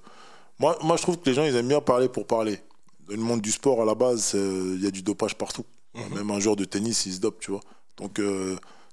moi, 0.58 0.78
moi 0.82 0.96
je 0.96 1.02
trouve 1.02 1.18
que 1.18 1.28
les 1.28 1.34
gens 1.34 1.44
ils 1.44 1.54
aiment 1.56 1.68
bien 1.68 1.80
parler 1.80 2.08
pour 2.08 2.26
parler. 2.26 2.60
Dans 3.08 3.14
le 3.14 3.22
monde 3.22 3.40
du 3.40 3.52
sport 3.52 3.82
à 3.82 3.84
la 3.84 3.94
base, 3.94 4.32
il 4.34 4.82
y 4.82 4.86
a 4.86 4.90
du 4.90 5.02
dopage 5.02 5.36
partout. 5.36 5.64
Hmm. 5.94 6.14
Même 6.14 6.30
un 6.30 6.40
joueur 6.40 6.56
de 6.56 6.64
tennis 6.64 7.06
il 7.06 7.14
se 7.14 7.20
dope, 7.20 7.40
tu 7.40 7.50
vois. 7.50 7.60
Donc 7.96 8.20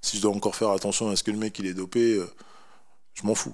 si 0.02 0.18
je 0.18 0.22
dois 0.22 0.32
encore 0.32 0.56
faire 0.56 0.70
attention 0.70 1.10
à 1.10 1.16
ce 1.16 1.24
que 1.24 1.32
le 1.32 1.38
mec 1.38 1.58
il 1.60 1.66
est 1.66 1.74
dopé, 1.74 2.22
je 3.14 3.26
m'en 3.26 3.36
fous. 3.36 3.54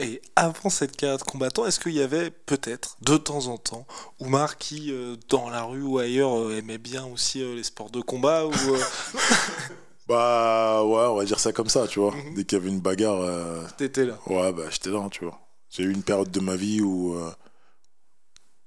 Et 0.00 0.22
avant 0.36 0.70
cette 0.70 0.96
carrière 0.96 1.18
de 1.18 1.24
combattant, 1.24 1.66
est-ce 1.66 1.80
qu'il 1.80 1.92
y 1.92 2.00
avait 2.00 2.30
peut-être 2.30 2.96
de 3.02 3.16
temps 3.16 3.46
en 3.48 3.58
temps 3.58 3.84
Oumar 4.20 4.56
qui, 4.56 4.92
euh, 4.92 5.16
dans 5.28 5.50
la 5.50 5.64
rue 5.64 5.82
ou 5.82 5.98
ailleurs, 5.98 6.38
euh, 6.38 6.56
aimait 6.56 6.78
bien 6.78 7.04
aussi 7.06 7.42
euh, 7.42 7.56
les 7.56 7.64
sports 7.64 7.90
de 7.90 8.00
combat 8.00 8.46
ou, 8.46 8.52
Bah 10.08 10.84
ouais, 10.84 11.06
on 11.06 11.16
va 11.16 11.24
dire 11.24 11.40
ça 11.40 11.52
comme 11.52 11.68
ça, 11.68 11.88
tu 11.88 11.98
vois. 11.98 12.14
Mhm. 12.14 12.34
Dès 12.34 12.44
qu'il 12.44 12.58
y 12.58 12.60
avait 12.60 12.70
une 12.70 12.80
bagarre. 12.80 13.66
T'étais 13.76 14.06
là 14.06 14.18
Ouais, 14.26 14.52
bah 14.52 14.64
j'étais 14.70 14.90
là, 14.90 15.06
tu 15.10 15.24
vois. 15.24 15.38
J'ai 15.68 15.82
eu 15.82 15.92
une 15.92 16.02
période 16.02 16.30
de 16.30 16.40
ma 16.40 16.56
vie 16.56 16.80
où, 16.80 17.14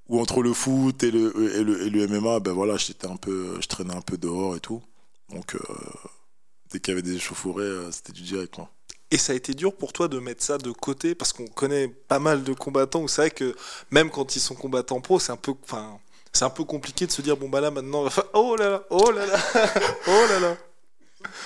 où 0.07 0.19
entre 0.19 0.43
le 0.43 0.53
foot 0.53 1.01
et 1.03 1.09
le, 1.11 1.55
et 1.55 1.63
le, 1.63 1.87
et 1.87 1.89
le 1.89 2.07
MMA, 2.07 2.41
ben 2.41 2.51
voilà, 2.51 2.77
j'étais 2.77 3.07
un 3.07 3.15
peu, 3.15 3.59
je 3.59 3.67
traînais 3.67 3.95
un 3.95 4.01
peu 4.01 4.17
dehors 4.17 4.55
et 4.55 4.59
tout. 4.59 4.83
Donc 5.29 5.57
dès 6.71 6.79
qu'il 6.79 6.91
y 6.91 6.93
avait 6.93 7.01
des 7.01 7.15
échauffourées, 7.15 7.91
c'était 7.91 8.13
du 8.13 8.21
direct, 8.21 8.53
quoi. 8.53 8.69
Et 9.11 9.17
ça 9.17 9.33
a 9.33 9.35
été 9.35 9.53
dur 9.53 9.75
pour 9.75 9.91
toi 9.91 10.07
de 10.07 10.19
mettre 10.19 10.41
ça 10.41 10.57
de 10.57 10.71
côté 10.71 11.15
parce 11.15 11.33
qu'on 11.33 11.45
connaît 11.47 11.89
pas 11.89 12.19
mal 12.19 12.43
de 12.43 12.53
combattants 12.53 13.01
où 13.01 13.09
c'est 13.09 13.21
vrai 13.21 13.31
que 13.31 13.55
même 13.91 14.09
quand 14.09 14.37
ils 14.37 14.39
sont 14.39 14.55
combattants 14.55 15.01
pro, 15.01 15.19
c'est 15.19 15.33
un 15.33 15.37
peu, 15.37 15.53
enfin, 15.63 15.99
c'est 16.31 16.45
un 16.45 16.49
peu 16.49 16.63
compliqué 16.63 17.05
de 17.05 17.11
se 17.11 17.21
dire 17.21 17.35
bon 17.35 17.49
bah 17.49 17.59
là 17.59 17.71
maintenant, 17.71 18.05
oh 18.33 18.55
là 18.55 18.69
là, 18.69 18.83
oh 18.89 19.11
là 19.11 19.25
là, 19.25 19.37
oh 20.07 20.25
là 20.29 20.39
là. 20.39 20.57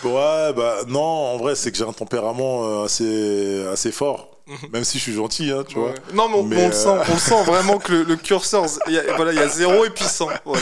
Ouais, 0.04 0.54
bah 0.54 0.78
non, 0.88 1.02
en 1.02 1.38
vrai, 1.38 1.56
c'est 1.56 1.72
que 1.72 1.78
j'ai 1.78 1.84
un 1.84 1.92
tempérament 1.92 2.64
euh, 2.64 2.86
assez, 2.86 3.66
assez 3.68 3.92
fort. 3.92 4.32
Mhm. 4.48 4.70
Même 4.72 4.84
si 4.84 5.00
je 5.00 5.04
suis 5.04 5.14
gentil, 5.14 5.50
hein, 5.50 5.64
tu 5.68 5.80
vois. 5.80 5.94
Non, 6.14 6.30
mais, 6.44 6.64
on, 6.64 6.68
le 6.68 6.72
sent, 6.72 6.88
euh, 6.88 7.04
on 7.12 7.18
sent 7.18 7.44
vraiment 7.46 7.80
que 7.80 7.92
le, 7.92 8.16
curseur, 8.16 8.66
il 8.88 8.94
y, 8.94 9.00
a, 9.00 9.16
voilà, 9.16 9.34
il 9.34 9.38
y 9.38 9.42
a 9.42 9.48
zéro 9.48 9.84
et 9.86 9.90
puis 9.90 10.06
100. 10.06 10.30
Voilà, 10.46 10.62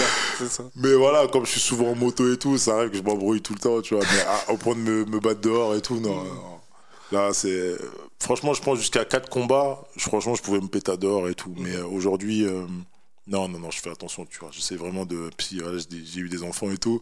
ça. 0.50 0.64
Mais 0.78 0.94
voilà, 0.94 1.28
comme 1.28 1.46
je 1.46 1.52
suis 1.52 1.60
souvent 1.60 1.90
en 1.90 1.96
moto 1.96 2.32
et 2.32 2.38
tout, 2.38 2.58
ça 2.58 2.78
arrive 2.78 2.92
que 2.92 2.98
je 2.98 3.04
m'embrouille 3.04 3.42
tout 3.42 3.54
le 3.54 3.60
temps, 3.60 3.82
tu 3.82 3.94
vois. 3.94 4.04
Mais 4.04 4.24
ah, 4.26 4.54
au 4.54 4.58
point 4.58 4.74
de 4.74 4.80
me, 4.80 5.06
me 5.06 5.20
battre 5.20 5.42
dehors 5.42 5.76
et 5.76 5.82
tout, 5.82 6.00
non. 6.00 6.16
Non. 6.16 6.63
Là, 7.12 7.34
c'est. 7.34 7.78
Franchement, 8.20 8.54
je 8.54 8.62
pense 8.62 8.80
jusqu'à 8.80 9.06
4 9.06 9.30
combats, 9.30 9.84
franchement, 9.98 10.36
je 10.36 10.42
pouvais 10.42 10.60
me 10.62 10.68
péter 10.68 10.98
dehors 10.98 11.28
et 11.30 11.36
tout. 11.36 11.54
Mais 11.58 11.76
euh, 11.76 11.86
aujourd'hui, 11.86 12.46
euh, 12.46 12.66
non, 13.28 13.48
non, 13.48 13.60
non, 13.60 13.72
je 13.72 13.80
fais 13.80 13.92
attention, 13.92 14.26
tu 14.26 14.40
vois. 14.40 14.50
J'essaie 14.52 14.76
vraiment 14.76 15.06
de. 15.06 15.30
Puis 15.38 15.62
j'ai 16.06 16.20
eu 16.20 16.30
des 16.30 16.44
enfants 16.44 16.72
et 16.72 16.78
tout. 16.78 17.02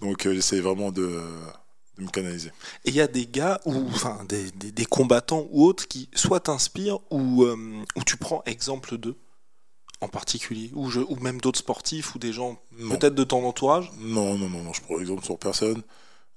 Donc, 0.00 0.26
euh, 0.26 0.34
j'essaie 0.34 0.60
vraiment 0.60 0.92
de, 0.92 1.20
de 1.98 2.02
me 2.02 2.08
canaliser. 2.08 2.50
Et 2.84 2.90
il 2.90 2.94
y 2.94 3.00
a 3.00 3.06
des 3.06 3.26
gars, 3.26 3.60
ou 3.64 3.74
enfin 3.88 4.24
des, 4.28 4.50
des, 4.52 4.70
des 4.70 4.84
combattants 4.84 5.46
ou 5.50 5.64
autres 5.64 5.88
qui 5.88 6.08
soit 6.14 6.40
t'inspirent 6.40 7.00
ou, 7.10 7.44
euh, 7.44 7.56
ou 7.96 8.04
tu 8.04 8.16
prends 8.16 8.42
exemple 8.46 8.98
d'eux 8.98 9.16
en 10.02 10.08
particulier, 10.08 10.70
ou, 10.74 10.90
je, 10.90 11.00
ou 11.00 11.16
même 11.16 11.40
d'autres 11.40 11.58
sportifs 11.58 12.14
ou 12.14 12.18
des 12.18 12.32
gens 12.32 12.60
peut-être 12.90 13.14
de 13.14 13.24
ton 13.24 13.46
entourage? 13.46 13.90
Non, 13.98 14.36
non, 14.36 14.50
non, 14.50 14.62
non, 14.62 14.72
je 14.74 14.82
prends 14.82 15.00
exemple 15.00 15.24
sur 15.24 15.38
personne. 15.38 15.82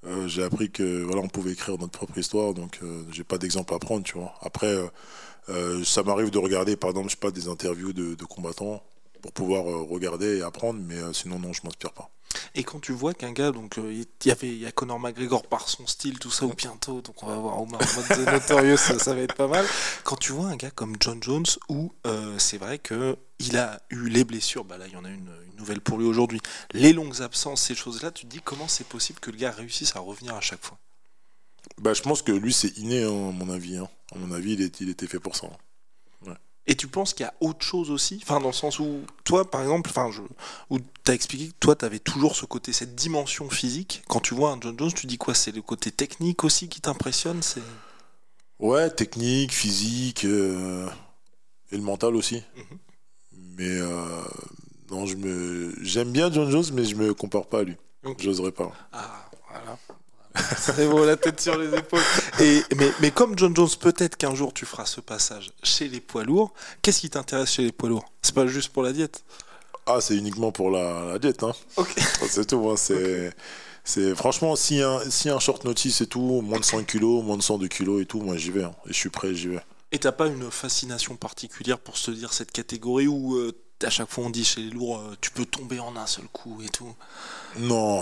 Euh, 0.05 0.27
j'ai 0.27 0.43
appris 0.43 0.71
que 0.71 1.03
voilà, 1.03 1.21
on 1.21 1.27
pouvait 1.27 1.51
écrire 1.51 1.77
notre 1.77 1.91
propre 1.91 2.17
histoire, 2.17 2.53
donc 2.53 2.79
euh, 2.83 3.03
j'ai 3.11 3.23
pas 3.23 3.37
d'exemple 3.37 3.73
à 3.73 3.79
prendre, 3.79 4.03
tu 4.03 4.13
vois. 4.17 4.33
Après, 4.41 4.67
euh, 4.67 4.87
euh, 5.49 5.83
ça 5.83 6.03
m'arrive 6.03 6.29
de 6.31 6.37
regarder, 6.37 6.75
par 6.77 6.91
exemple, 6.91 7.07
je 7.07 7.15
sais 7.15 7.19
pas, 7.19 7.31
des 7.31 7.47
interviews 7.47 7.91
de, 7.91 8.15
de 8.15 8.25
combattants 8.25 8.81
pour 9.21 9.33
pouvoir 9.33 9.65
regarder 9.65 10.37
et 10.37 10.41
apprendre, 10.41 10.79
mais 10.81 10.95
sinon, 11.11 11.39
non, 11.39 11.51
je 11.51 11.61
m'inspire 11.65 11.91
pas. 11.91 12.09
Et 12.55 12.63
quand 12.63 12.79
tu 12.79 12.93
vois 12.93 13.13
qu'un 13.13 13.33
gars, 13.33 13.51
donc 13.51 13.75
il 13.77 14.05
y 14.23 14.31
avait, 14.31 14.47
il 14.47 14.59
y 14.59 14.65
a 14.65 14.71
Conor 14.71 14.97
McGregor 14.99 15.45
par 15.45 15.67
son 15.67 15.85
style, 15.87 16.19
tout 16.19 16.31
ça, 16.31 16.45
ou 16.45 16.53
bientôt, 16.53 17.01
donc 17.01 17.21
on 17.21 17.27
va 17.27 17.35
voir 17.35 17.61
Omar 17.61 17.81
mode 17.81 18.07
The 18.07 18.31
Notorious, 18.31 18.77
ça, 18.77 18.97
ça 18.97 19.13
va 19.13 19.21
être 19.21 19.35
pas 19.35 19.47
mal. 19.47 19.65
Quand 20.05 20.15
tu 20.15 20.31
vois 20.31 20.47
un 20.47 20.55
gars 20.55 20.71
comme 20.71 20.95
John 21.01 21.21
Jones, 21.21 21.45
où 21.67 21.91
c'est 22.37 22.57
vrai 22.57 22.79
que 22.79 23.17
il 23.39 23.57
a 23.57 23.81
eu 23.89 24.07
les 24.07 24.23
blessures, 24.23 24.63
bah 24.63 24.77
là 24.77 24.85
il 24.87 24.93
y 24.93 24.97
en 24.97 25.03
a 25.03 25.09
une 25.09 25.29
nouvelle 25.59 25.81
pour 25.81 25.97
lui 25.97 26.05
aujourd'hui, 26.05 26.41
les 26.71 26.93
longues 26.93 27.21
absences, 27.21 27.61
ces 27.61 27.75
choses-là, 27.75 28.11
tu 28.11 28.25
te 28.25 28.31
dis 28.31 28.41
comment 28.43 28.67
c'est 28.67 28.87
possible 28.87 29.19
que 29.19 29.29
le 29.29 29.37
gars 29.37 29.51
réussisse 29.51 29.95
à 29.95 29.99
revenir 29.99 30.33
à 30.35 30.41
chaque 30.41 30.63
fois? 30.65 30.79
Bah, 31.77 31.93
je 31.93 32.01
pense 32.01 32.21
que 32.21 32.31
lui, 32.31 32.53
c'est 32.53 32.77
inné, 32.77 33.03
hein, 33.03 33.29
à 33.29 33.31
mon 33.31 33.49
avis. 33.49 33.77
hein. 33.77 33.89
À 34.15 34.17
mon 34.17 34.31
avis, 34.31 34.53
il, 34.53 34.61
est, 34.61 34.81
il 34.81 34.89
était 34.89 35.07
fait 35.07 35.19
pour 35.19 35.35
ça. 35.35 35.47
hein. 35.47 35.57
Et 36.67 36.75
tu 36.75 36.87
penses 36.87 37.15
qu'il 37.15 37.23
y 37.23 37.27
a 37.27 37.33
autre 37.39 37.65
chose 37.65 37.89
aussi? 37.89 38.19
Enfin, 38.21 38.39
dans 38.39 38.49
le 38.49 38.53
sens 38.53 38.77
où, 38.77 39.01
toi, 39.23 39.49
par 39.49 39.61
exemple, 39.61 39.89
enfin, 39.89 40.11
je, 40.11 40.21
où 40.69 40.77
tu 40.77 41.11
as 41.11 41.15
expliqué 41.15 41.47
que 41.47 41.55
toi, 41.59 41.75
tu 41.75 41.83
avais 41.83 41.97
toujours 41.97 42.35
ce 42.35 42.45
côté, 42.45 42.73
cette 42.73 42.93
dimension 42.93 43.49
physique. 43.49 44.03
Quand 44.07 44.19
tu 44.19 44.35
vois 44.35 44.51
un 44.51 44.61
John 44.61 44.77
Jones, 44.77 44.93
tu 44.93 45.07
dis 45.07 45.17
quoi? 45.17 45.33
C'est 45.33 45.51
le 45.51 45.63
côté 45.63 45.91
technique 45.91 46.43
aussi 46.43 46.69
qui 46.69 46.79
t'impressionne? 46.79 47.41
C'est... 47.41 47.63
Ouais, 48.59 48.89
technique, 48.91 49.51
physique, 49.51 50.25
euh, 50.25 50.87
et 51.71 51.77
le 51.77 51.81
mental 51.81 52.15
aussi. 52.15 52.43
Mhm. 52.55 52.77
Mais 53.57 53.79
euh, 53.79 54.23
non, 54.91 55.05
je 55.05 55.15
me, 55.15 55.73
j'aime 55.81 56.11
bien 56.11 56.31
John 56.31 56.49
Jones, 56.49 56.65
mais 56.73 56.85
je 56.85 56.95
me 56.95 57.13
compare 57.13 57.45
pas 57.47 57.59
à 57.59 57.63
lui. 57.63 57.75
J'oserais 58.19 58.51
pas. 58.51 58.71
Ah, 58.93 59.29
voilà. 59.51 59.77
C'est 60.57 60.87
beau, 60.87 61.05
la 61.05 61.17
tête 61.17 61.41
sur 61.41 61.57
les 61.57 61.75
épaules. 61.77 62.01
Et, 62.39 62.61
mais, 62.77 62.91
mais 63.01 63.11
comme 63.11 63.37
John 63.37 63.53
Jones, 63.55 63.67
peut-être 63.79 64.15
qu'un 64.15 64.35
jour 64.35 64.53
tu 64.53 64.65
feras 64.65 64.85
ce 64.85 65.01
passage 65.01 65.51
chez 65.63 65.87
les 65.89 65.99
poids 65.99 66.23
lourds. 66.23 66.53
Qu'est-ce 66.81 67.01
qui 67.01 67.09
t'intéresse 67.09 67.51
chez 67.53 67.63
les 67.63 67.71
poids 67.71 67.89
lourds? 67.89 68.05
C'est 68.21 68.33
pas 68.35 68.47
juste 68.47 68.69
pour 68.69 68.83
la 68.83 68.93
diète? 68.93 69.23
Ah, 69.85 69.99
c'est 70.01 70.15
uniquement 70.15 70.51
pour 70.51 70.69
la, 70.71 71.05
la 71.05 71.19
diète, 71.19 71.43
hein. 71.43 71.53
Ok. 71.75 71.95
C'est 72.29 72.45
tout. 72.45 72.69
hein, 72.69 72.75
C'est, 72.77 73.33
c'est 73.83 74.13
franchement, 74.15 74.55
si 74.55 74.81
un, 74.81 74.99
si 75.09 75.29
un 75.29 75.39
short 75.39 75.65
notice 75.65 76.01
et 76.01 76.05
tout, 76.07 76.41
moins 76.41 76.59
de 76.59 76.63
100 76.63 76.83
kilos, 76.83 77.23
moins 77.23 77.37
de 77.37 77.41
102 77.41 77.67
kilos 77.67 78.01
et 78.01 78.05
tout, 78.05 78.21
moi 78.21 78.37
j'y 78.37 78.51
vais. 78.51 78.63
hein. 78.63 78.75
Et 78.85 78.89
je 78.89 78.93
suis 78.97 79.09
prêt, 79.09 79.33
j'y 79.33 79.47
vais. 79.47 79.59
Et 79.91 79.97
t'as 79.97 80.11
pas 80.11 80.27
une 80.27 80.51
fascination 80.51 81.15
particulière 81.15 81.79
pour 81.79 81.97
se 81.97 82.11
dire 82.11 82.33
cette 82.33 82.51
catégorie 82.51 83.07
où 83.07 83.35
euh, 83.37 83.51
à 83.85 83.89
chaque 83.89 84.09
fois 84.09 84.25
on 84.25 84.29
dit 84.29 84.43
chez 84.45 84.61
les 84.61 84.69
lourds, 84.69 84.99
euh, 84.99 85.15
tu 85.21 85.31
peux 85.31 85.45
tomber 85.45 85.79
en 85.79 85.95
un 85.95 86.07
seul 86.07 86.25
coup 86.27 86.61
et 86.61 86.69
tout 86.69 86.93
Non, 87.57 88.01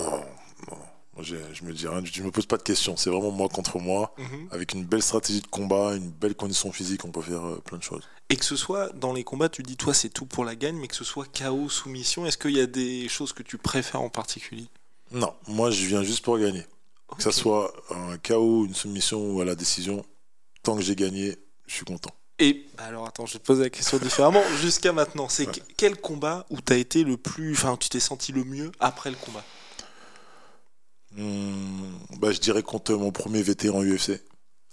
non. 0.70 0.78
Moi, 1.16 1.24
je 1.24 1.64
me 1.64 1.74
dis 1.74 1.88
rien, 1.88 2.04
je 2.06 2.22
me 2.22 2.30
pose 2.30 2.46
pas 2.46 2.58
de 2.58 2.62
questions. 2.64 2.96
C'est 2.96 3.10
vraiment 3.10 3.32
moi 3.32 3.50
contre 3.50 3.80
moi. 3.80 4.14
Avec 4.52 4.74
une 4.74 4.86
belle 4.86 5.02
stratégie 5.02 5.42
de 5.42 5.48
combat, 5.48 5.96
une 5.96 6.12
belle 6.12 6.36
condition 6.36 6.72
physique, 6.72 7.06
on 7.06 7.12
peut 7.12 7.24
faire 7.24 7.44
euh, 7.44 7.60
plein 7.66 7.80
de 7.80 7.84
choses. 7.84 8.04
Et 8.30 8.36
que 8.36 8.46
ce 8.46 8.56
soit 8.56 8.90
dans 8.94 9.14
les 9.14 9.24
combats, 9.24 9.50
tu 9.50 9.64
dis 9.64 9.78
toi 9.78 9.96
c'est 9.96 10.10
tout 10.10 10.28
pour 10.28 10.46
la 10.46 10.56
gagne, 10.56 10.76
mais 10.76 10.88
que 10.88 10.96
ce 10.96 11.04
soit 11.04 11.26
KO, 11.36 11.70
soumission, 11.70 12.26
est-ce 12.28 12.38
qu'il 12.38 12.56
y 12.56 12.60
a 12.62 12.68
des 12.68 13.08
choses 13.08 13.34
que 13.34 13.42
tu 13.42 13.58
préfères 13.58 14.02
en 14.02 14.10
particulier? 14.10 14.68
Non, 15.12 15.34
moi 15.48 15.72
je 15.72 15.86
viens 15.86 16.04
juste 16.04 16.24
pour 16.24 16.38
gagner. 16.38 16.66
Que 17.18 17.28
Ok. 17.30 17.34
soit 17.34 17.74
un 17.90 18.18
KO, 18.20 18.66
une 18.66 18.76
soumission 18.76 19.32
ou 19.32 19.42
à 19.42 19.46
la 19.46 19.56
décision, 19.56 20.06
tant 20.62 20.76
que 20.76 20.82
j'ai 20.84 20.96
gagné, 20.96 21.36
je 21.66 21.74
suis 21.74 21.86
content. 21.86 22.12
Et 22.40 22.66
bah 22.78 22.84
alors 22.86 23.08
attends, 23.08 23.26
je 23.26 23.34
vais 23.34 23.40
te 23.40 23.46
poser 23.46 23.64
la 23.64 23.70
question 23.70 23.98
différemment. 23.98 24.44
Jusqu'à 24.62 24.94
maintenant, 24.94 25.28
c'est 25.30 25.48
Ouais. 25.48 25.54
quel 25.76 26.00
combat 26.00 26.46
où 26.50 26.62
t'as 26.62 26.78
été 26.78 27.04
le 27.04 27.18
plus, 27.18 27.54
enfin 27.54 27.78
tu 27.78 27.90
t'es 27.90 28.00
senti 28.00 28.32
le 28.32 28.44
mieux 28.44 28.72
après 28.80 29.10
le 29.10 29.16
combat? 29.18 29.44
Hmm, 31.16 31.94
bah, 32.20 32.32
je 32.32 32.40
dirais 32.40 32.62
contre 32.64 32.94
mon 32.94 33.12
premier 33.12 33.42
vétéran 33.42 33.82
UFC, 33.84 34.22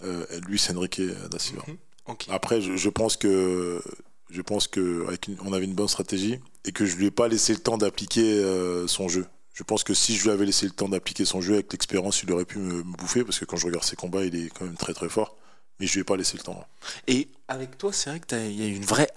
euh, 0.03 0.27
Luis 0.47 0.61
Enrique 0.75 1.01
da 1.31 1.39
Silva. 1.39 1.63
Mhm. 1.69 2.17
Après, 2.29 2.61
je, 2.61 2.77
je 2.77 2.89
pense 2.91 3.17
que 3.17 3.83
je 4.31 4.43
pense 4.43 4.67
que 4.67 5.07
avec 5.07 5.29
une- 5.29 5.39
on 5.45 5.53
avait 5.55 5.65
une 5.65 5.75
bonne 5.75 5.89
stratégie 5.89 6.39
et 6.67 6.73
que 6.73 6.85
je 6.85 6.97
lui 6.97 7.07
ai 7.07 7.11
pas 7.11 7.29
laissé 7.29 7.53
le 7.55 7.61
temps 7.61 7.79
d'appliquer 7.79 8.25
euh, 8.43 8.87
son 8.87 9.09
jeu. 9.09 9.27
Je 9.55 9.63
pense 9.63 9.85
que 9.85 9.95
si 9.95 10.17
je 10.17 10.25
lui 10.25 10.31
avais 10.31 10.45
laissé 10.45 10.67
le 10.67 10.73
temps 10.73 10.89
d'appliquer 10.89 11.25
son 11.25 11.41
jeu 11.41 11.55
avec 11.55 11.73
l'expérience, 11.73 12.23
il 12.25 12.33
aurait 12.33 12.45
pu 12.45 12.59
me, 12.59 12.79
me 12.83 12.83
bouffer 12.97 13.25
parce 13.25 13.39
que 13.39 13.45
quand 13.47 13.57
je 13.57 13.67
regarde 13.67 13.85
ses 13.85 13.97
combats, 13.97 14.25
il 14.25 14.35
est 14.35 14.51
quand 14.51 14.65
même 14.65 14.77
très 14.77 14.93
très 14.93 15.09
fort. 15.09 15.37
Mais 15.81 15.87
je 15.89 15.95
lui 15.95 16.01
ai 16.03 16.05
pas 16.05 16.17
laissé 16.17 16.37
le 16.37 16.43
temps. 16.45 16.65
Et 17.09 17.29
avec 17.49 17.77
toi, 17.79 17.93
c'est 17.93 18.09
vrai 18.09 18.21
que 18.21 18.27
t'as- 18.27 18.47
il 18.47 18.61
y 18.61 18.65
a 18.65 18.69
une 18.69 18.85
vraie 18.85 19.09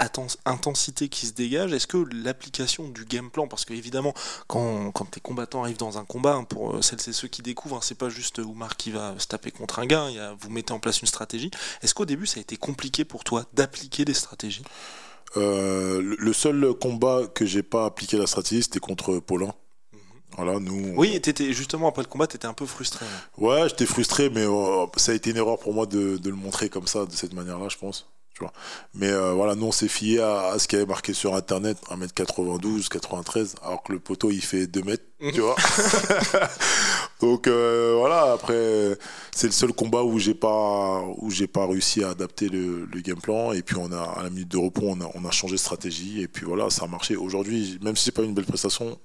intensité 0.46 1.08
qui 1.08 1.28
se 1.28 1.34
dégage. 1.34 1.72
Est-ce 1.72 1.86
que 1.86 2.04
l'application 2.12 2.89
du 2.89 3.06
game 3.06 3.30
plan, 3.30 3.48
parce 3.48 3.63
que 3.63 3.74
évidemment, 3.74 4.13
quand, 4.48 4.91
quand 4.91 5.06
tes 5.06 5.20
combattants 5.20 5.62
arrivent 5.63 5.78
dans 5.78 6.00
un 6.00 6.06
combat, 6.06 6.34
hein, 6.34 6.43
pour 6.46 6.76
euh, 6.78 6.82
celles 6.82 7.08
et 7.08 7.13
ceux 7.13 7.28
qui 7.28 7.43
découvrent, 7.43 7.76
hein, 7.78 7.82
c'est 7.84 7.98
pas 7.98 8.10
juste 8.10 8.39
Oumar 8.39 8.76
qui 8.76 8.89
va 8.89 9.13
se 9.20 9.28
taper 9.28 9.52
contre 9.52 9.78
un 9.80 9.86
gars, 9.86 10.02
hein, 10.02 10.10
y 10.10 10.20
a- 10.20 10.36
vous 10.39 10.50
mettez 10.50 10.74
en 10.74 10.80
place 10.80 11.00
une 11.02 11.08
stratégie. 11.08 11.52
Est-ce 11.84 11.93
qu'au 11.93 12.06
début, 12.06 12.26
ça 12.26 12.39
a 12.39 12.41
été 12.41 12.58
compliqué 12.58 13.06
pour 13.06 13.24
toi 13.24 13.46
d'appliquer 13.54 14.04
des 14.04 14.15
stratégies? 14.15 14.63
Euh, 15.36 16.02
le, 16.02 16.15
le 16.17 16.34
seul 16.34 16.74
combat 16.74 17.28
que 17.28 17.46
j'ai 17.46 17.62
pas 17.63 17.86
appliqué 17.86 18.17
la 18.17 18.26
stratégie, 18.26 18.63
c'était 18.63 18.80
contre 18.80 19.20
Paulin. 19.20 19.54
Voilà, 20.35 20.59
nous. 20.59 20.93
Oui, 20.95 21.15
et 21.15 21.21
t'étais, 21.21 21.53
justement, 21.53 21.87
après 21.87 22.03
le 22.03 22.07
combat, 22.07 22.27
t'étais 22.27 22.47
un 22.47 22.53
peu 22.53 22.65
frustré. 22.65 23.05
hein. 23.05 23.41
Ouais, 23.43 23.69
j'étais 23.69 23.85
frustré, 23.85 24.29
mais 24.29 24.45
euh, 24.45 24.85
ça 24.97 25.11
a 25.11 25.15
été 25.15 25.31
une 25.31 25.37
erreur 25.37 25.57
pour 25.57 25.73
moi 25.73 25.85
de, 25.85 26.17
de 26.17 26.29
le 26.29 26.35
montrer 26.35 26.69
comme 26.69 26.85
ça, 26.87 27.05
de 27.05 27.11
cette 27.13 27.33
manière-là, 27.33 27.67
je 27.69 27.77
pense. 27.77 28.07
Tu 28.33 28.41
vois. 28.43 28.53
Mais 28.93 29.07
euh, 29.09 29.31
voilà, 29.33 29.55
nous, 29.55 29.65
on 29.65 29.71
s'est 29.71 29.87
fié 29.87 30.19
à, 30.19 30.49
à 30.49 30.59
ce 30.59 30.67
qu'il 30.67 30.77
y 30.77 30.81
avait 30.81 30.87
marqué 30.87 31.11
sur 31.13 31.33
Internet, 31.33 31.77
1m92, 31.89 32.87
93, 32.87 33.55
alors 33.63 33.81
que 33.81 33.93
le 33.93 33.99
poteau, 33.99 34.29
il 34.29 34.41
fait 34.43 34.67
2 34.67 34.83
mètres, 34.83 35.05
tu 35.33 35.41
vois. 35.41 35.55
Donc 37.21 37.47
euh, 37.47 37.95
voilà, 37.97 38.33
après, 38.33 38.97
c'est 39.31 39.47
le 39.47 39.53
seul 39.53 39.73
combat 39.73 40.03
où 40.03 40.19
j'ai 40.19 40.35
pas, 40.35 41.01
où 41.17 41.31
j'ai 41.31 41.47
pas 41.47 41.65
réussi 41.65 42.03
à 42.03 42.09
adapter 42.09 42.47
le, 42.49 42.85
le 42.85 43.01
game 43.01 43.19
plan. 43.19 43.53
Et 43.53 43.63
puis, 43.63 43.75
on 43.79 43.91
a, 43.91 44.01
à 44.01 44.21
la 44.23 44.29
minute 44.29 44.49
de 44.49 44.57
repos, 44.57 44.83
on 44.85 45.01
a, 45.01 45.09
on 45.15 45.25
a 45.25 45.31
changé 45.31 45.53
de 45.53 45.59
stratégie. 45.59 46.21
Et 46.21 46.27
puis 46.27 46.45
voilà, 46.45 46.69
ça 46.69 46.85
a 46.85 46.87
marché. 46.87 47.15
Aujourd'hui, 47.15 47.79
même 47.81 47.95
si 47.95 48.03
c'est 48.05 48.11
pas 48.11 48.21
une 48.23 48.35
belle 48.35 48.45
prestation, 48.45 48.99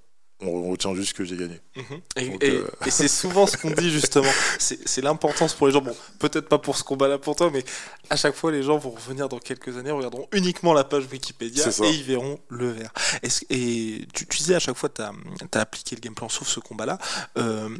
on 0.44 0.70
retient 0.70 0.94
juste 0.94 1.12
que 1.14 1.24
j'ai 1.24 1.37
gagné. 1.37 1.61
Donc, 1.76 2.42
et- 2.44 2.50
euh, 2.50 2.68
et 2.87 2.90
c'est 2.90 3.09
souvent 3.09 3.46
ce 3.46 3.57
qu'on 3.57 3.70
dit 3.70 3.90
justement. 3.90 4.31
C'est 4.59 4.87
c'est 4.88 5.00
l'importance 5.02 5.55
pour 5.55 5.66
les 5.66 5.72
gens. 5.72 5.81
Bon, 5.81 5.94
peut-être 6.18 6.48
pas 6.48 6.59
pour 6.59 6.76
ce 6.76 6.85
combat-là 6.85 7.18
pour 7.18 7.35
toi, 7.37 7.50
mais 7.52 7.64
à 8.11 8.16
chaque 8.16 8.35
fois, 8.35 8.52
les 8.52 8.62
gens 8.62 8.78
vont 8.78 8.90
revenir 8.90 9.28
dans 9.28 9.38
quelques 9.38 9.76
années, 9.76 9.90
regarderont 9.90 10.28
uniquement 10.33 10.72
la 10.74 10.85
page 10.85 11.05
Wikipédia 11.11 11.64
et 11.85 11.90
ils 11.90 12.02
verront 12.05 12.38
le 12.48 12.70
vert. 12.70 12.92
Est-ce- 13.22 13.44
et 13.50 14.07
tu, 14.14 14.26
tu 14.26 14.38
disais 14.38 14.55
à 14.55 14.59
chaque 14.61 14.76
fois, 14.76 14.88
tu 14.88 15.02
as, 15.02 15.12
appliqué 15.61 15.96
le 15.96 16.00
game 16.00 16.14
plan 16.14 16.28
sauf 16.28 16.46
ce 16.48 16.61
combat-là. 16.61 16.98
Euh, 17.38 17.76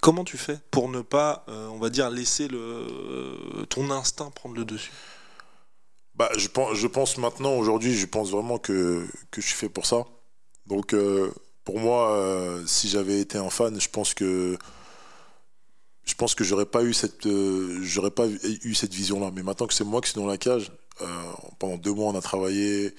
comment 0.00 0.24
tu 0.24 0.36
fais 0.38 0.58
pour 0.70 0.88
ne 0.88 1.00
pas, 1.02 1.44
euh, 1.48 1.68
on 1.68 1.78
va 1.78 1.90
dire, 1.90 2.10
laisser 2.10 2.48
le, 2.48 2.86
ton 3.68 3.90
instinct 3.90 4.30
prendre 4.30 4.54
le 4.56 4.64
dessus? 4.64 4.92
Bah, 6.14 6.30
je 6.36 6.48
pense, 6.48 6.76
je 6.76 6.86
pense 6.86 7.16
maintenant, 7.18 7.54
aujourd'hui, 7.54 7.94
je 7.96 8.06
pense 8.06 8.30
vraiment 8.30 8.58
que, 8.58 9.06
que 9.30 9.40
je 9.40 9.46
suis 9.46 9.56
fait 9.56 9.68
pour 9.68 9.86
ça. 9.86 10.04
Donc, 10.66 10.92
euh, 10.92 11.32
pour 11.64 11.78
moi, 11.78 12.12
euh, 12.12 12.64
si 12.66 12.88
j'avais 12.88 13.20
été 13.20 13.38
un 13.38 13.50
fan, 13.50 13.80
je 13.80 13.88
pense 13.88 14.14
que 14.14 14.56
je 16.04 16.14
pense 16.14 16.34
que 16.34 16.42
j'aurais 16.42 16.66
pas 16.66 16.82
eu 16.82 16.92
cette, 16.92 17.26
euh, 17.26 17.78
j'aurais 17.82 18.10
pas 18.10 18.26
eu 18.26 18.74
cette 18.74 18.92
vision-là. 18.92 19.30
Mais 19.34 19.42
maintenant 19.42 19.66
que 19.66 19.74
c'est 19.74 19.84
moi 19.84 20.00
qui 20.00 20.10
suis 20.10 20.20
dans 20.20 20.26
la 20.26 20.38
cage, 20.38 20.72
euh, 21.00 21.06
pendant 21.58 21.76
deux 21.76 21.92
mois, 21.92 22.10
on 22.10 22.16
a 22.16 22.22
travaillé. 22.22 22.94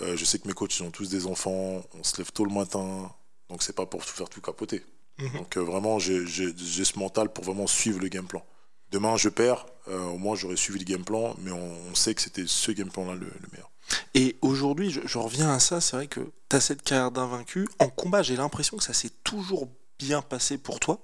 Je 0.00 0.24
sais 0.24 0.38
que 0.38 0.46
mes 0.46 0.54
coachs 0.54 0.78
ils 0.78 0.84
ont 0.84 0.92
tous 0.92 1.08
des 1.08 1.26
enfants. 1.26 1.82
On 1.92 2.04
se 2.04 2.16
lève 2.18 2.30
tôt 2.30 2.44
le 2.44 2.54
matin, 2.54 3.12
donc 3.50 3.64
c'est 3.64 3.74
pas 3.74 3.84
pour 3.84 4.06
tout 4.06 4.14
faire 4.14 4.28
tout 4.28 4.40
capoter. 4.40 4.84
Mhm. 5.18 5.32
Donc 5.32 5.56
vraiment, 5.56 5.98
j'ai 5.98 6.24
ce 6.24 6.98
mental 6.98 7.32
pour 7.32 7.44
vraiment 7.44 7.66
suivre 7.66 7.98
le 8.00 8.06
game 8.06 8.26
plan. 8.26 8.44
Demain, 8.90 9.16
je 9.16 9.28
perds, 9.28 9.66
euh, 9.88 10.02
au 10.06 10.18
moins 10.18 10.34
j'aurais 10.34 10.56
suivi 10.56 10.78
le 10.78 10.84
game 10.84 11.04
plan, 11.04 11.34
mais 11.40 11.50
on, 11.50 11.72
on 11.90 11.94
sait 11.94 12.14
que 12.14 12.22
c'était 12.22 12.44
ce 12.46 12.70
game 12.72 12.90
plan-là 12.90 13.14
le, 13.14 13.26
le 13.26 13.48
meilleur. 13.52 13.70
Et 14.14 14.36
aujourd'hui, 14.42 14.90
je, 14.90 15.00
je 15.04 15.18
reviens 15.18 15.50
à 15.52 15.58
ça, 15.60 15.80
c'est 15.80 15.96
vrai 15.96 16.06
que 16.06 16.20
tu 16.48 16.56
as 16.56 16.60
cette 16.60 16.82
carrière 16.82 17.10
d'invaincu. 17.10 17.68
En 17.78 17.88
combat, 17.88 18.22
j'ai 18.22 18.36
l'impression 18.36 18.76
que 18.76 18.82
ça 18.84 18.92
s'est 18.92 19.12
toujours 19.24 19.68
bien 19.98 20.22
passé 20.22 20.58
pour 20.58 20.80
toi. 20.80 21.00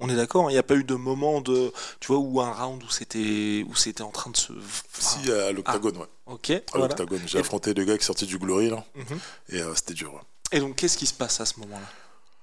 On 0.00 0.10
est 0.10 0.16
d'accord, 0.16 0.44
hein, 0.46 0.50
il 0.50 0.52
n'y 0.52 0.58
a 0.58 0.62
pas 0.62 0.74
eu 0.74 0.84
de 0.84 0.94
moment 0.94 1.40
de, 1.40 1.72
tu 2.00 2.08
vois, 2.08 2.18
où 2.18 2.40
un 2.42 2.52
round 2.52 2.82
où 2.84 2.90
c'était, 2.90 3.64
où 3.66 3.74
c'était 3.74 4.02
en 4.02 4.10
train 4.10 4.30
de 4.30 4.36
se. 4.36 4.52
Si, 4.98 5.30
à 5.32 5.52
l'octagone, 5.52 5.96
ouais. 5.96 6.06
Ok. 6.26 6.50
À 6.50 6.54
Ah. 6.56 6.60
voilà. 6.72 6.88
l'octagone. 6.88 7.22
J'ai 7.26 7.38
Et- 7.38 7.40
affronté 7.40 7.72
le 7.72 7.84
gars 7.84 7.96
qui 7.96 8.04
sorti 8.04 8.26
du 8.26 8.38
Glory, 8.38 8.68
là, 8.68 8.84
Mhm. 8.94 9.18
et 9.50 9.60
euh, 9.62 9.74
c'était 9.74 9.94
dur. 9.94 10.12
ouais. 10.12 10.20
Et 10.52 10.60
donc, 10.60 10.76
qu'est-ce 10.76 10.98
qui 10.98 11.06
se 11.06 11.14
passe 11.14 11.40
à 11.40 11.46
ce 11.46 11.58
moment-là? 11.60 11.86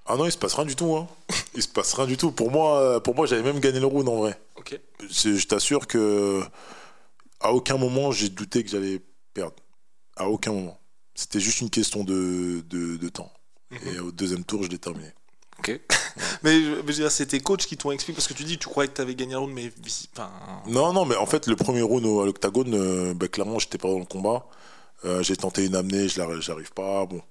Ah 0.05 0.17
non, 0.17 0.25
il 0.25 0.31
se 0.31 0.37
passe 0.37 0.53
rien 0.53 0.65
du 0.65 0.75
tout. 0.75 0.95
Hein. 0.95 1.07
Il 1.55 1.61
se 1.61 1.67
passe 1.67 1.93
rien 1.93 2.07
du 2.07 2.17
tout. 2.17 2.31
Pour 2.31 2.51
moi, 2.51 2.79
euh, 2.79 2.99
pour 2.99 3.15
moi 3.15 3.25
j'avais 3.25 3.43
même 3.43 3.59
gagné 3.59 3.79
le 3.79 3.85
round 3.85 4.09
en 4.09 4.17
vrai. 4.17 4.39
Je 5.09 5.45
t'assure 5.45 5.87
que 5.87 6.41
à 7.39 7.53
aucun 7.53 7.77
moment 7.77 8.11
j'ai 8.11 8.29
douté 8.29 8.63
que 8.63 8.69
j'allais 8.69 9.01
perdre. 9.33 9.55
À 10.15 10.27
aucun 10.29 10.51
moment. 10.51 10.79
C'était 11.15 11.39
juste 11.39 11.61
une 11.61 11.69
question 11.69 12.03
de, 12.03 12.63
de, 12.69 12.97
de 12.97 13.09
temps. 13.09 13.31
Mhm. 13.71 13.79
Et 13.87 13.99
au 13.99 14.11
deuxième 14.11 14.43
tour, 14.43 14.63
je 14.63 14.69
l'ai 14.69 14.79
terminé. 14.79 15.09
Ok. 15.59 15.79
mais, 16.43 16.59
c'est 17.09 17.27
tes 17.27 17.39
coachs 17.39 17.65
qui 17.65 17.77
t'ont 17.77 17.91
expliqué 17.91 18.15
parce 18.15 18.27
que 18.27 18.33
tu 18.33 18.43
dis 18.43 18.57
tu 18.57 18.67
croyais 18.67 18.89
que 18.89 18.95
tu 18.95 19.01
avais 19.01 19.15
gagné 19.15 19.35
un 19.35 19.39
round, 19.39 19.53
mais. 19.53 19.71
Enfin... 20.13 20.31
Non, 20.67 20.91
non, 20.91 21.05
mais 21.05 21.15
en 21.15 21.25
fait, 21.25 21.47
le 21.47 21.55
premier 21.55 21.81
round 21.81 22.05
à 22.05 22.25
l'octagone, 22.25 23.13
bah, 23.13 23.27
clairement, 23.27 23.59
j'étais 23.59 23.77
pas 23.77 23.89
dans 23.89 23.99
le 23.99 24.05
combat. 24.05 24.47
Euh, 25.05 25.21
j'ai 25.21 25.35
tenté 25.35 25.65
une 25.65 25.75
amenée, 25.75 26.07
je 26.07 26.19
n'arrive 26.19 26.71
pas. 26.73 27.05
Bon. 27.05 27.21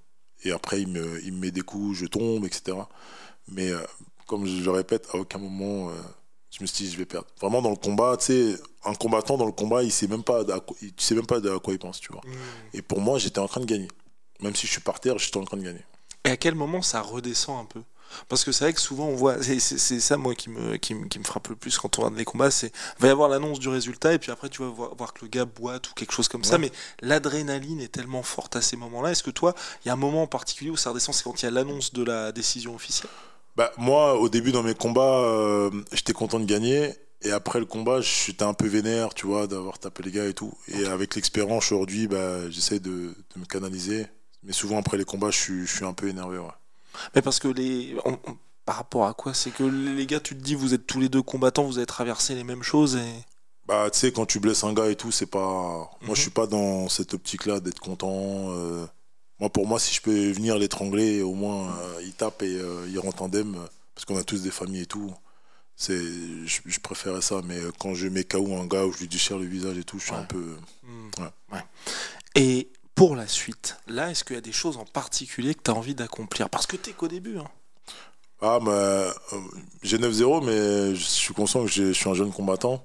Et 0.44 0.52
après, 0.52 0.82
il 0.82 0.88
me, 0.88 1.22
il 1.24 1.32
me 1.32 1.38
met 1.38 1.50
des 1.50 1.62
coups, 1.62 1.98
je 1.98 2.06
tombe, 2.06 2.44
etc. 2.44 2.76
Mais 3.48 3.70
euh, 3.70 3.80
comme 4.26 4.46
je 4.46 4.62
le 4.62 4.70
répète, 4.70 5.08
à 5.12 5.16
aucun 5.16 5.38
moment, 5.38 5.90
je 6.50 6.62
me 6.62 6.66
suis 6.66 6.84
dit, 6.84 6.92
je 6.92 6.98
vais 6.98 7.06
perdre. 7.06 7.26
Vraiment, 7.40 7.62
dans 7.62 7.70
le 7.70 7.76
combat, 7.76 8.16
tu 8.18 8.26
sais, 8.26 8.56
un 8.84 8.94
combattant 8.94 9.36
dans 9.36 9.46
le 9.46 9.52
combat, 9.52 9.82
il 9.82 9.90
sait 9.90 10.06
même 10.06 10.22
pas, 10.22 10.40
à 10.40 10.60
quoi, 10.60 10.76
il 10.82 10.92
sait 10.98 11.14
même 11.14 11.26
pas 11.26 11.38
à 11.38 11.58
quoi 11.58 11.72
il 11.72 11.78
pense, 11.78 12.00
tu 12.00 12.12
vois. 12.12 12.20
Hmm. 12.24 12.74
Et 12.74 12.82
pour 12.82 13.00
moi, 13.00 13.18
j'étais 13.18 13.38
en 13.38 13.48
train 13.48 13.60
de 13.60 13.66
gagner. 13.66 13.88
Même 14.40 14.54
si 14.54 14.66
je 14.66 14.72
suis 14.72 14.80
par 14.80 15.00
terre, 15.00 15.18
j'étais 15.18 15.38
en 15.38 15.44
train 15.44 15.56
de 15.56 15.62
gagner. 15.62 15.84
Et 16.24 16.30
à 16.30 16.36
quel 16.36 16.54
moment 16.54 16.82
ça 16.82 17.00
redescend 17.00 17.60
un 17.60 17.64
peu? 17.64 17.82
Parce 18.28 18.44
que 18.44 18.52
c'est 18.52 18.64
vrai 18.64 18.72
que 18.72 18.80
souvent 18.80 19.06
on 19.06 19.14
voit, 19.14 19.42
c'est 19.42 19.60
ça 20.00 20.16
moi 20.16 20.34
qui 20.34 20.50
me, 20.50 20.76
qui, 20.76 20.94
qui 21.08 21.18
me 21.18 21.24
frappe 21.24 21.48
le 21.48 21.56
plus 21.56 21.78
quand 21.78 21.98
on 21.98 22.02
regarde 22.02 22.18
les 22.18 22.24
combats, 22.24 22.50
c'est 22.50 22.72
va 22.98 23.08
y 23.08 23.10
avoir 23.10 23.28
l'annonce 23.28 23.58
du 23.58 23.68
résultat 23.68 24.14
et 24.14 24.18
puis 24.18 24.30
après 24.30 24.48
tu 24.48 24.62
vas 24.62 24.68
voir, 24.68 24.94
voir, 24.96 25.12
que 25.12 25.20
le 25.22 25.28
gars 25.28 25.44
boite 25.44 25.90
ou 25.90 25.94
quelque 25.94 26.12
chose 26.12 26.28
comme 26.28 26.44
ça, 26.44 26.58
mais 26.58 26.70
l'adrénaline 27.00 27.80
est 27.80 27.92
tellement 27.92 28.22
forte 28.22 28.56
à 28.56 28.62
ces 28.62 28.76
moments-là. 28.76 29.12
Est-ce 29.12 29.22
que 29.22 29.30
toi, 29.30 29.54
il 29.84 29.88
y 29.88 29.90
a 29.90 29.94
un 29.94 29.96
moment 29.96 30.22
en 30.22 30.26
particulier 30.26 30.70
où 30.70 30.76
ça 30.76 30.90
redescend, 30.90 31.14
c'est 31.14 31.24
quand 31.24 31.42
il 31.42 31.46
y 31.46 31.48
a 31.48 31.50
l'annonce 31.50 31.92
de 31.92 32.02
la 32.02 32.32
décision 32.32 32.74
officielle? 32.74 33.10
Bah, 33.56 33.72
Moi, 33.76 34.18
au 34.18 34.28
début 34.28 34.52
dans 34.52 34.62
mes 34.62 34.74
combats, 34.74 35.20
euh, 35.20 35.70
j'étais 35.92 36.12
content 36.12 36.40
de 36.40 36.46
gagner. 36.46 36.94
Et 37.24 37.30
après 37.30 37.60
le 37.60 37.66
combat, 37.66 38.00
j'étais 38.00 38.42
un 38.42 38.54
peu 38.54 38.66
vénère, 38.66 39.14
tu 39.14 39.26
vois, 39.26 39.46
d'avoir 39.46 39.78
tapé 39.78 40.02
les 40.02 40.10
gars 40.10 40.26
et 40.26 40.34
tout. 40.34 40.52
Et 40.66 40.86
avec 40.86 41.14
l'expérience 41.14 41.70
aujourd'hui, 41.70 42.08
bah, 42.08 42.50
j'essaie 42.50 42.80
de, 42.80 42.90
de, 43.34 43.40
me 43.40 43.44
canaliser. 43.44 44.06
Mais 44.42 44.52
souvent 44.52 44.78
après 44.78 44.96
les 44.98 45.04
combats, 45.04 45.30
je 45.30 45.38
suis, 45.38 45.66
je 45.66 45.76
suis 45.76 45.84
un 45.84 45.92
peu 45.92 46.08
énervé. 46.08 46.38
Ouais. 46.38 46.48
Mais 47.14 47.22
parce 47.22 47.38
que 47.38 47.48
les. 47.48 47.96
par 48.64 48.76
rapport 48.76 49.06
à 49.06 49.14
quoi? 49.14 49.34
C'est 49.34 49.50
que 49.50 49.64
les 49.64 50.06
gars, 50.06 50.20
tu 50.20 50.36
te 50.36 50.42
dis, 50.42 50.54
vous 50.54 50.74
êtes 50.74 50.86
tous 50.86 51.00
les 51.00 51.08
deux 51.08 51.22
combattants, 51.22 51.64
vous 51.64 51.78
avez 51.78 51.86
traversé 51.86 52.34
les 52.34 52.44
mêmes 52.44 52.62
choses 52.62 52.96
et. 52.96 53.24
Bah, 53.66 53.88
tu 53.90 53.98
sais, 53.98 54.12
quand 54.12 54.26
tu 54.26 54.40
blesses 54.40 54.64
un 54.64 54.72
gars 54.72 54.88
et 54.88 54.96
tout, 54.96 55.12
c'est 55.12 55.26
pas. 55.26 55.38
Moi, 55.40 55.90
je 56.00 56.10
mhm. 56.10 56.16
suis 56.16 56.30
pas 56.30 56.46
dans 56.46 56.88
cette 56.88 57.14
optique-là 57.14 57.60
d'être 57.60 57.80
content. 57.80 58.50
Euh. 58.50 58.86
Moi, 59.38 59.50
pour 59.50 59.66
moi, 59.66 59.78
si 59.78 59.94
je 59.94 60.00
peux 60.00 60.30
venir 60.30 60.58
l'étrangler, 60.58 61.22
au 61.22 61.34
moins, 61.34 61.76
euh, 61.76 62.02
il 62.04 62.12
tape 62.12 62.42
et 62.42 62.56
euh, 62.56 62.86
il 62.88 62.98
rentre 62.98 63.22
indemne, 63.22 63.56
parce 63.94 64.04
qu'on 64.04 64.16
a 64.16 64.22
tous 64.24 64.42
des 64.42 64.50
familles 64.50 64.82
et 64.82 64.86
tout. 64.86 65.12
C'est, 65.74 65.98
je, 66.46 66.80
préférais 66.80 67.22
ça, 67.22 67.40
mais 67.44 67.58
quand 67.80 67.94
je 67.94 68.06
mets 68.06 68.22
KO 68.22 68.54
un 68.54 68.66
gars 68.66 68.84
où 68.84 68.92
je 68.92 68.98
lui 68.98 69.08
déchire 69.08 69.38
le 69.38 69.46
visage 69.46 69.78
et 69.78 69.84
tout, 69.84 69.98
je 69.98 70.04
suis 70.04 70.14
un 70.14 70.24
peu. 70.24 70.56
Hmm. 70.84 71.10
Ouais. 71.52 71.64
Et 72.36 72.70
pour 72.94 73.16
la 73.16 73.26
suite, 73.26 73.76
là, 73.86 74.10
est-ce 74.10 74.24
qu'il 74.24 74.36
y 74.36 74.38
a 74.38 74.42
des 74.42 74.52
choses 74.52 74.76
en 74.76 74.84
particulier 74.84 75.54
que 75.54 75.62
tu 75.62 75.70
as 75.70 75.74
envie 75.74 75.94
d'accomplir? 75.94 76.50
Parce 76.50 76.66
que 76.66 76.76
tu 76.76 76.92
qu'au 76.92 77.08
début. 77.08 77.38
Hein. 77.38 77.48
Ah, 78.40 78.58
mais 78.60 78.70
euh, 78.70 79.12
j'ai 79.82 79.98
9-0, 79.98 80.44
mais 80.44 80.94
je 80.94 81.04
suis 81.04 81.32
conscient 81.32 81.64
que 81.64 81.70
je 81.70 81.92
suis 81.92 82.10
un 82.10 82.14
jeune 82.14 82.32
combattant. 82.32 82.84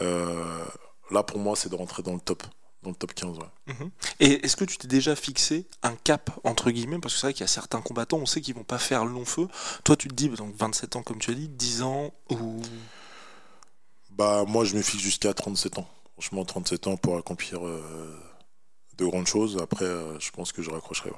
Euh, 0.00 0.64
là, 1.10 1.22
pour 1.22 1.38
moi, 1.38 1.54
c'est 1.56 1.68
de 1.68 1.76
rentrer 1.76 2.02
dans 2.02 2.14
le 2.14 2.20
top. 2.20 2.42
Dans 2.82 2.90
le 2.90 2.96
top 2.96 3.12
15, 3.12 3.38
mhm. 3.66 3.90
Et 4.20 4.44
est-ce 4.44 4.54
que 4.54 4.64
tu 4.64 4.78
t'es 4.78 4.86
déjà 4.86 5.16
fixé 5.16 5.66
un 5.82 5.96
cap, 5.96 6.30
entre 6.44 6.70
guillemets? 6.70 6.98
Parce 6.98 7.14
que 7.14 7.20
c'est 7.20 7.26
vrai 7.26 7.32
qu'il 7.32 7.40
y 7.40 7.44
a 7.44 7.48
certains 7.48 7.80
combattants, 7.80 8.18
on 8.18 8.26
sait 8.26 8.40
qu'ils 8.40 8.54
vont 8.54 8.62
pas 8.62 8.78
faire 8.78 9.04
long 9.04 9.24
feu. 9.24 9.48
Toi, 9.82 9.96
tu 9.96 10.06
te 10.06 10.14
dis, 10.14 10.28
donc 10.28 10.54
27 10.56 10.94
ans, 10.94 11.02
comme 11.02 11.18
tu 11.18 11.32
as 11.32 11.34
dit, 11.34 11.48
10 11.48 11.82
ans 11.82 12.12
ou? 12.30 12.62
Bah, 14.10 14.44
moi, 14.46 14.64
je 14.64 14.76
me 14.76 14.82
fixe 14.82 15.02
jusqu'à 15.02 15.34
37 15.34 15.78
ans. 15.78 15.88
Franchement, 16.12 16.44
37 16.44 16.86
ans 16.86 16.96
pour 16.96 17.16
accomplir. 17.16 17.66
Euh, 17.66 18.16
de 18.98 19.06
grandes 19.06 19.26
choses. 19.26 19.58
Après, 19.60 19.84
euh, 19.84 20.18
je 20.18 20.30
pense 20.30 20.52
que 20.52 20.62
je 20.62 20.70
raccrocherai. 20.70 21.10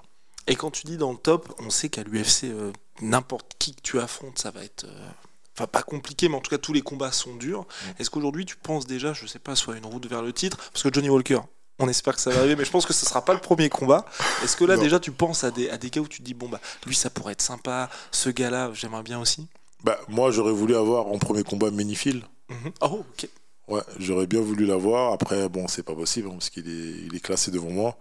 Et 0.46 0.56
quand 0.56 0.70
tu 0.70 0.86
dis 0.86 0.96
dans 0.96 1.12
le 1.12 1.18
top, 1.18 1.52
on 1.58 1.70
sait 1.70 1.88
qu'à 1.88 2.02
l'UFC, 2.02 2.44
euh, 2.44 2.72
n'importe 3.00 3.54
qui 3.58 3.74
que 3.74 3.82
tu 3.82 3.98
affrontes, 3.98 4.38
ça 4.38 4.50
va 4.50 4.64
être. 4.64 4.84
Euh, 4.84 5.08
enfin, 5.56 5.66
pas 5.66 5.82
compliqué, 5.82 6.28
mais 6.28 6.36
en 6.36 6.40
tout 6.40 6.50
cas, 6.50 6.58
tous 6.58 6.72
les 6.72 6.82
combats 6.82 7.12
sont 7.12 7.34
durs. 7.36 7.62
Mm. 7.62 8.00
Est-ce 8.00 8.10
qu'aujourd'hui, 8.10 8.46
tu 8.46 8.56
penses 8.56 8.86
déjà, 8.86 9.12
je 9.12 9.26
sais 9.26 9.38
pas, 9.38 9.56
soit 9.56 9.76
une 9.76 9.86
route 9.86 10.06
vers 10.06 10.22
le 10.22 10.32
titre 10.32 10.56
Parce 10.72 10.82
que 10.82 10.92
Johnny 10.92 11.10
Walker, 11.10 11.40
on 11.78 11.88
espère 11.88 12.14
que 12.14 12.20
ça 12.20 12.30
va 12.30 12.38
arriver, 12.38 12.56
mais 12.56 12.64
je 12.64 12.70
pense 12.70 12.86
que 12.86 12.92
ce 12.92 13.06
sera 13.06 13.24
pas 13.24 13.32
le 13.32 13.40
premier 13.40 13.68
combat. 13.68 14.04
Est-ce 14.42 14.56
que 14.56 14.64
là, 14.64 14.76
déjà, 14.76 15.00
tu 15.00 15.12
penses 15.12 15.44
à 15.44 15.50
des, 15.50 15.70
à 15.70 15.78
des 15.78 15.90
cas 15.90 16.00
où 16.00 16.08
tu 16.08 16.18
te 16.18 16.24
dis, 16.24 16.34
bon, 16.34 16.48
bah, 16.48 16.60
lui, 16.86 16.94
ça 16.94 17.10
pourrait 17.10 17.32
être 17.32 17.42
sympa, 17.42 17.88
ce 18.10 18.28
gars-là, 18.28 18.70
j'aimerais 18.74 19.02
bien 19.02 19.18
aussi? 19.18 19.48
Bah, 19.82 19.98
Moi, 20.08 20.30
j'aurais 20.30 20.52
voulu 20.52 20.76
avoir 20.76 21.06
en 21.06 21.18
premier 21.18 21.42
combat 21.42 21.70
Menifil. 21.70 22.22
Mm-hmm. 22.50 22.72
Oh, 22.82 23.04
ok. 23.12 23.28
Ouais, 23.70 23.82
j'aurais 23.98 24.26
bien 24.26 24.40
voulu 24.40 24.66
l'avoir. 24.66 25.12
Après, 25.12 25.48
bon, 25.48 25.68
c'est 25.68 25.84
pas 25.84 25.94
possible 25.94 26.28
hein, 26.28 26.32
parce 26.32 26.50
qu'il 26.50 26.68
est, 26.68 27.06
il 27.06 27.14
est 27.14 27.20
classé 27.20 27.50
devant 27.50 27.70
moi. 27.70 27.96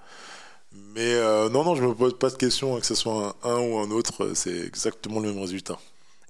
Mais 0.71 1.13
euh, 1.13 1.49
non, 1.49 1.63
non, 1.63 1.75
je 1.75 1.83
me 1.83 1.93
pose 1.93 2.17
pas 2.17 2.29
de 2.29 2.35
question 2.35 2.75
hein, 2.75 2.79
que 2.79 2.85
ce 2.85 2.95
soit 2.95 3.35
un, 3.43 3.59
ou 3.59 3.77
un 3.77 3.91
autre. 3.91 4.31
C'est 4.33 4.65
exactement 4.65 5.19
le 5.19 5.31
même 5.31 5.39
résultat. 5.39 5.79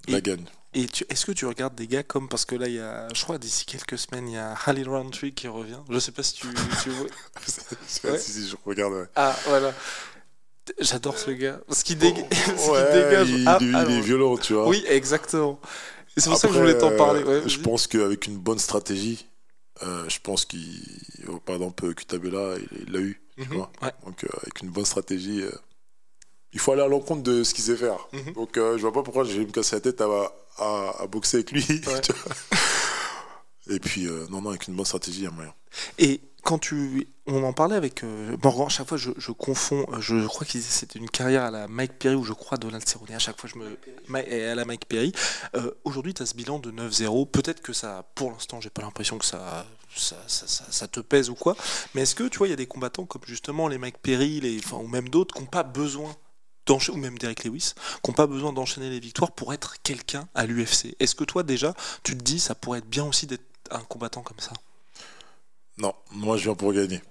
La 0.08 0.22
gagne. 0.22 0.46
Et 0.74 0.88
est-ce 1.10 1.26
que 1.26 1.32
tu 1.32 1.46
regardes 1.46 1.76
des 1.76 1.88
gars 1.88 2.04
comme 2.04 2.30
parce 2.30 2.46
que 2.46 2.56
là 2.56 2.68
il 2.68 2.76
y 2.76 2.80
a, 2.80 3.08
je 3.14 3.24
crois 3.24 3.38
d'ici 3.40 3.66
quelques 3.66 3.98
semaines 3.98 4.28
il 4.28 4.36
y 4.36 4.38
a 4.38 4.54
Halil 4.66 4.88
Roundtree 4.88 5.34
qui 5.34 5.48
revient. 5.48 5.80
Je 5.90 6.00
sais 6.00 6.12
pas 6.12 6.22
si 6.24 6.36
tu, 6.36 6.48
tu 6.84 6.90
vois. 6.90 7.08
si, 8.18 8.32
si, 8.32 8.50
je 8.50 8.56
regarde. 8.66 9.08
Ah 9.16 9.36
voilà. 9.48 9.74
J'adore 10.80 11.18
ce 11.18 11.32
gars. 11.32 11.60
Ce 11.70 11.84
qui, 11.84 11.96
dégage. 11.98 13.30
Il, 13.30 13.48
ah, 13.48 13.58
il 13.62 13.98
est 13.98 14.02
violent, 14.02 14.38
tu 14.38 14.54
vois. 14.54 14.68
Oui, 14.68 14.84
exactement. 14.88 15.60
C'est 16.20 16.30
pour 16.30 16.40
ça 16.40 16.48
que 16.48 16.54
je 16.54 16.60
voulais 16.60 16.78
t'en 16.78 16.96
parler. 16.96 17.24
je 17.48 17.60
pense 17.60 17.88
qu'avec 17.88 18.28
une 18.28 18.38
bonne 18.38 18.60
stratégie, 18.60 19.26
euh, 19.84 20.08
je 20.10 20.20
pense 20.20 20.46
qu'il, 20.46 20.82
par 21.46 21.56
exemple, 21.56 21.94
Kutabela, 21.94 22.56
il 22.86 22.92
l'a 22.92 23.00
eu. 23.00 23.22
Tu 23.38 23.48
mhm, 23.48 23.56
vois 23.56 23.72
Donc, 24.06 24.24
euh, 24.24 24.28
avec 24.42 24.62
une 24.62 24.70
bonne 24.70 24.86
stratégie, 24.86 25.42
euh, 25.42 25.52
il 26.52 26.60
faut 26.60 26.74
aller 26.74 26.82
à 26.82 26.88
l'encontre 26.88 27.24
de 27.24 27.44
ce 27.44 27.54
qu'il 27.54 27.64
sait 27.64 27.78
faire. 27.78 27.98
Mhm. 28.12 28.34
Donc, 28.34 28.52
je 28.56 28.82
vois 28.82 28.92
pas 28.92 29.04
pourquoi 29.04 29.24
je 29.24 29.38
vais 29.38 29.46
me 29.46 29.52
casser 29.52 29.78
la 29.78 29.82
tête 29.82 30.02
à, 30.02 30.34
à, 30.58 31.08
boxer 31.08 31.38
avec 31.38 31.52
lui. 31.52 31.66
Et 33.70 33.80
puis, 33.80 34.08
non, 34.30 34.42
non, 34.42 34.50
avec 34.50 34.68
une 34.68 34.76
bonne 34.76 34.86
stratégie, 34.86 35.20
il 35.20 35.26
y 35.26 35.28
a 35.28 35.32
moyen. 35.32 35.54
Et 35.98 36.20
quand 36.44 36.60
tu, 36.60 37.08
on 37.28 37.44
en 37.44 37.54
parlait 37.54 37.76
avec 37.76 38.04
euh, 38.04 38.36
Morgan, 38.44 38.68
à 38.68 38.70
chaque 38.70 38.88
fois 38.88 38.98
je, 38.98 39.32
confonds, 39.32 39.86
je 40.00 40.26
crois 40.26 40.46
que 40.46 40.60
c'était 40.60 41.00
une 41.00 41.10
carrière 41.10 41.44
à 41.44 41.52
la 41.52 41.68
Mike 41.68 42.00
Perry 42.00 42.16
ou 42.16 42.24
je 42.24 42.34
crois 42.34 42.58
Donald 42.58 42.88
Cerrone, 42.88 43.12
à 43.12 43.20
chaque 43.20 43.40
fois 43.40 43.50
je 43.54 43.58
me, 43.60 44.52
à 44.52 44.56
la 44.56 44.66
Mike 44.66 44.86
Perry. 44.86 45.12
Euh, 45.56 45.72
aujourd'hui 45.84 46.14
tu 46.14 46.24
as 46.24 46.26
ce 46.26 46.36
bilan 46.36 46.60
de 46.60 46.72
9-0, 46.72 47.30
peut-être 47.30 47.62
que 47.62 47.74
ça, 47.74 48.10
pour 48.16 48.32
l'instant 48.32 48.62
j'ai 48.62 48.70
pas 48.70 48.82
l'impression 48.82 49.18
que 49.18 49.26
ça 49.26 49.66
ça, 49.96 50.18
ça, 50.28 50.88
te 50.88 51.00
pèse 51.00 51.32
ou 51.32 51.36
quoi, 51.36 51.58
mais 51.94 52.02
est-ce 52.04 52.14
que 52.14 52.24
tu 52.26 52.38
vois 52.38 52.48
il 52.48 52.52
y 52.52 52.54
a 52.54 52.56
des 52.56 52.68
combattants 52.68 53.06
comme 53.06 53.24
justement 53.26 53.68
les 53.68 53.80
Mike 53.80 53.98
Perry, 53.98 54.40
les, 54.40 54.62
ou 54.72 54.88
même 54.88 55.10
d'autres 55.10 55.34
qui 55.34 55.42
n'ont 55.42 55.48
pas 55.48 55.64
besoin 55.64 56.16
ou 56.92 56.98
même 56.98 57.18
Derek 57.18 57.44
Lewis, 57.46 57.74
qui 58.04 58.12
n'ont 58.12 58.16
pas 58.16 58.28
besoin 58.28 58.54
d'enchaîner 58.54 58.90
les 58.90 59.00
victoires 59.00 59.32
pour 59.32 59.54
être 59.54 59.82
quelqu'un 59.82 60.28
à 60.36 60.46
l'UFC. 60.46 60.96
Est-ce 61.00 61.16
que 61.16 61.24
toi 61.24 61.44
déjà, 61.44 61.74
tu 62.04 62.16
te 62.16 62.24
dis, 62.24 62.40
ça 62.40 62.56
pourrait 62.56 62.80
être 62.80 62.90
bien 62.90 63.06
aussi 63.06 63.26
d'être 63.26 63.46
un 63.72 63.80
combattant 63.80 64.22
comme 64.22 64.40
ça? 64.40 64.54
Non, 65.80 65.94
moi 66.12 66.38
je 66.38 66.44
viens 66.44 66.56
pour 66.56 66.74
gagner. 66.74 67.02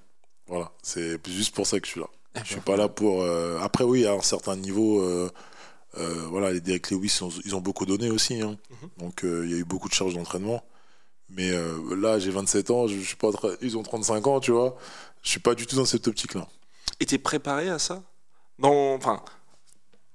Voilà, 0.47 0.73
c'est 0.83 1.19
juste 1.29 1.55
pour 1.55 1.67
ça 1.67 1.79
que 1.79 1.87
je 1.87 1.93
suis 1.93 2.01
là. 2.01 2.07
Je 2.45 2.53
suis 2.53 2.61
pas 2.61 2.77
là 2.77 2.89
pour. 2.89 3.23
Euh, 3.23 3.59
après, 3.61 3.85
oui, 3.85 4.07
à 4.07 4.13
un 4.13 4.21
certain 4.21 4.57
niveau, 4.57 5.01
euh, 5.01 5.31
euh, 5.99 6.27
voilà, 6.31 6.53
les 6.53 6.61
Derek 6.61 6.91
Lewis, 6.91 7.21
ils 7.45 7.55
ont 7.55 7.61
beaucoup 7.61 7.87
donné 7.87 8.11
aussi. 8.11 8.41
Hein. 8.41 8.57
Mhm. 8.71 8.89
Donc, 8.99 9.21
il 9.23 9.51
y 9.51 9.55
a 9.55 9.59
eu 9.59 9.65
beaucoup 9.65 9.89
de 9.89 9.95
charges 9.95 10.15
d'entraînement. 10.15 10.63
Mais 11.31 11.51
là, 11.95 12.19
j'ai 12.19 12.31
27 12.31 12.71
ans, 12.71 12.87
je, 12.87 12.99
suis 13.01 13.17
pas. 13.17 13.29
Ils 13.61 13.77
ont 13.77 13.83
35 13.83 14.27
ans, 14.27 14.41
tu 14.41 14.51
vois. 14.51 14.79
Je 15.23 15.31
suis 15.31 15.41
pas 15.41 15.55
du 15.55 15.67
tout 15.67 15.77
dans 15.77 15.85
cette 15.85 16.09
optique-là. 16.09 16.49
Et 17.01 17.07
es 17.13 17.19
préparé 17.19 17.69
à 17.69 17.79
ça? 17.79 18.03
Dans... 18.59 18.95
Enfin, 18.95 19.23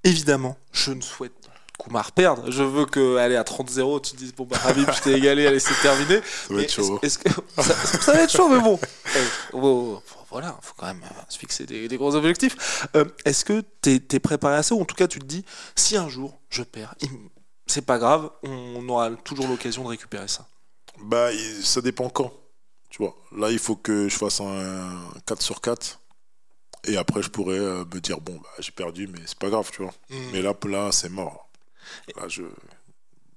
évidemment, 0.02 0.56
je 0.72 0.92
ne 0.92 1.00
souhaite 1.00 1.43
Koumar 1.78 2.12
perdre. 2.12 2.50
Je 2.50 2.62
veux 2.62 2.86
que, 2.86 3.16
aller 3.16 3.36
à 3.36 3.42
30-0, 3.42 4.00
tu 4.00 4.12
te 4.12 4.16
dises, 4.16 4.34
bon, 4.34 4.44
bah, 4.44 4.56
Habib, 4.64 4.88
je 4.90 5.02
t'ai 5.02 5.14
égalé, 5.14 5.46
allez, 5.46 5.58
c'est 5.58 5.80
terminé. 5.82 6.20
Ça 6.48 6.54
va 6.54 6.62
être 6.62 6.72
chaud. 6.72 6.98
que... 6.98 7.08
ça, 7.08 8.12
va 8.12 8.22
être 8.22 8.30
chaud, 8.30 8.48
mais 8.48 8.60
bon. 8.60 8.78
Eh, 9.16 9.58
voilà, 10.30 10.58
il 10.60 10.66
faut 10.66 10.74
quand 10.76 10.86
même 10.86 11.02
euh, 11.04 11.22
se 11.28 11.38
fixer 11.38 11.64
des, 11.64 11.96
gros 11.96 12.16
objectifs. 12.16 12.88
Euh, 12.96 13.04
est-ce 13.24 13.44
que 13.44 13.62
tu 13.82 14.00
es, 14.10 14.18
préparé 14.18 14.56
à 14.56 14.64
ça, 14.64 14.74
ou 14.74 14.80
en 14.80 14.84
tout 14.84 14.96
cas, 14.96 15.06
tu 15.06 15.20
te 15.20 15.24
dis, 15.24 15.44
si 15.76 15.96
un 15.96 16.08
jour 16.08 16.40
je 16.50 16.64
perds, 16.64 16.96
c'est 17.66 17.86
pas 17.86 17.98
grave, 17.98 18.30
on 18.42 18.88
aura 18.88 19.10
toujours 19.10 19.46
l'occasion 19.46 19.84
de 19.84 19.88
récupérer 19.88 20.26
ça 20.26 20.48
Bah, 20.98 21.28
ça 21.62 21.80
dépend 21.80 22.08
quand. 22.08 22.32
Tu 22.90 23.02
vois, 23.02 23.14
là, 23.36 23.50
il 23.50 23.60
faut 23.60 23.76
que 23.76 24.08
je 24.08 24.16
fasse 24.16 24.40
un 24.40 25.08
4 25.26 25.40
sur 25.40 25.60
4. 25.60 26.00
Et 26.86 26.96
après, 26.96 27.22
je 27.22 27.30
pourrais 27.30 27.58
euh, 27.58 27.84
me 27.84 28.00
dire, 28.00 28.20
bon, 28.20 28.34
bah, 28.34 28.50
j'ai 28.58 28.72
perdu, 28.72 29.06
mais 29.06 29.20
c'est 29.26 29.38
pas 29.38 29.48
grave, 29.48 29.70
tu 29.72 29.82
vois. 29.82 29.94
Hmm. 30.10 30.30
Mais 30.32 30.42
là, 30.42 30.52
là 30.66 30.90
c'est 30.92 31.08
mort. 31.08 31.43
Là, 32.16 32.28
je, 32.28 32.42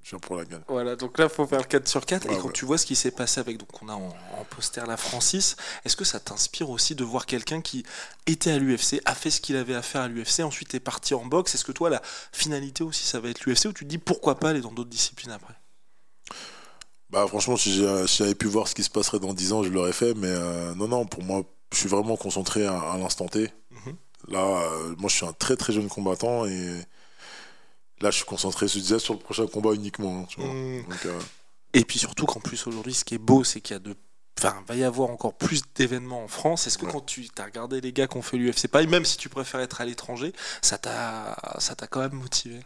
viens 0.10 0.20
pour 0.20 0.36
la 0.36 0.45
gagne. 0.45 0.62
Voilà, 0.68 0.95
donc 0.95 1.18
là, 1.18 1.26
il 1.26 1.30
faut 1.30 1.45
faire 1.45 1.60
le 1.60 1.66
4 1.66 1.88
sur 1.88 2.05
4. 2.05 2.32
et 2.32 2.38
quand 2.38 2.51
tu 2.51 2.66
vois 2.66 2.78
ce 2.78 2.86
qui 2.86 2.95
s'est 2.95 3.12
passé 3.12 3.39
avec, 3.39 3.58
donc 3.58 3.82
on 3.82 3.89
a 3.89 3.93
en, 3.93 4.14
poster 4.49 4.86
la 4.88 4.97
Francis, 4.97 5.55
est-ce 5.86 5.95
que 5.95 6.05
ça 6.05 6.20
t'inspire 6.20 6.70
aussi 6.70 6.95
de 6.95 7.03
voir 7.03 7.26
quelqu'un 7.26 7.62
qui 7.62 7.84
était 8.26 8.51
à 8.51 8.58
l'UFC, 8.58 9.01
a 9.05 9.16
fait 9.16 9.30
ce 9.30 9.41
qu'il 9.41 9.55
avait 9.55 9.76
à 9.76 9.82
faire 9.82 10.01
à 10.01 10.08
l'UFC, 10.08 10.41
ensuite 10.41 10.74
est 10.76 10.80
parti 10.80 11.14
en 11.14 11.26
boxe? 11.26 11.55
Est-ce 11.55 11.66
que 11.66 11.72
toi, 11.72 11.89
la 11.89 12.01
finalité 12.32 12.84
aussi, 12.84 13.05
ça 13.05 13.20
va 13.20 13.30
être 13.30 13.45
l'UFC 13.45 13.66
ou 13.66 13.74
tu 13.74 13.86
te 13.86 13.89
dis 13.89 13.97
pourquoi 13.97 14.39
pas 14.39 14.49
aller 14.49 14.62
dans 14.62 14.72
d'autres 14.72 14.89
disciplines 14.89 15.32
après? 15.32 15.53
Bah 17.10 17.26
franchement, 17.28 17.55
si 17.55 17.74
j'avais 17.74 18.36
pu 18.36 18.47
voir 18.47 18.68
ce 18.68 18.76
qui 18.76 18.84
se 18.84 18.89
passerait 18.89 19.20
dans 19.20 19.34
10 19.34 19.53
ans, 19.53 19.64
je 19.64 19.70
l'aurais 19.70 19.93
fait. 19.93 20.14
Mais 20.14 20.28
euh, 20.28 20.76
non, 20.76 20.88
non, 20.88 21.05
pour 21.05 21.24
moi, 21.24 21.43
je 21.72 21.78
suis 21.78 21.89
vraiment 21.89 22.18
concentré 22.18 22.66
à, 22.66 22.97
l'instant 22.97 23.28
T. 23.28 23.49
Mhm. 23.72 23.95
Là, 24.30 24.39
euh, 24.39 24.95
moi, 24.97 25.10
je 25.10 25.16
suis 25.16 25.26
un 25.26 25.34
très 25.34 25.55
très 25.55 25.72
jeune 25.72 25.88
combattant 25.88 26.45
et 26.45 26.82
Là, 28.02 28.12
je 28.12 28.18
suis 28.18 28.26
concentré 28.26 28.68
déjà 28.68 29.00
sur 29.00 29.14
le 29.14 29.20
prochain 29.20 29.48
combat 29.48 29.74
uniquement. 29.74 30.22
hein, 30.22 30.26
tu 30.30 30.39
vois. 30.39 30.54
Mm. 30.54 30.84
Donc, 30.89 31.06
euh, 31.06 31.20
Et 31.74 31.84
puis 31.84 32.00
surtout 32.00 32.26
qu'en 32.26 32.39
plus 32.39 32.68
aujourd'hui, 32.68 32.93
ce 32.93 33.04
qui 33.04 33.16
est 33.16 33.20
beau, 33.20 33.43
c'est 33.43 33.62
qu'il 33.62 33.74
y 33.74 33.78
a 33.78 33.80
de 33.80 33.95
Enfin, 34.39 34.64
va 34.68 34.76
y 34.76 34.84
avoir 34.84 35.10
encore 35.10 35.34
plus 35.34 35.64
d'événements 35.74 36.24
en 36.24 36.28
France. 36.28 36.68
Est-ce 36.68 36.78
que 36.78 36.86
Ouais. 36.86 36.91
quand 36.91 37.04
tu 37.04 37.28
as 37.39 37.43
regardé 37.45 37.82
les 37.82 37.91
gars 37.91 38.06
qui 38.06 38.18
ont 38.18 38.22
fait 38.22 38.38
l'UFC 38.38 38.68
Paris, 38.68 38.86
même 38.86 39.04
si 39.04 39.18
tu 39.18 39.30
préfères 39.30 39.62
être 39.62 39.82
à 39.82 39.86
l'étranger, 39.86 40.32
ça 40.62 40.78
t'a 40.78 41.36
ça 41.58 41.74
t'a 41.74 41.88
quand 41.88 42.02
même 42.02 42.14
motivé? 42.14 42.60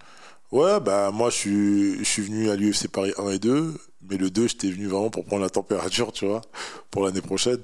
Ouais, 0.52 0.82
bah 0.82 1.12
moi 1.12 1.30
je 1.30 1.36
suis, 1.38 1.98
je 2.00 2.04
suis 2.04 2.24
venu 2.24 2.50
à 2.50 2.58
l'UFC 2.58 2.90
Paris 2.90 3.14
1 3.18 3.30
et 3.30 3.40
2, 3.40 3.74
mais 4.02 4.18
le 4.18 4.30
2 4.30 4.50
j'étais 4.50 4.70
venu 4.70 4.88
vraiment 4.88 5.10
pour 5.10 5.24
prendre 5.24 5.44
la 5.44 5.50
température, 5.50 6.12
tu 6.12 6.26
vois, 6.28 6.42
pour 6.90 7.06
l'année 7.06 7.22
prochaine. 7.22 7.62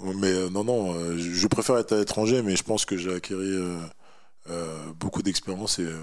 Mais 0.00 0.32
euh, 0.32 0.50
non, 0.50 0.64
non, 0.64 0.94
euh, 0.96 1.16
je, 1.16 1.30
je 1.30 1.46
préfère 1.46 1.78
être 1.78 1.92
à 1.92 1.98
l'étranger, 1.98 2.42
mais 2.42 2.56
je 2.56 2.64
pense 2.64 2.84
que 2.84 2.96
j'ai 2.96 3.14
acquis 3.14 3.34
euh, 3.34 3.78
euh, 4.50 4.84
beaucoup 4.98 5.22
d'expérience 5.22 5.78
et 5.78 5.82
euh, 5.84 5.96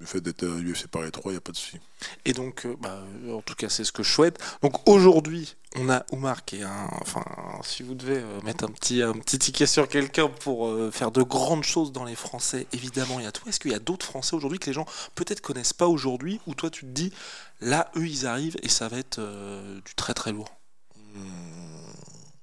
le 0.00 0.06
fait 0.06 0.20
d'être 0.20 0.44
à 0.44 0.58
l'UFC 0.58 0.86
Paris 0.86 1.10
3, 1.10 1.32
il 1.32 1.34
n'y 1.34 1.38
a 1.38 1.40
pas 1.40 1.50
de 1.52 1.56
souci. 1.56 1.78
Et 2.24 2.32
donc, 2.32 2.66
euh, 2.66 2.76
bah, 2.80 3.02
euh, 3.24 3.34
en 3.34 3.42
tout 3.42 3.54
cas, 3.56 3.68
c'est 3.68 3.82
ce 3.82 3.90
que 3.90 4.04
je 4.04 4.12
souhaite. 4.12 4.38
Donc 4.62 4.88
aujourd'hui, 4.88 5.56
on 5.74 5.90
a 5.90 6.06
Oumar 6.12 6.44
qui 6.44 6.58
est 6.58 6.62
un. 6.62 6.88
Enfin, 7.00 7.24
si 7.64 7.82
vous 7.82 7.94
devez 7.94 8.18
euh, 8.18 8.40
mettre 8.42 8.64
un 8.64 8.68
petit, 8.68 9.02
un 9.02 9.12
petit 9.14 9.38
ticket 9.40 9.66
sur 9.66 9.88
quelqu'un 9.88 10.28
pour 10.28 10.70
faire 10.92 11.10
de 11.10 11.22
grandes 11.22 11.64
choses 11.64 11.90
dans 11.90 12.04
les 12.04 12.14
Français, 12.14 12.66
évidemment, 12.72 13.18
il 13.18 13.24
y 13.24 13.26
a 13.26 13.32
toi. 13.32 13.48
Est-ce 13.48 13.58
qu'il 13.58 13.72
y 13.72 13.74
a 13.74 13.80
d'autres 13.80 14.06
Français 14.06 14.36
aujourd'hui 14.36 14.60
que 14.60 14.66
les 14.66 14.72
gens 14.72 14.86
peut-être 15.16 15.40
connaissent 15.40 15.72
pas 15.72 15.88
aujourd'hui, 15.88 16.40
où 16.46 16.54
toi 16.54 16.70
tu 16.70 16.82
te 16.82 16.90
dis, 16.90 17.12
là, 17.60 17.90
eux, 17.96 18.06
ils 18.06 18.26
arrivent 18.26 18.56
et 18.62 18.68
ça 18.68 18.86
va 18.88 18.98
être 18.98 19.18
euh, 19.18 19.80
du 19.84 19.94
très 19.96 20.14
très 20.14 20.30
lourd? 20.32 20.54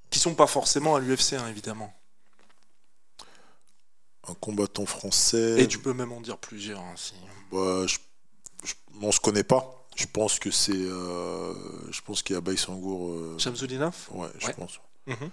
Qui 0.09 0.19
sont 0.19 0.35
pas 0.35 0.47
forcément 0.47 0.95
à 0.95 0.99
l'UFC, 0.99 1.33
hein, 1.33 1.47
évidemment. 1.49 1.93
Un 4.27 4.33
combattant 4.35 4.85
français, 4.85 5.61
Et 5.61 5.67
tu 5.67 5.77
peux 5.79 5.93
même 5.93 6.11
en 6.11 6.19
dire 6.19 6.37
plusieurs. 6.37 6.79
hein, 6.79 6.93
si. 6.95 7.13
Bah, 7.55 7.87
je, 7.87 7.97
je, 8.63 8.73
on 9.01 9.11
se 9.11 9.19
connaît 9.19 9.43
pas. 9.43 9.71
Je 9.95 10.05
pense 10.11 10.39
que 10.39 10.51
c'est, 10.51 10.73
euh, 10.73 11.53
je 11.91 12.01
pense 12.01 12.21
qu'il 12.21 12.35
y 12.35 12.37
a 12.37 12.41
Baïsangour. 12.41 13.09
Euh, 13.11 13.37
ouais, 14.11 14.27
je 14.39 14.47
Ouais. 14.47 14.53
pense. 14.53 14.79
Mhm. 15.07 15.29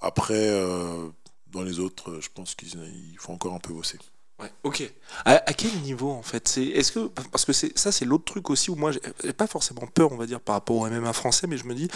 Après, 0.00 0.48
euh, 0.48 1.08
dans 1.48 1.62
les 1.62 1.78
autres, 1.78 2.18
je 2.20 2.28
pense 2.34 2.54
qu'il 2.54 2.68
il 2.68 3.18
faut 3.18 3.32
encore 3.32 3.54
un 3.54 3.58
peu 3.58 3.72
bosser. 3.72 3.98
Ouais, 4.40 4.50
ok. 4.64 4.92
À, 5.24 5.34
à 5.34 5.52
quel 5.52 5.70
niveau 5.82 6.10
en 6.10 6.22
fait 6.22 6.48
C'est 6.48 6.64
est-ce 6.64 6.90
que 6.90 7.06
parce 7.06 7.44
que 7.44 7.52
c'est 7.52 7.78
ça 7.78 7.92
c'est 7.92 8.04
l'autre 8.06 8.24
truc 8.24 8.50
aussi 8.50 8.70
où 8.70 8.74
moi 8.74 8.90
j'ai 8.90 9.32
pas 9.34 9.46
forcément 9.46 9.86
peur 9.86 10.10
on 10.10 10.16
va 10.16 10.26
dire 10.26 10.40
par 10.40 10.54
rapport 10.56 10.76
au 10.78 10.88
MMA 10.88 11.12
français 11.12 11.46
mais 11.46 11.56
je 11.58 11.64
me 11.64 11.74
dis 11.76 11.86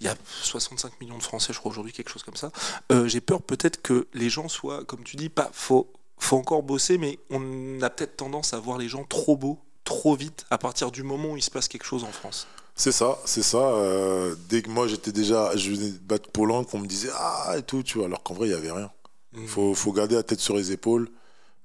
il 0.00 0.06
y 0.06 0.08
a 0.08 0.14
65 0.42 0.98
millions 1.02 1.18
de 1.18 1.22
Français 1.22 1.52
je 1.52 1.58
crois 1.58 1.70
aujourd'hui 1.72 1.92
quelque 1.92 2.08
chose 2.08 2.22
comme 2.22 2.36
ça. 2.36 2.52
Euh, 2.90 3.06
j'ai 3.06 3.20
peur 3.20 3.42
peut-être 3.42 3.82
que 3.82 4.06
les 4.14 4.30
gens 4.30 4.48
soient 4.48 4.82
comme 4.84 5.02
tu 5.04 5.16
dis 5.16 5.28
pas 5.28 5.50
faut 5.52 5.92
faut 6.20 6.36
encore 6.36 6.62
bosser 6.62 6.98
mais 6.98 7.18
on 7.30 7.80
a 7.82 7.90
peut-être 7.90 8.16
tendance 8.16 8.52
à 8.54 8.60
voir 8.60 8.78
les 8.78 8.88
gens 8.88 9.04
trop 9.04 9.36
beaux 9.36 9.58
trop 9.84 10.14
vite 10.14 10.44
à 10.50 10.58
partir 10.58 10.90
du 10.92 11.02
moment 11.02 11.30
où 11.32 11.36
il 11.36 11.42
se 11.42 11.50
passe 11.50 11.66
quelque 11.66 11.84
chose 11.84 12.04
en 12.04 12.12
France. 12.12 12.46
C'est 12.76 12.92
ça, 12.92 13.18
c'est 13.24 13.42
ça. 13.42 13.58
euh, 13.58 14.34
dès 14.48 14.62
que 14.62 14.70
moi 14.70 14.86
j'étais 14.86 15.12
déjà, 15.12 15.54
je 15.56 15.70
venais 15.70 15.90
de 15.90 15.98
battre 15.98 16.30
Poland, 16.30 16.64
qu'on 16.64 16.78
me 16.78 16.86
disait 16.86 17.10
ah 17.14 17.54
et 17.58 17.62
tout, 17.62 17.82
tu 17.82 17.98
vois, 17.98 18.06
alors 18.06 18.22
qu'en 18.22 18.34
vrai 18.34 18.48
il 18.48 18.52
y 18.52 18.54
avait 18.54 18.70
rien. 18.70 18.90
Mm. 19.32 19.46
Faut, 19.46 19.74
faut 19.74 19.92
garder 19.92 20.14
la 20.14 20.22
tête 20.22 20.40
sur 20.40 20.54
les 20.56 20.72
épaules. 20.72 21.10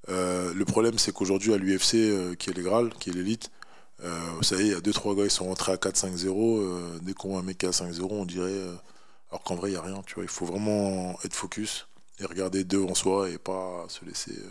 Euh, 0.09 0.53
le 0.53 0.65
problème 0.65 0.97
c'est 0.97 1.11
qu'aujourd'hui 1.13 1.53
à 1.53 1.57
l'UFC, 1.57 1.95
euh, 1.95 2.35
qui 2.35 2.49
est 2.49 2.53
le 2.53 2.63
Graal, 2.63 2.93
qui 2.99 3.09
est 3.11 3.13
l'élite, 3.13 3.51
vous 4.37 4.43
savez, 4.43 4.65
il 4.65 4.71
y 4.71 4.73
a 4.75 4.79
2-3 4.81 5.15
gars 5.15 5.23
qui 5.23 5.33
sont 5.33 5.45
rentrés 5.45 5.71
à 5.71 5.77
4-5-0. 5.77 6.59
euh, 6.59 6.99
dès 7.01 7.13
qu'on 7.13 7.29
voit 7.29 7.39
un 7.39 7.43
mec 7.43 7.57
qui 7.57 7.65
est 7.65 7.69
à 7.69 7.71
5-0, 7.71 8.07
on 8.11 8.25
dirait. 8.25 8.59
alors 9.31 9.41
qu'en 9.43 9.55
vrai 9.55 9.71
il 9.71 9.73
y 9.73 9.77
a 9.77 9.81
rien, 9.81 10.01
tu 10.05 10.15
vois. 10.15 10.23
Il 10.23 10.29
faut 10.29 10.45
vraiment 10.45 11.17
être 11.23 11.33
focus 11.33 11.87
et 12.19 12.25
regarder 12.25 12.63
devant 12.63 12.95
soi 12.95 13.29
et 13.29 13.37
pas 13.37 13.85
se 13.89 14.05
laisser 14.05 14.31
euh, 14.31 14.49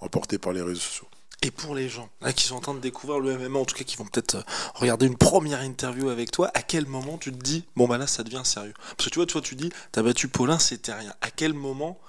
emporter 0.00 0.38
par 0.38 0.52
les 0.52 0.62
réseaux 0.62 0.80
sociaux. 0.80 1.08
Et 1.42 1.50
pour 1.50 1.74
les 1.74 1.88
gens 1.88 2.08
là, 2.22 2.32
qui 2.32 2.44
sont 2.44 2.56
en 2.56 2.60
train 2.60 2.74
de 2.74 2.80
découvrir 2.80 3.20
le 3.20 3.36
MMA, 3.36 3.58
en 3.58 3.64
tout 3.66 3.74
cas 3.76 3.84
qui 3.84 3.96
vont 3.96 4.06
peut-être 4.06 4.36
euh, 4.36 4.42
regarder 4.74 5.06
une 5.06 5.18
première 5.18 5.60
interview 5.60 6.08
avec 6.08 6.30
toi, 6.30 6.50
à 6.54 6.62
quel 6.62 6.86
moment 6.86 7.18
tu 7.18 7.30
te 7.30 7.36
dis, 7.36 7.64
bon 7.76 7.86
bah 7.86 7.98
là 7.98 8.06
ça 8.06 8.22
devient 8.24 8.42
sérieux? 8.44 8.74
Parce 8.96 9.04
que 9.08 9.10
tu 9.10 9.18
vois, 9.18 9.26
toi 9.26 9.42
tu 9.42 9.54
dis, 9.54 9.70
t'as 9.92 10.02
battu 10.02 10.28
Paulin, 10.28 10.58
c'était 10.58 10.94
rien. 10.94 11.14
À 11.20 11.30
quel 11.30 11.52
moment, 11.52 12.00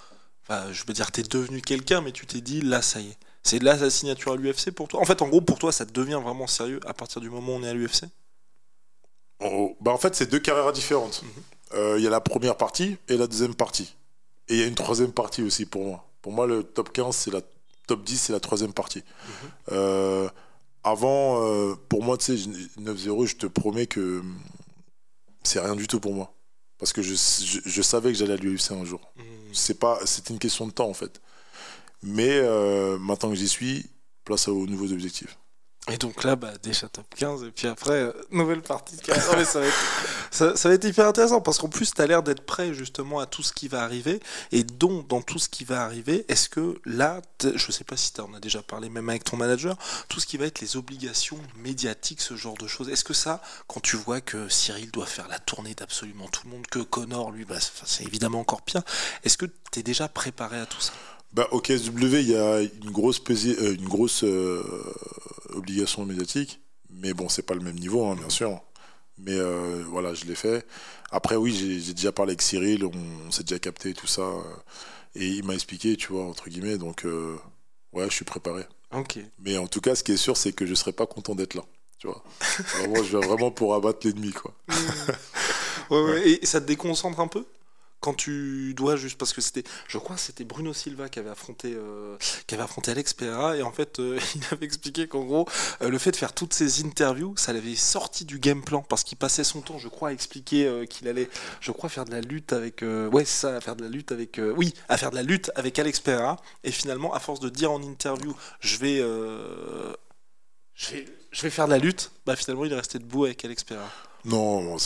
enfin, 0.44 0.72
je 0.72 0.84
veux 0.88 0.94
dire, 0.94 1.12
t'es 1.12 1.24
devenu 1.24 1.62
quelqu'un, 1.62 2.02
mais 2.02 2.14
tu 2.14 2.26
t'es 2.26 2.40
dit, 2.42 2.62
là 2.62 2.82
ça 2.82 3.02
y 3.02 3.10
est. 3.10 3.18
C'est 3.44 3.60
là 3.60 3.78
sa 3.78 3.90
signature 3.90 4.34
à 4.34 4.36
l'UFC 4.36 4.72
pour 4.72 4.88
toi? 4.90 5.00
En 5.02 5.06
fait, 5.06 5.22
en 5.22 5.28
gros, 5.30 5.40
pour 5.40 5.58
toi, 5.58 5.72
ça 5.72 5.86
devient 5.86 6.20
vraiment 6.22 6.48
sérieux 6.48 6.82
à 6.86 6.94
partir 6.94 7.22
du 7.22 7.30
moment 7.30 7.54
où 7.54 7.56
on 7.56 7.64
est 7.64 7.70
à 7.70 7.74
l'UFC 7.74 8.06
En, 9.40 9.72
bah 9.80 9.92
en 9.92 9.98
fait, 9.98 10.16
c'est 10.16 10.26
deux 10.26 10.40
carrières 10.40 10.74
différentes. 10.74 11.24
Euh, 11.74 11.96
Il 11.98 12.04
y 12.04 12.08
a 12.08 12.10
la 12.10 12.20
première 12.20 12.58
partie 12.58 12.98
et 13.08 13.16
la 13.16 13.28
deuxième 13.28 13.56
partie. 13.56 13.96
Et 14.50 14.56
il 14.56 14.60
y 14.60 14.64
a 14.64 14.68
une 14.68 14.76
troisième 14.76 15.12
partie 15.12 15.44
aussi 15.44 15.66
pour 15.66 15.84
moi. 15.86 16.08
Pour 16.22 16.32
moi, 16.32 16.48
le 16.48 16.64
top 16.64 16.92
15, 16.92 17.16
c'est 17.16 17.32
la 17.32 17.42
top 17.88 18.04
10, 18.04 18.18
c'est 18.18 18.34
la 18.34 18.40
troisième 18.40 18.74
partie. 18.74 19.04
Euh, 19.72 20.30
avant, 20.84 21.46
euh, 21.46 21.76
pour 21.90 22.04
moi, 22.04 22.18
tu 22.18 22.38
sais, 22.38 22.50
9-0, 22.80 23.26
je 23.26 23.36
te 23.36 23.48
promets 23.48 23.88
que 23.88 24.20
hum, 24.20 24.40
c'est 25.44 25.60
rien 25.60 25.76
du 25.76 25.88
tout 25.88 26.00
pour 26.00 26.14
moi. 26.14 26.34
Parce 26.78 26.94
que 26.94 27.02
je, 27.02 27.16
je, 27.16 27.60
je 27.66 27.82
savais 27.82 28.12
que 28.12 28.18
j'allais 28.18 28.34
à 28.34 28.38
l'UFC 28.38 28.72
un 28.72 28.86
jour. 28.86 29.12
C'est 29.52 29.80
pas, 29.80 30.00
c'était 30.06 30.34
une 30.34 30.40
question 30.40 30.68
de 30.68 30.72
temps 30.72 30.90
en 30.90 30.94
fait. 30.94 31.22
Mais 32.04 32.30
euh, 32.30 33.00
maintenant 33.00 33.30
que 33.30 33.36
j'y 33.36 33.48
suis, 33.48 33.90
place 34.24 34.48
aux 34.48 34.68
nouveaux 34.68 34.92
objectifs. 34.92 35.38
Et 35.90 35.98
donc 35.98 36.26
là, 36.26 36.36
bah, 36.36 36.52
déjà 36.62 36.90
top 36.90 37.06
15, 37.16 37.44
et 37.44 37.52
puis 37.52 37.66
après, 37.68 37.94
euh, 37.94 38.12
nouvelle 38.30 38.62
partie 38.62 38.98
de 38.98 39.02
carrière. 39.02 39.26
Non, 39.32 39.38
mais 39.38 39.46
ça, 39.46 39.62
va 39.62 39.68
être, 39.68 40.58
ça, 40.58 40.68
va 40.70 40.76
être 40.76 40.84
hyper 40.84 41.08
intéressant 41.08 41.40
parce 41.40 41.58
qu'en 41.60 41.70
plus, 41.70 41.94
tu 41.94 42.02
as 42.02 42.08
l'air 42.08 42.24
d'être 42.24 42.46
prêt 42.46 42.74
justement 42.74 43.20
à 43.20 43.26
tout 43.26 43.42
ce 43.42 43.54
qui 43.54 43.70
va 43.70 43.84
arriver. 43.84 44.20
Et 44.52 44.66
donc, 44.66 45.08
dans 45.08 45.22
tout 45.22 45.40
ce 45.40 45.48
qui 45.48 45.64
va 45.64 45.84
arriver, 45.86 46.26
est-ce 46.28 46.50
que 46.50 46.78
là, 46.84 47.22
je 47.56 47.72
sais 47.72 47.86
pas 47.86 47.96
si 47.96 48.12
tu 48.12 48.20
en 48.20 48.34
as 48.34 48.42
déjà 48.42 48.62
parlé 48.62 48.90
même 48.90 49.08
avec 49.08 49.24
ton 49.24 49.38
manager, 49.38 49.78
tout 50.10 50.20
ce 50.20 50.26
qui 50.26 50.36
va 50.36 50.46
être 50.46 50.60
les 50.60 50.76
obligations 50.76 51.40
médiatiques, 51.56 52.20
ce 52.22 52.36
genre 52.36 52.58
de 52.58 52.68
choses, 52.68 52.90
est-ce 52.90 53.06
que 53.06 53.14
ça, 53.14 53.42
quand 53.68 53.80
tu 53.80 53.96
vois 53.96 54.20
que 54.20 54.50
Cyril 54.50 54.92
doit 54.92 55.06
faire 55.06 55.30
la 55.30 55.40
tournée 55.40 55.74
d'absolument 55.74 56.28
tout 56.28 56.42
le 56.46 56.52
monde, 56.52 56.68
que 56.68 56.80
Connor, 56.80 57.32
lui, 57.32 57.46
bah, 57.46 57.56
c'est- 57.86 58.04
évidemment 58.04 58.42
encore 58.42 58.62
pire, 58.62 58.82
est-ce 59.24 59.38
que 59.38 59.46
tu 59.72 59.80
es 59.80 59.84
déjà 59.84 60.10
préparé 60.10 60.60
à 60.60 60.66
tout 60.66 60.82
ça? 60.82 60.92
Bah, 61.34 61.46
au 61.52 61.60
KSW, 61.60 62.22
il 62.22 62.30
y 62.30 62.36
a 62.38 62.62
une 62.62 62.90
grosse, 62.90 63.20
pesi- 63.20 63.56
euh, 63.60 63.76
une 63.76 63.88
grosse 63.88 64.24
euh, 64.24 64.64
obligation 65.68 66.06
médiatique. 66.06 66.62
Mais 66.90 67.14
bon, 67.14 67.28
c'est 67.30 67.42
pas 67.44 67.54
le 67.54 67.60
même 67.60 67.76
niveau, 67.78 68.06
hein, 68.06 68.16
bien 68.16 68.30
sûr. 68.30 68.62
Mais 69.18 69.34
euh, 69.36 69.84
voilà, 69.90 70.14
je 70.14 70.26
l'ai 70.26 70.36
fait. 70.36 70.66
Après, 71.12 71.36
oui, 71.36 71.54
j'ai 71.84 71.94
déjà 71.94 72.12
parlé 72.12 72.32
avec 72.32 72.42
Cyril, 72.42 72.86
on, 72.86 72.92
on 73.28 73.32
s'est 73.32 73.44
déjà 73.44 73.60
capté 73.60 73.94
tout 73.94 74.08
ça. 74.08 74.22
euh, 74.22 74.42
et 75.16 75.28
il 75.28 75.44
m'a 75.44 75.54
expliqué, 75.56 75.96
tu 75.98 76.14
vois, 76.14 76.24
entre 76.26 76.50
guillemets. 76.50 76.78
Donc, 76.78 77.06
euh, 77.06 77.36
ouais, 77.94 78.06
je 78.10 78.14
suis 78.14 78.26
préparé. 78.26 78.64
Ok. 78.94 79.20
Mais 79.40 79.58
en 79.58 79.68
tout 79.68 79.82
cas, 79.82 79.96
ce 79.96 80.04
qui 80.04 80.14
est 80.14 80.18
sûr, 80.18 80.38
c'est 80.38 80.54
que 80.54 80.66
je 80.66 80.76
serai 80.76 80.94
pas 80.94 81.06
content 81.08 81.36
d'être 81.36 81.56
là. 81.56 81.64
Tu 82.00 82.08
vois. 82.08 82.24
Vraiment, 82.78 83.04
je 83.04 83.18
viens 83.18 83.28
vraiment 83.28 83.50
pour 83.52 83.74
abattre 83.76 84.06
l'ennemi, 84.08 84.32
quoi. 84.32 84.54
Ouais, 85.90 86.02
ouais. 86.04 86.30
Et 86.44 86.46
ça 86.46 86.60
te 86.60 86.66
déconcentre 86.66 87.20
un 87.22 87.28
peu? 87.28 87.46
Quand 88.00 88.14
tu 88.14 88.74
dois 88.76 88.96
juste 88.96 89.18
parce 89.18 89.34
que 89.34 89.42
c'était 89.42 89.64
je 89.88 89.98
crois 89.98 90.18
c'était 90.18 90.44
Bruno 90.44 90.74
Silva 90.74 91.10
qui 91.10 91.20
avait 91.20 91.30
affronté 91.30 91.74
euh, 91.76 92.18
qui 92.46 92.56
avait 92.56 92.64
affronté 92.64 92.92
Alex 92.92 93.14
Pereira 93.14 93.58
et 93.58 93.64
en 93.64 93.72
fait 93.72 94.00
euh, 94.00 94.20
il 94.36 94.42
avait 94.52 94.66
expliqué 94.66 95.08
qu'en 95.08 95.24
gros 95.24 95.48
euh, 95.82 95.90
le 95.90 95.98
fait 95.98 96.12
de 96.12 96.16
faire 96.16 96.34
toutes 96.34 96.54
ces 96.54 96.86
interviews 96.86 97.36
ça 97.38 97.54
l'avait 97.54 97.76
sorti 97.76 98.26
du 98.26 98.40
game 98.40 98.64
plan 98.64 98.82
parce 98.82 99.04
qu'il 99.04 99.18
passait 99.18 99.44
son 99.44 99.62
temps 99.62 99.78
je 99.80 99.88
crois 99.88 100.10
à 100.10 100.12
expliquer 100.14 100.68
euh, 100.68 100.86
qu'il 100.86 101.08
allait 101.08 101.30
je 101.60 101.72
crois 101.72 101.90
faire 101.90 102.06
de 102.06 102.12
la 102.12 102.22
lutte 102.22 102.54
avec 102.54 102.84
ouais 102.84 103.26
ça 103.26 103.56
à 103.56 103.62
faire 103.62 103.76
de 103.76 103.84
la 103.84 103.90
lutte 103.90 104.12
avec 104.12 104.40
oui 104.56 104.74
à 104.90 104.98
faire 104.98 105.10
de 105.12 105.16
la 105.16 105.24
lutte 105.24 105.52
avec 105.56 105.78
Alex 105.80 106.00
Pereira 106.00 106.38
et 106.64 106.72
finalement 106.72 107.14
à 107.14 107.20
force 107.20 107.40
de 107.40 107.50
dire 107.50 107.72
en 107.72 107.82
interview 107.82 108.36
je 108.60 108.78
vais 108.78 108.98
je 110.76 110.92
vais 110.92 111.06
je 111.32 111.42
vais 111.42 111.50
faire 111.50 111.66
de 111.66 111.72
la 111.72 111.78
lutte 111.78 112.12
bah 112.26 112.36
finalement 112.36 112.66
il 112.66 112.72
est 112.72 112.76
resté 112.76 113.00
debout 113.00 113.26
avec 113.26 113.44
Alex 113.44 113.64
Pereira 113.64 113.90
Non, 114.26 114.62
non, 114.62 114.78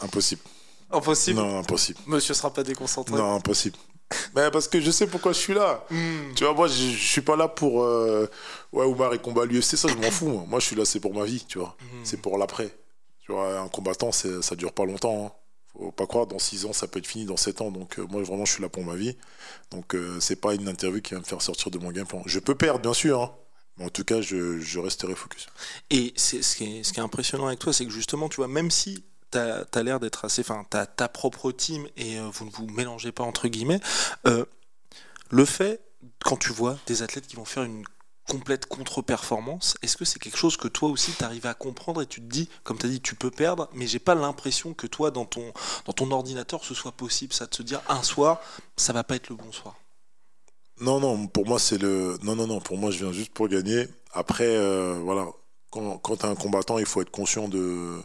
impossible. 0.00 0.42
Impossible 0.96 1.38
Non, 1.40 1.58
impossible. 1.60 1.98
Monsieur 2.06 2.34
sera 2.34 2.52
pas 2.52 2.62
déconcentré. 2.62 3.14
Non, 3.16 3.34
impossible. 3.36 3.76
Mais 4.36 4.50
parce 4.50 4.68
que 4.68 4.80
je 4.80 4.90
sais 4.90 5.06
pourquoi 5.06 5.32
je 5.32 5.38
suis 5.38 5.54
là. 5.54 5.84
Hmm. 5.90 6.34
Tu 6.36 6.44
vois, 6.44 6.52
moi, 6.54 6.68
je, 6.68 6.74
je 6.74 7.06
suis 7.06 7.20
pas 7.22 7.36
là 7.36 7.48
pour. 7.48 7.82
Euh, 7.82 8.28
ouais, 8.72 8.84
Oumar 8.84 9.12
et 9.14 9.18
combat 9.18 9.44
l'UFC, 9.44 9.76
ça, 9.76 9.88
je 9.88 9.94
m'en 9.94 10.10
fous. 10.10 10.28
Moi. 10.28 10.44
Moi, 10.46 10.60
je 10.60 10.66
suis 10.66 10.76
là, 10.76 10.84
c'est 10.84 11.00
pour 11.00 11.14
ma 11.14 11.24
vie, 11.24 11.44
tu 11.48 11.58
vois. 11.58 11.76
Hmm. 11.80 12.04
C'est 12.04 12.18
pour 12.20 12.38
l'après. 12.38 12.70
Tu 13.24 13.32
vois, 13.32 13.58
un 13.60 13.68
combattant, 13.68 14.12
ça 14.12 14.54
dure 14.56 14.72
pas 14.72 14.84
longtemps. 14.84 15.26
hein. 15.26 15.32
Faut 15.76 15.90
pas 15.90 16.06
croire, 16.06 16.26
dans 16.26 16.38
6 16.38 16.66
ans, 16.66 16.72
ça 16.72 16.86
peut 16.86 17.00
être 17.00 17.06
fini, 17.06 17.24
dans 17.24 17.36
7 17.38 17.60
ans. 17.62 17.70
Donc, 17.72 17.98
euh, 17.98 18.06
moi, 18.08 18.22
vraiment, 18.22 18.44
je 18.44 18.52
suis 18.52 18.62
là 18.62 18.68
pour 18.68 18.84
ma 18.84 18.94
vie. 18.94 19.16
Donc, 19.72 19.94
euh, 19.94 20.18
c'est 20.20 20.36
pas 20.36 20.54
une 20.54 20.68
interview 20.68 21.00
qui 21.00 21.14
va 21.14 21.20
me 21.20 21.24
faire 21.24 21.42
sortir 21.42 21.70
de 21.72 21.78
mon 21.78 21.90
game 21.90 22.06
plan. 22.06 22.22
Je 22.26 22.38
peux 22.38 22.54
perdre, 22.54 22.80
bien 22.80 22.94
sûr. 22.94 23.20
hein. 23.22 23.34
Mais 23.78 23.86
en 23.86 23.88
tout 23.88 24.04
cas, 24.04 24.20
je, 24.20 24.60
je 24.60 24.78
resterai 24.78 25.16
focus. 25.16 25.46
Et 25.90 26.12
c'est 26.14 26.42
ce 26.42 26.54
qui, 26.54 26.78
est, 26.78 26.82
ce 26.84 26.92
qui 26.92 27.00
est 27.00 27.02
impressionnant 27.02 27.48
avec 27.48 27.58
toi, 27.58 27.72
c'est 27.72 27.84
que 27.84 27.90
justement, 27.90 28.28
tu 28.28 28.36
vois, 28.36 28.46
même 28.46 28.70
si 28.70 29.02
tu 29.34 29.78
as, 29.78 29.82
l'air 29.82 30.00
d'être 30.00 30.24
assez. 30.24 30.42
Enfin, 30.42 30.64
tu 30.70 30.78
ta 30.96 31.08
propre 31.08 31.52
team 31.52 31.86
et 31.96 32.18
euh, 32.18 32.28
vous 32.32 32.46
ne 32.46 32.50
vous 32.50 32.66
mélangez 32.68 33.12
pas, 33.12 33.24
entre 33.24 33.48
guillemets, 33.48 33.80
euh, 34.26 34.44
le 35.30 35.44
fait, 35.44 35.80
quand 36.24 36.36
tu 36.36 36.52
vois 36.52 36.78
des 36.86 37.02
athlètes 37.02 37.26
qui 37.26 37.36
vont 37.36 37.44
faire 37.44 37.64
une 37.64 37.84
complète 38.28 38.66
contre-performance, 38.66 39.76
est-ce 39.82 39.96
que 39.96 40.04
c'est 40.04 40.18
quelque 40.18 40.38
chose 40.38 40.56
que 40.56 40.68
toi 40.68 40.88
aussi 40.88 41.12
tu 41.12 41.24
arrives 41.24 41.46
à 41.46 41.54
comprendre 41.54 42.00
et 42.00 42.06
tu 42.06 42.20
te 42.20 42.26
dis, 42.26 42.48
comme 42.62 42.78
tu 42.78 42.86
as 42.86 42.88
dit, 42.88 43.00
tu 43.00 43.14
peux 43.14 43.30
perdre, 43.30 43.68
mais 43.74 43.86
j'ai 43.86 43.98
pas 43.98 44.14
l'impression 44.14 44.72
que 44.72 44.86
toi, 44.86 45.10
dans 45.10 45.26
ton, 45.26 45.52
dans 45.84 45.92
ton 45.92 46.10
ordinateur, 46.10 46.64
ce 46.64 46.74
soit 46.74 46.92
possible, 46.92 47.34
ça 47.34 47.46
de 47.46 47.54
se 47.54 47.62
dire, 47.62 47.82
un 47.88 48.02
soir, 48.02 48.40
ça 48.76 48.92
va 48.92 49.04
pas 49.04 49.16
être 49.16 49.28
le 49.28 49.36
bon 49.36 49.52
soir? 49.52 49.76
Non, 50.80 51.00
non, 51.00 51.26
pour 51.26 51.46
moi, 51.46 51.58
c'est 51.58 51.78
le. 51.78 52.18
Non, 52.22 52.34
non, 52.34 52.46
non, 52.46 52.60
pour 52.60 52.76
moi, 52.76 52.90
je 52.90 52.98
viens 52.98 53.12
juste 53.12 53.32
pour 53.32 53.48
gagner. 53.48 53.86
après, 54.12 54.46
euh, 54.48 54.98
voilà, 55.04 55.26
quand, 55.70 55.98
quand 55.98 56.16
tu 56.16 56.26
es 56.26 56.28
un 56.28 56.34
combattant, 56.34 56.78
il 56.78 56.86
faut 56.86 57.00
être 57.02 57.10
conscient 57.10 57.48
de. 57.48 58.00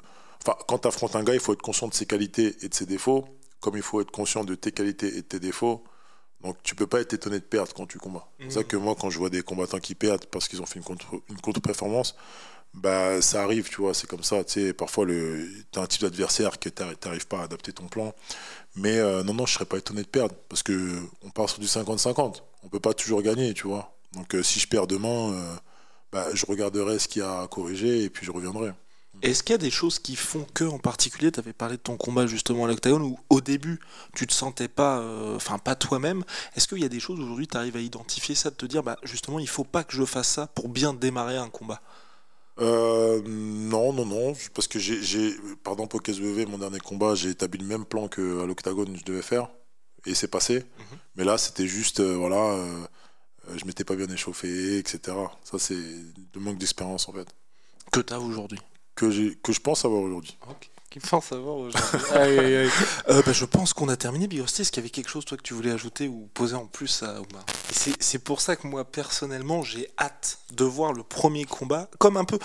Enfin, 0.46 0.58
quand 0.68 0.80
tu 0.80 0.88
affrontes 0.88 1.16
un 1.16 1.24
gars, 1.24 1.34
il 1.34 1.40
faut 1.40 1.54
être 1.54 1.62
conscient 1.62 1.88
de 1.88 1.94
ses 1.94 2.06
qualités 2.06 2.56
et 2.62 2.70
de 2.70 2.74
ses 2.74 2.86
défauts, 2.86 3.26
comme 3.60 3.76
il 3.76 3.82
faut 3.84 4.00
être 4.02 4.12
conscient 4.12 4.44
de 4.44 4.56
tes 4.56 4.72
qualités 4.72 5.08
et 5.08 5.22
de 5.22 5.28
tes 5.28 5.40
défauts. 5.40 5.84
Donc 6.42 6.56
tu 6.64 6.74
peux 6.76 6.88
pas 6.88 7.02
être 7.02 7.14
étonné 7.14 7.40
de 7.40 7.44
perdre 7.46 7.74
quand 7.74 7.86
tu 7.86 7.98
combats. 7.98 8.30
C'est 8.40 8.52
ça 8.52 8.60
Mhm. 8.62 8.66
que 8.68 8.78
moi, 8.78 8.96
quand 9.00 9.10
je 9.10 9.18
vois 9.20 9.30
des 9.30 9.42
combattants 9.42 9.80
qui 9.80 9.96
perdent 9.96 10.26
parce 10.28 10.48
qu'ils 10.48 10.62
ont 10.62 10.66
fait 10.66 10.80
une 10.80 10.86
contre- 10.86 11.22
une 11.30 11.42
contre-performance, 11.42 12.16
bah 12.74 13.22
ça 13.22 13.44
arrive, 13.44 13.68
tu 13.68 13.82
vois, 13.82 13.94
c'est 13.94 14.08
comme 14.08 14.24
ça. 14.24 14.44
Tu 14.46 14.54
sais, 14.54 14.74
parfois, 14.74 15.04
le... 15.06 15.46
tu 15.72 15.80
as 15.80 15.82
un 15.82 15.88
type 15.88 16.04
d'adversaire 16.04 16.58
que 16.60 16.70
tu 16.70 16.82
n'arrives 17.04 17.28
pas 17.28 17.40
à 17.40 17.44
adapter 17.44 17.74
ton 17.74 17.88
plan. 17.88 18.14
Mais 18.76 18.98
euh, 19.00 19.24
non, 19.24 19.34
non, 19.34 19.46
je 19.46 19.54
serais 19.56 19.66
pas 19.66 19.78
étonné 19.78 20.04
de 20.04 20.08
perdre 20.08 20.36
parce 20.48 20.64
que 20.64 21.02
on 21.24 21.30
part 21.32 21.50
sur 21.50 21.60
du 21.60 21.68
50-50. 21.68 22.44
On 22.64 22.70
peut 22.70 22.80
pas 22.80 22.94
toujours 22.94 23.22
gagner, 23.22 23.54
tu 23.54 23.68
vois. 23.68 23.98
Donc 24.14 24.34
euh, 24.36 24.44
si 24.44 24.60
je 24.62 24.68
perds 24.70 24.88
demain, 24.88 25.34
euh, 25.34 25.56
bah, 26.14 26.28
je 26.34 26.46
regarderai 26.46 27.00
ce 27.00 27.08
qu'il 27.10 27.22
y 27.22 27.26
a 27.26 27.42
à 27.42 27.48
corriger 27.48 28.04
et 28.04 28.10
puis 28.10 28.26
je 28.26 28.32
reviendrai. 28.32 28.72
Est-ce 29.22 29.44
qu'il 29.44 29.54
y 29.54 29.56
a 29.56 29.58
des 29.58 29.72
choses 29.72 30.00
qui 30.00 30.16
font 30.16 30.46
que, 30.54 30.64
en 30.64 30.80
particulier, 30.80 31.32
tu 31.32 31.40
avais 31.40 31.52
parlé 31.52 31.76
de 31.76 31.82
ton 31.82 31.98
combat 31.98 32.26
justement 32.26 32.66
à 32.66 32.68
l'octagone, 32.70 33.02
où 33.02 33.20
au 33.30 33.42
début, 33.42 33.80
tu 34.16 34.26
te 34.26 34.34
sentais 34.34 34.70
pas, 34.70 35.00
euh, 35.00 35.36
enfin 35.36 35.58
pas 35.58 35.76
toi-même. 35.76 36.24
Est-ce 36.56 36.68
qu'il 36.70 36.80
y 36.80 36.86
a 36.86 36.90
des 36.90 37.02
choses 37.02 37.20
aujourd'hui, 37.20 37.48
tu 37.48 37.58
arrives 37.58 37.76
à 37.76 37.82
identifier 37.82 38.34
ça, 38.34 38.50
de 38.50 38.56
te 38.56 38.66
dire, 38.66 38.82
bah 38.82 38.98
justement, 39.04 39.40
il 39.40 39.48
faut 39.48 39.66
pas 39.66 39.84
que 39.84 39.94
je 39.94 40.06
fasse 40.06 40.30
ça 40.30 40.48
pour 40.48 40.70
bien 40.70 40.94
démarrer 40.94 41.36
un 41.36 41.50
combat? 41.50 41.82
Euh, 42.60 43.22
non, 43.26 43.92
non, 43.92 44.06
non, 44.06 44.34
parce 44.54 44.68
que 44.68 44.80
j'ai, 44.80 45.02
j'ai 45.02 45.34
par 45.64 45.74
exemple 45.74 45.98
au 45.98 46.48
mon 46.48 46.58
dernier 46.58 46.80
combat, 46.80 47.16
j'ai 47.16 47.30
établi 47.30 47.60
le 47.60 47.68
même 47.68 47.86
plan 47.86 48.08
qu'à 48.08 48.22
l'octagone 48.22 48.98
je 48.98 49.04
devais 49.04 49.22
faire, 49.22 49.50
et 50.06 50.14
c'est 50.16 50.28
passé. 50.28 50.66
Mais 51.16 51.26
là, 51.26 51.38
c'était 51.38 51.68
juste, 51.68 52.00
euh, 52.00 52.16
voilà, 52.16 52.58
je 53.56 53.66
m'étais 53.66 53.84
pas 53.84 53.96
bien 53.96 54.08
échauffé, 54.08 54.78
etc. 54.78 55.18
Ça, 55.44 55.60
c'est 55.60 55.76
le 55.76 56.40
manque 56.40 56.58
d'expérience 56.58 57.10
en 57.10 57.14
fait, 57.14 57.28
que 57.92 58.00
tu 58.00 58.14
as 58.14 58.20
aujourd'hui 58.20 58.60
que, 59.00 59.52
je 59.54 59.60
pense 59.60 59.86
avoir 59.86 60.02
aujourd'hui. 60.02 60.38
Qui 60.90 61.00
pense 61.00 61.32
avoir 61.32 61.56
aujourd'hui 61.56 61.80
Euh, 62.16 63.22
bah, 63.26 63.32
Je 63.32 63.46
pense 63.46 63.74
qu'on 63.74 63.90
a 63.90 63.96
terminé, 63.96 64.28
Big. 64.28 64.40
Est-ce 64.40 64.72
qu'il 64.72 64.78
y 64.78 64.80
avait 64.80 64.90
quelque 64.90 65.10
chose, 65.10 65.24
toi, 65.24 65.38
que 65.38 65.44
tu 65.44 65.54
voulais 65.54 65.72
ajouter 65.72 66.08
ou 66.08 66.30
poser 66.34 66.56
en 66.56 66.66
plus 66.66 67.04
à 67.04 67.22
Omar? 67.22 67.46
C'est 67.72 68.20
pour 68.20 68.42
ça 68.42 68.56
que 68.56 68.68
moi, 68.68 68.84
personnellement, 68.84 69.64
j'ai 69.64 69.90
hâte 70.00 70.40
de 70.52 70.66
voir 70.66 70.94
le 70.94 71.04
premier 71.04 71.46
combat. 71.46 71.90
Comme 72.00 72.18
un 72.18 72.26
peu, 72.26 72.40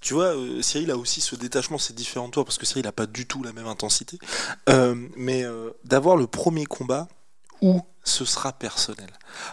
tu 0.00 0.14
vois, 0.14 0.36
euh, 0.36 0.62
Cyril 0.62 0.90
a 0.90 0.96
aussi 0.96 1.20
ce 1.20 1.36
détachement, 1.36 1.78
c'est 1.78 1.94
différent 1.94 2.26
de 2.26 2.32
toi, 2.32 2.44
parce 2.44 2.58
que 2.58 2.66
Cyril 2.66 2.84
n'a 2.84 2.92
pas 2.92 3.06
du 3.06 3.26
tout 3.26 3.42
la 3.42 3.52
même 3.52 3.66
intensité. 3.66 4.18
Euh, 4.68 4.94
mais 5.16 5.44
euh, 5.44 5.70
d'avoir 5.84 6.16
le 6.16 6.26
premier 6.26 6.66
combat 6.66 7.08
où 7.62 7.80
ce 8.04 8.24
sera 8.24 8.52
personnel. 8.52 9.10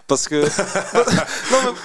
Parce 0.08 0.28
que. 0.28 0.36
non, 1.52 1.76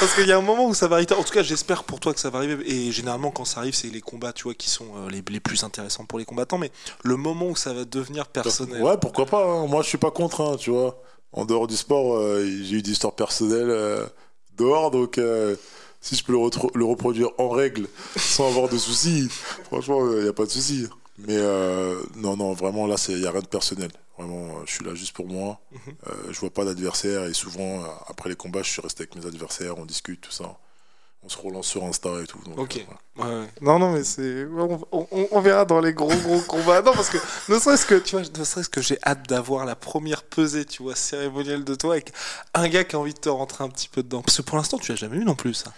parce 0.00 0.14
qu'il 0.14 0.26
y 0.26 0.32
a 0.32 0.38
un 0.38 0.42
moment 0.42 0.66
où 0.66 0.74
ça 0.74 0.88
va 0.88 0.96
arriver. 0.96 1.14
En 1.14 1.22
tout 1.22 1.32
cas, 1.32 1.42
j'espère 1.42 1.84
pour 1.84 2.00
toi 2.00 2.12
que 2.12 2.20
ça 2.20 2.30
va 2.30 2.38
arriver. 2.38 2.62
Et 2.70 2.92
généralement, 2.92 3.30
quand 3.30 3.44
ça 3.44 3.60
arrive, 3.60 3.74
c'est 3.74 3.88
les 3.88 4.00
combats, 4.00 4.32
tu 4.32 4.44
vois, 4.44 4.54
qui 4.54 4.68
sont 4.68 4.86
euh, 4.96 5.10
les, 5.10 5.22
les 5.28 5.40
plus 5.40 5.64
intéressants 5.64 6.04
pour 6.04 6.18
les 6.18 6.24
combattants. 6.24 6.58
Mais 6.58 6.70
le 7.02 7.16
moment 7.16 7.46
où 7.46 7.56
ça 7.56 7.72
va 7.72 7.84
devenir 7.84 8.26
personnel. 8.26 8.82
Ouais, 8.82 8.96
pourquoi 8.98 9.26
pas, 9.26 9.44
hein. 9.44 9.66
moi 9.66 9.82
je 9.82 9.88
suis 9.88 9.98
pas 9.98 10.10
contre, 10.10 10.40
hein, 10.42 10.56
tu 10.58 10.70
vois. 10.70 11.02
En 11.32 11.46
dehors 11.46 11.66
du 11.66 11.76
sport, 11.76 12.16
euh, 12.16 12.44
j'ai 12.44 12.76
eu 12.76 12.82
des 12.82 12.90
histoires 12.90 13.14
personnelles 13.14 13.70
euh, 13.70 14.04
dehors, 14.58 14.90
donc 14.90 15.16
euh, 15.16 15.56
si 16.02 16.14
je 16.14 16.24
peux 16.24 16.32
le, 16.32 16.38
le 16.74 16.84
reproduire 16.84 17.30
en 17.38 17.48
règle 17.48 17.86
sans 18.16 18.48
avoir 18.48 18.68
de 18.68 18.76
soucis, 18.76 19.28
franchement, 19.64 20.10
il 20.12 20.24
n'y 20.24 20.28
a 20.28 20.34
pas 20.34 20.44
de 20.44 20.50
soucis. 20.50 20.88
Mais 21.26 21.36
euh, 21.38 22.00
non, 22.16 22.36
non, 22.36 22.52
vraiment 22.52 22.86
là, 22.86 22.96
il 23.08 23.18
n'y 23.20 23.26
a 23.26 23.30
rien 23.30 23.40
de 23.42 23.46
personnel. 23.46 23.90
Vraiment, 24.18 24.46
euh, 24.58 24.62
je 24.66 24.72
suis 24.74 24.84
là 24.84 24.94
juste 24.94 25.14
pour 25.14 25.26
moi. 25.26 25.58
Mhm. 25.72 25.78
Euh, 26.08 26.12
je 26.32 26.38
vois 26.40 26.50
pas 26.50 26.64
d'adversaire 26.64 27.24
et 27.24 27.32
souvent, 27.34 27.82
euh, 27.82 27.86
après 28.08 28.28
les 28.28 28.36
combats, 28.36 28.62
je 28.62 28.70
suis 28.70 28.82
resté 28.82 29.02
avec 29.04 29.16
mes 29.16 29.26
adversaires, 29.26 29.78
on 29.78 29.84
discute, 29.86 30.20
tout 30.20 30.30
ça. 30.32 30.44
On 31.24 31.28
se 31.28 31.38
relance 31.38 31.68
sur 31.68 31.84
Insta 31.84 32.08
et 32.20 32.26
tout. 32.26 32.40
donc, 32.44 32.58
Ok. 32.58 32.76
euh, 32.78 32.94
voilà. 33.16 33.32
Ouais, 33.34 33.40
ouais. 33.42 33.48
Non, 33.60 33.78
non, 33.78 33.92
mais 33.92 34.02
c'est. 34.02 34.44
On, 34.46 34.84
on- 34.90 35.28
on 35.30 35.40
verra 35.40 35.64
dans 35.64 35.78
les 35.80 35.92
gros, 35.94 36.08
gros 36.08 36.40
combats. 36.40 36.82
Non, 36.82 36.92
parce 36.92 37.10
que 37.10 37.18
ne 37.48 37.60
serait-ce 37.60 37.86
que, 37.86 37.94
tu 37.94 38.16
vois, 38.18 38.24
ne 38.36 38.44
serait-ce 38.44 38.68
que 38.68 38.82
j'ai 38.82 38.98
hâte 39.06 39.28
d'avoir 39.28 39.64
la 39.64 39.76
première 39.76 40.24
pesée, 40.24 40.64
tu 40.64 40.82
vois, 40.82 40.96
cérémonielle 40.96 41.62
de 41.62 41.76
toi 41.76 41.92
avec 41.92 42.12
un 42.54 42.68
gars 42.68 42.82
qui 42.82 42.96
a 42.96 42.98
envie 42.98 43.14
de 43.14 43.20
te 43.20 43.28
rentrer 43.28 43.62
un 43.62 43.68
petit 43.68 43.88
peu 43.88 44.02
dedans. 44.02 44.20
Parce 44.22 44.36
que 44.38 44.42
pour 44.42 44.56
l'instant, 44.56 44.78
tu 44.78 44.90
l'as 44.90 44.96
jamais 44.96 45.16
eu 45.18 45.24
non 45.24 45.36
plus, 45.36 45.54
ça. 45.54 45.72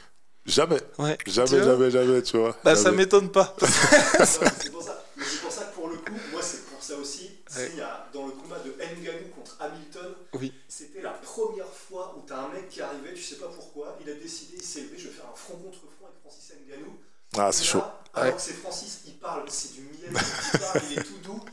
Jamais, 0.47 0.81
Ouais. 0.99 1.19
jamais, 1.27 1.63
jamais, 1.63 1.91
jamais, 1.91 2.23
tu 2.23 2.39
vois. 2.39 2.57
Bah, 2.65 2.75
ça 2.75 2.85
Jamais. 2.85 2.97
m'étonne 2.99 3.29
pas. 3.31 3.55
c'est 4.25 4.71
pour 4.73 4.83
ça. 4.83 5.04
C'est 5.29 5.41
pour 5.41 5.53
ça 5.53 5.65
que 5.65 5.75
pour 5.75 5.89
le 5.89 5.97
coup, 5.99 6.13
moi 6.33 6.43
c'est 6.43 6.65
pour 6.67 6.83
ça 6.83 6.95
aussi. 6.97 7.31
Ouais. 7.57 7.81
a, 7.81 8.09
dans 8.13 8.27
le 8.27 8.33
combat 8.33 8.59
de 8.61 8.71
Nganou 8.73 9.29
contre 9.35 9.57
Hamilton, 9.61 10.15
Oui. 10.35 10.53
c'était 10.69 11.01
la 11.03 11.11
première 11.11 11.69
fois 11.69 12.15
où 12.17 12.23
t'as 12.27 12.39
un 12.39 12.49
mec 12.49 12.69
qui 12.69 12.81
arrivait, 12.83 13.15
tu 13.15 13.23
sais 13.23 13.37
pas 13.37 13.49
pourquoi, 13.49 13.97
il 14.01 14.11
a 14.11 14.15
décidé, 14.15 14.55
il 14.57 14.63
s'est 14.65 14.83
levé, 14.83 14.97
je 14.99 15.09
vais 15.09 15.15
faire 15.15 15.27
un 15.33 15.37
front 15.37 15.57
contre 15.57 15.79
front 15.79 16.07
avec 16.07 16.19
Francis 16.21 16.53
Nganou. 16.69 16.97
Ah, 17.37 17.51
c'est 17.53 17.65
chaud. 17.65 17.83
Alors 18.15 18.29
Ouais. 18.29 18.37
que 18.37 18.41
c'est 18.43 18.53
Francis, 18.53 19.01
il 19.07 19.15
parle, 19.19 19.45
c'est 19.51 19.73
du 19.75 19.81
miel, 19.83 20.11
il 20.55 20.59
parle, 20.61 20.81
il 20.91 20.99
est 20.99 21.03
tout 21.03 21.19
doux. 21.25 21.45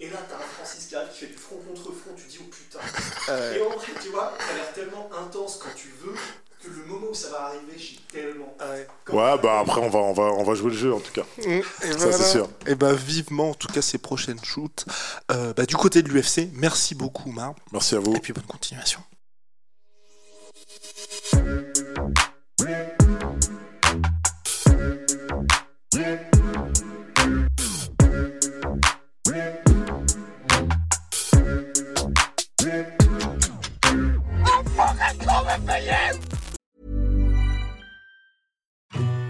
Et 0.00 0.08
là, 0.10 0.18
t'as 0.28 0.36
un 0.36 0.40
Francis 0.40 0.86
qui 0.86 0.94
arrive, 0.96 1.10
qui 1.12 1.18
fait 1.18 1.26
du 1.26 1.36
front 1.36 1.56
contre 1.58 1.92
front, 1.92 2.14
tu 2.16 2.24
dis 2.26 2.38
oh 2.40 2.44
putain. 2.44 2.78
Et 3.54 3.60
en 3.62 3.70
vrai, 3.70 3.86
tu 4.00 4.08
vois, 4.10 4.32
t'as 4.38 4.54
l'air 4.54 4.72
tellement 4.72 5.10
intense 5.12 5.58
quand 5.60 5.74
tu 5.74 5.88
veux 6.00 6.14
que 6.62 6.68
le 6.68 6.84
moment 6.86 7.06
où 7.10 7.14
ça 7.14 7.30
va 7.30 7.40
arriver, 7.46 7.74
j'ai 7.76 7.98
tellement. 8.12 8.56
Comme- 9.04 9.16
Ouais, 9.16 9.38
bah 9.42 9.60
après, 9.60 9.80
on 9.80 9.88
va, 9.90 9.98
on, 10.00 10.12
va, 10.12 10.22
on 10.24 10.42
va 10.44 10.54
jouer 10.54 10.70
le 10.70 10.76
jeu 10.76 10.92
en 10.94 11.00
tout 11.00 11.12
cas. 11.12 11.24
Et 11.38 11.62
Ça, 11.92 12.12
c'est 12.12 12.30
sûr. 12.32 12.48
Et 12.66 12.74
bah, 12.74 12.92
vivement, 12.94 13.50
en 13.50 13.54
tout 13.54 13.68
cas, 13.68 13.80
ces 13.82 13.98
prochaines 13.98 14.42
shoots. 14.44 14.84
Euh, 15.30 15.52
bah, 15.54 15.66
du 15.66 15.76
côté 15.76 16.02
de 16.02 16.08
l'UFC, 16.08 16.48
merci 16.54 16.94
beaucoup, 16.94 17.30
Mar. 17.30 17.54
Merci 17.72 17.94
à 17.94 18.00
vous. 18.00 18.14
Et 18.14 18.20
puis, 18.20 18.32
bonne 18.32 18.44
continuation. 18.44 19.00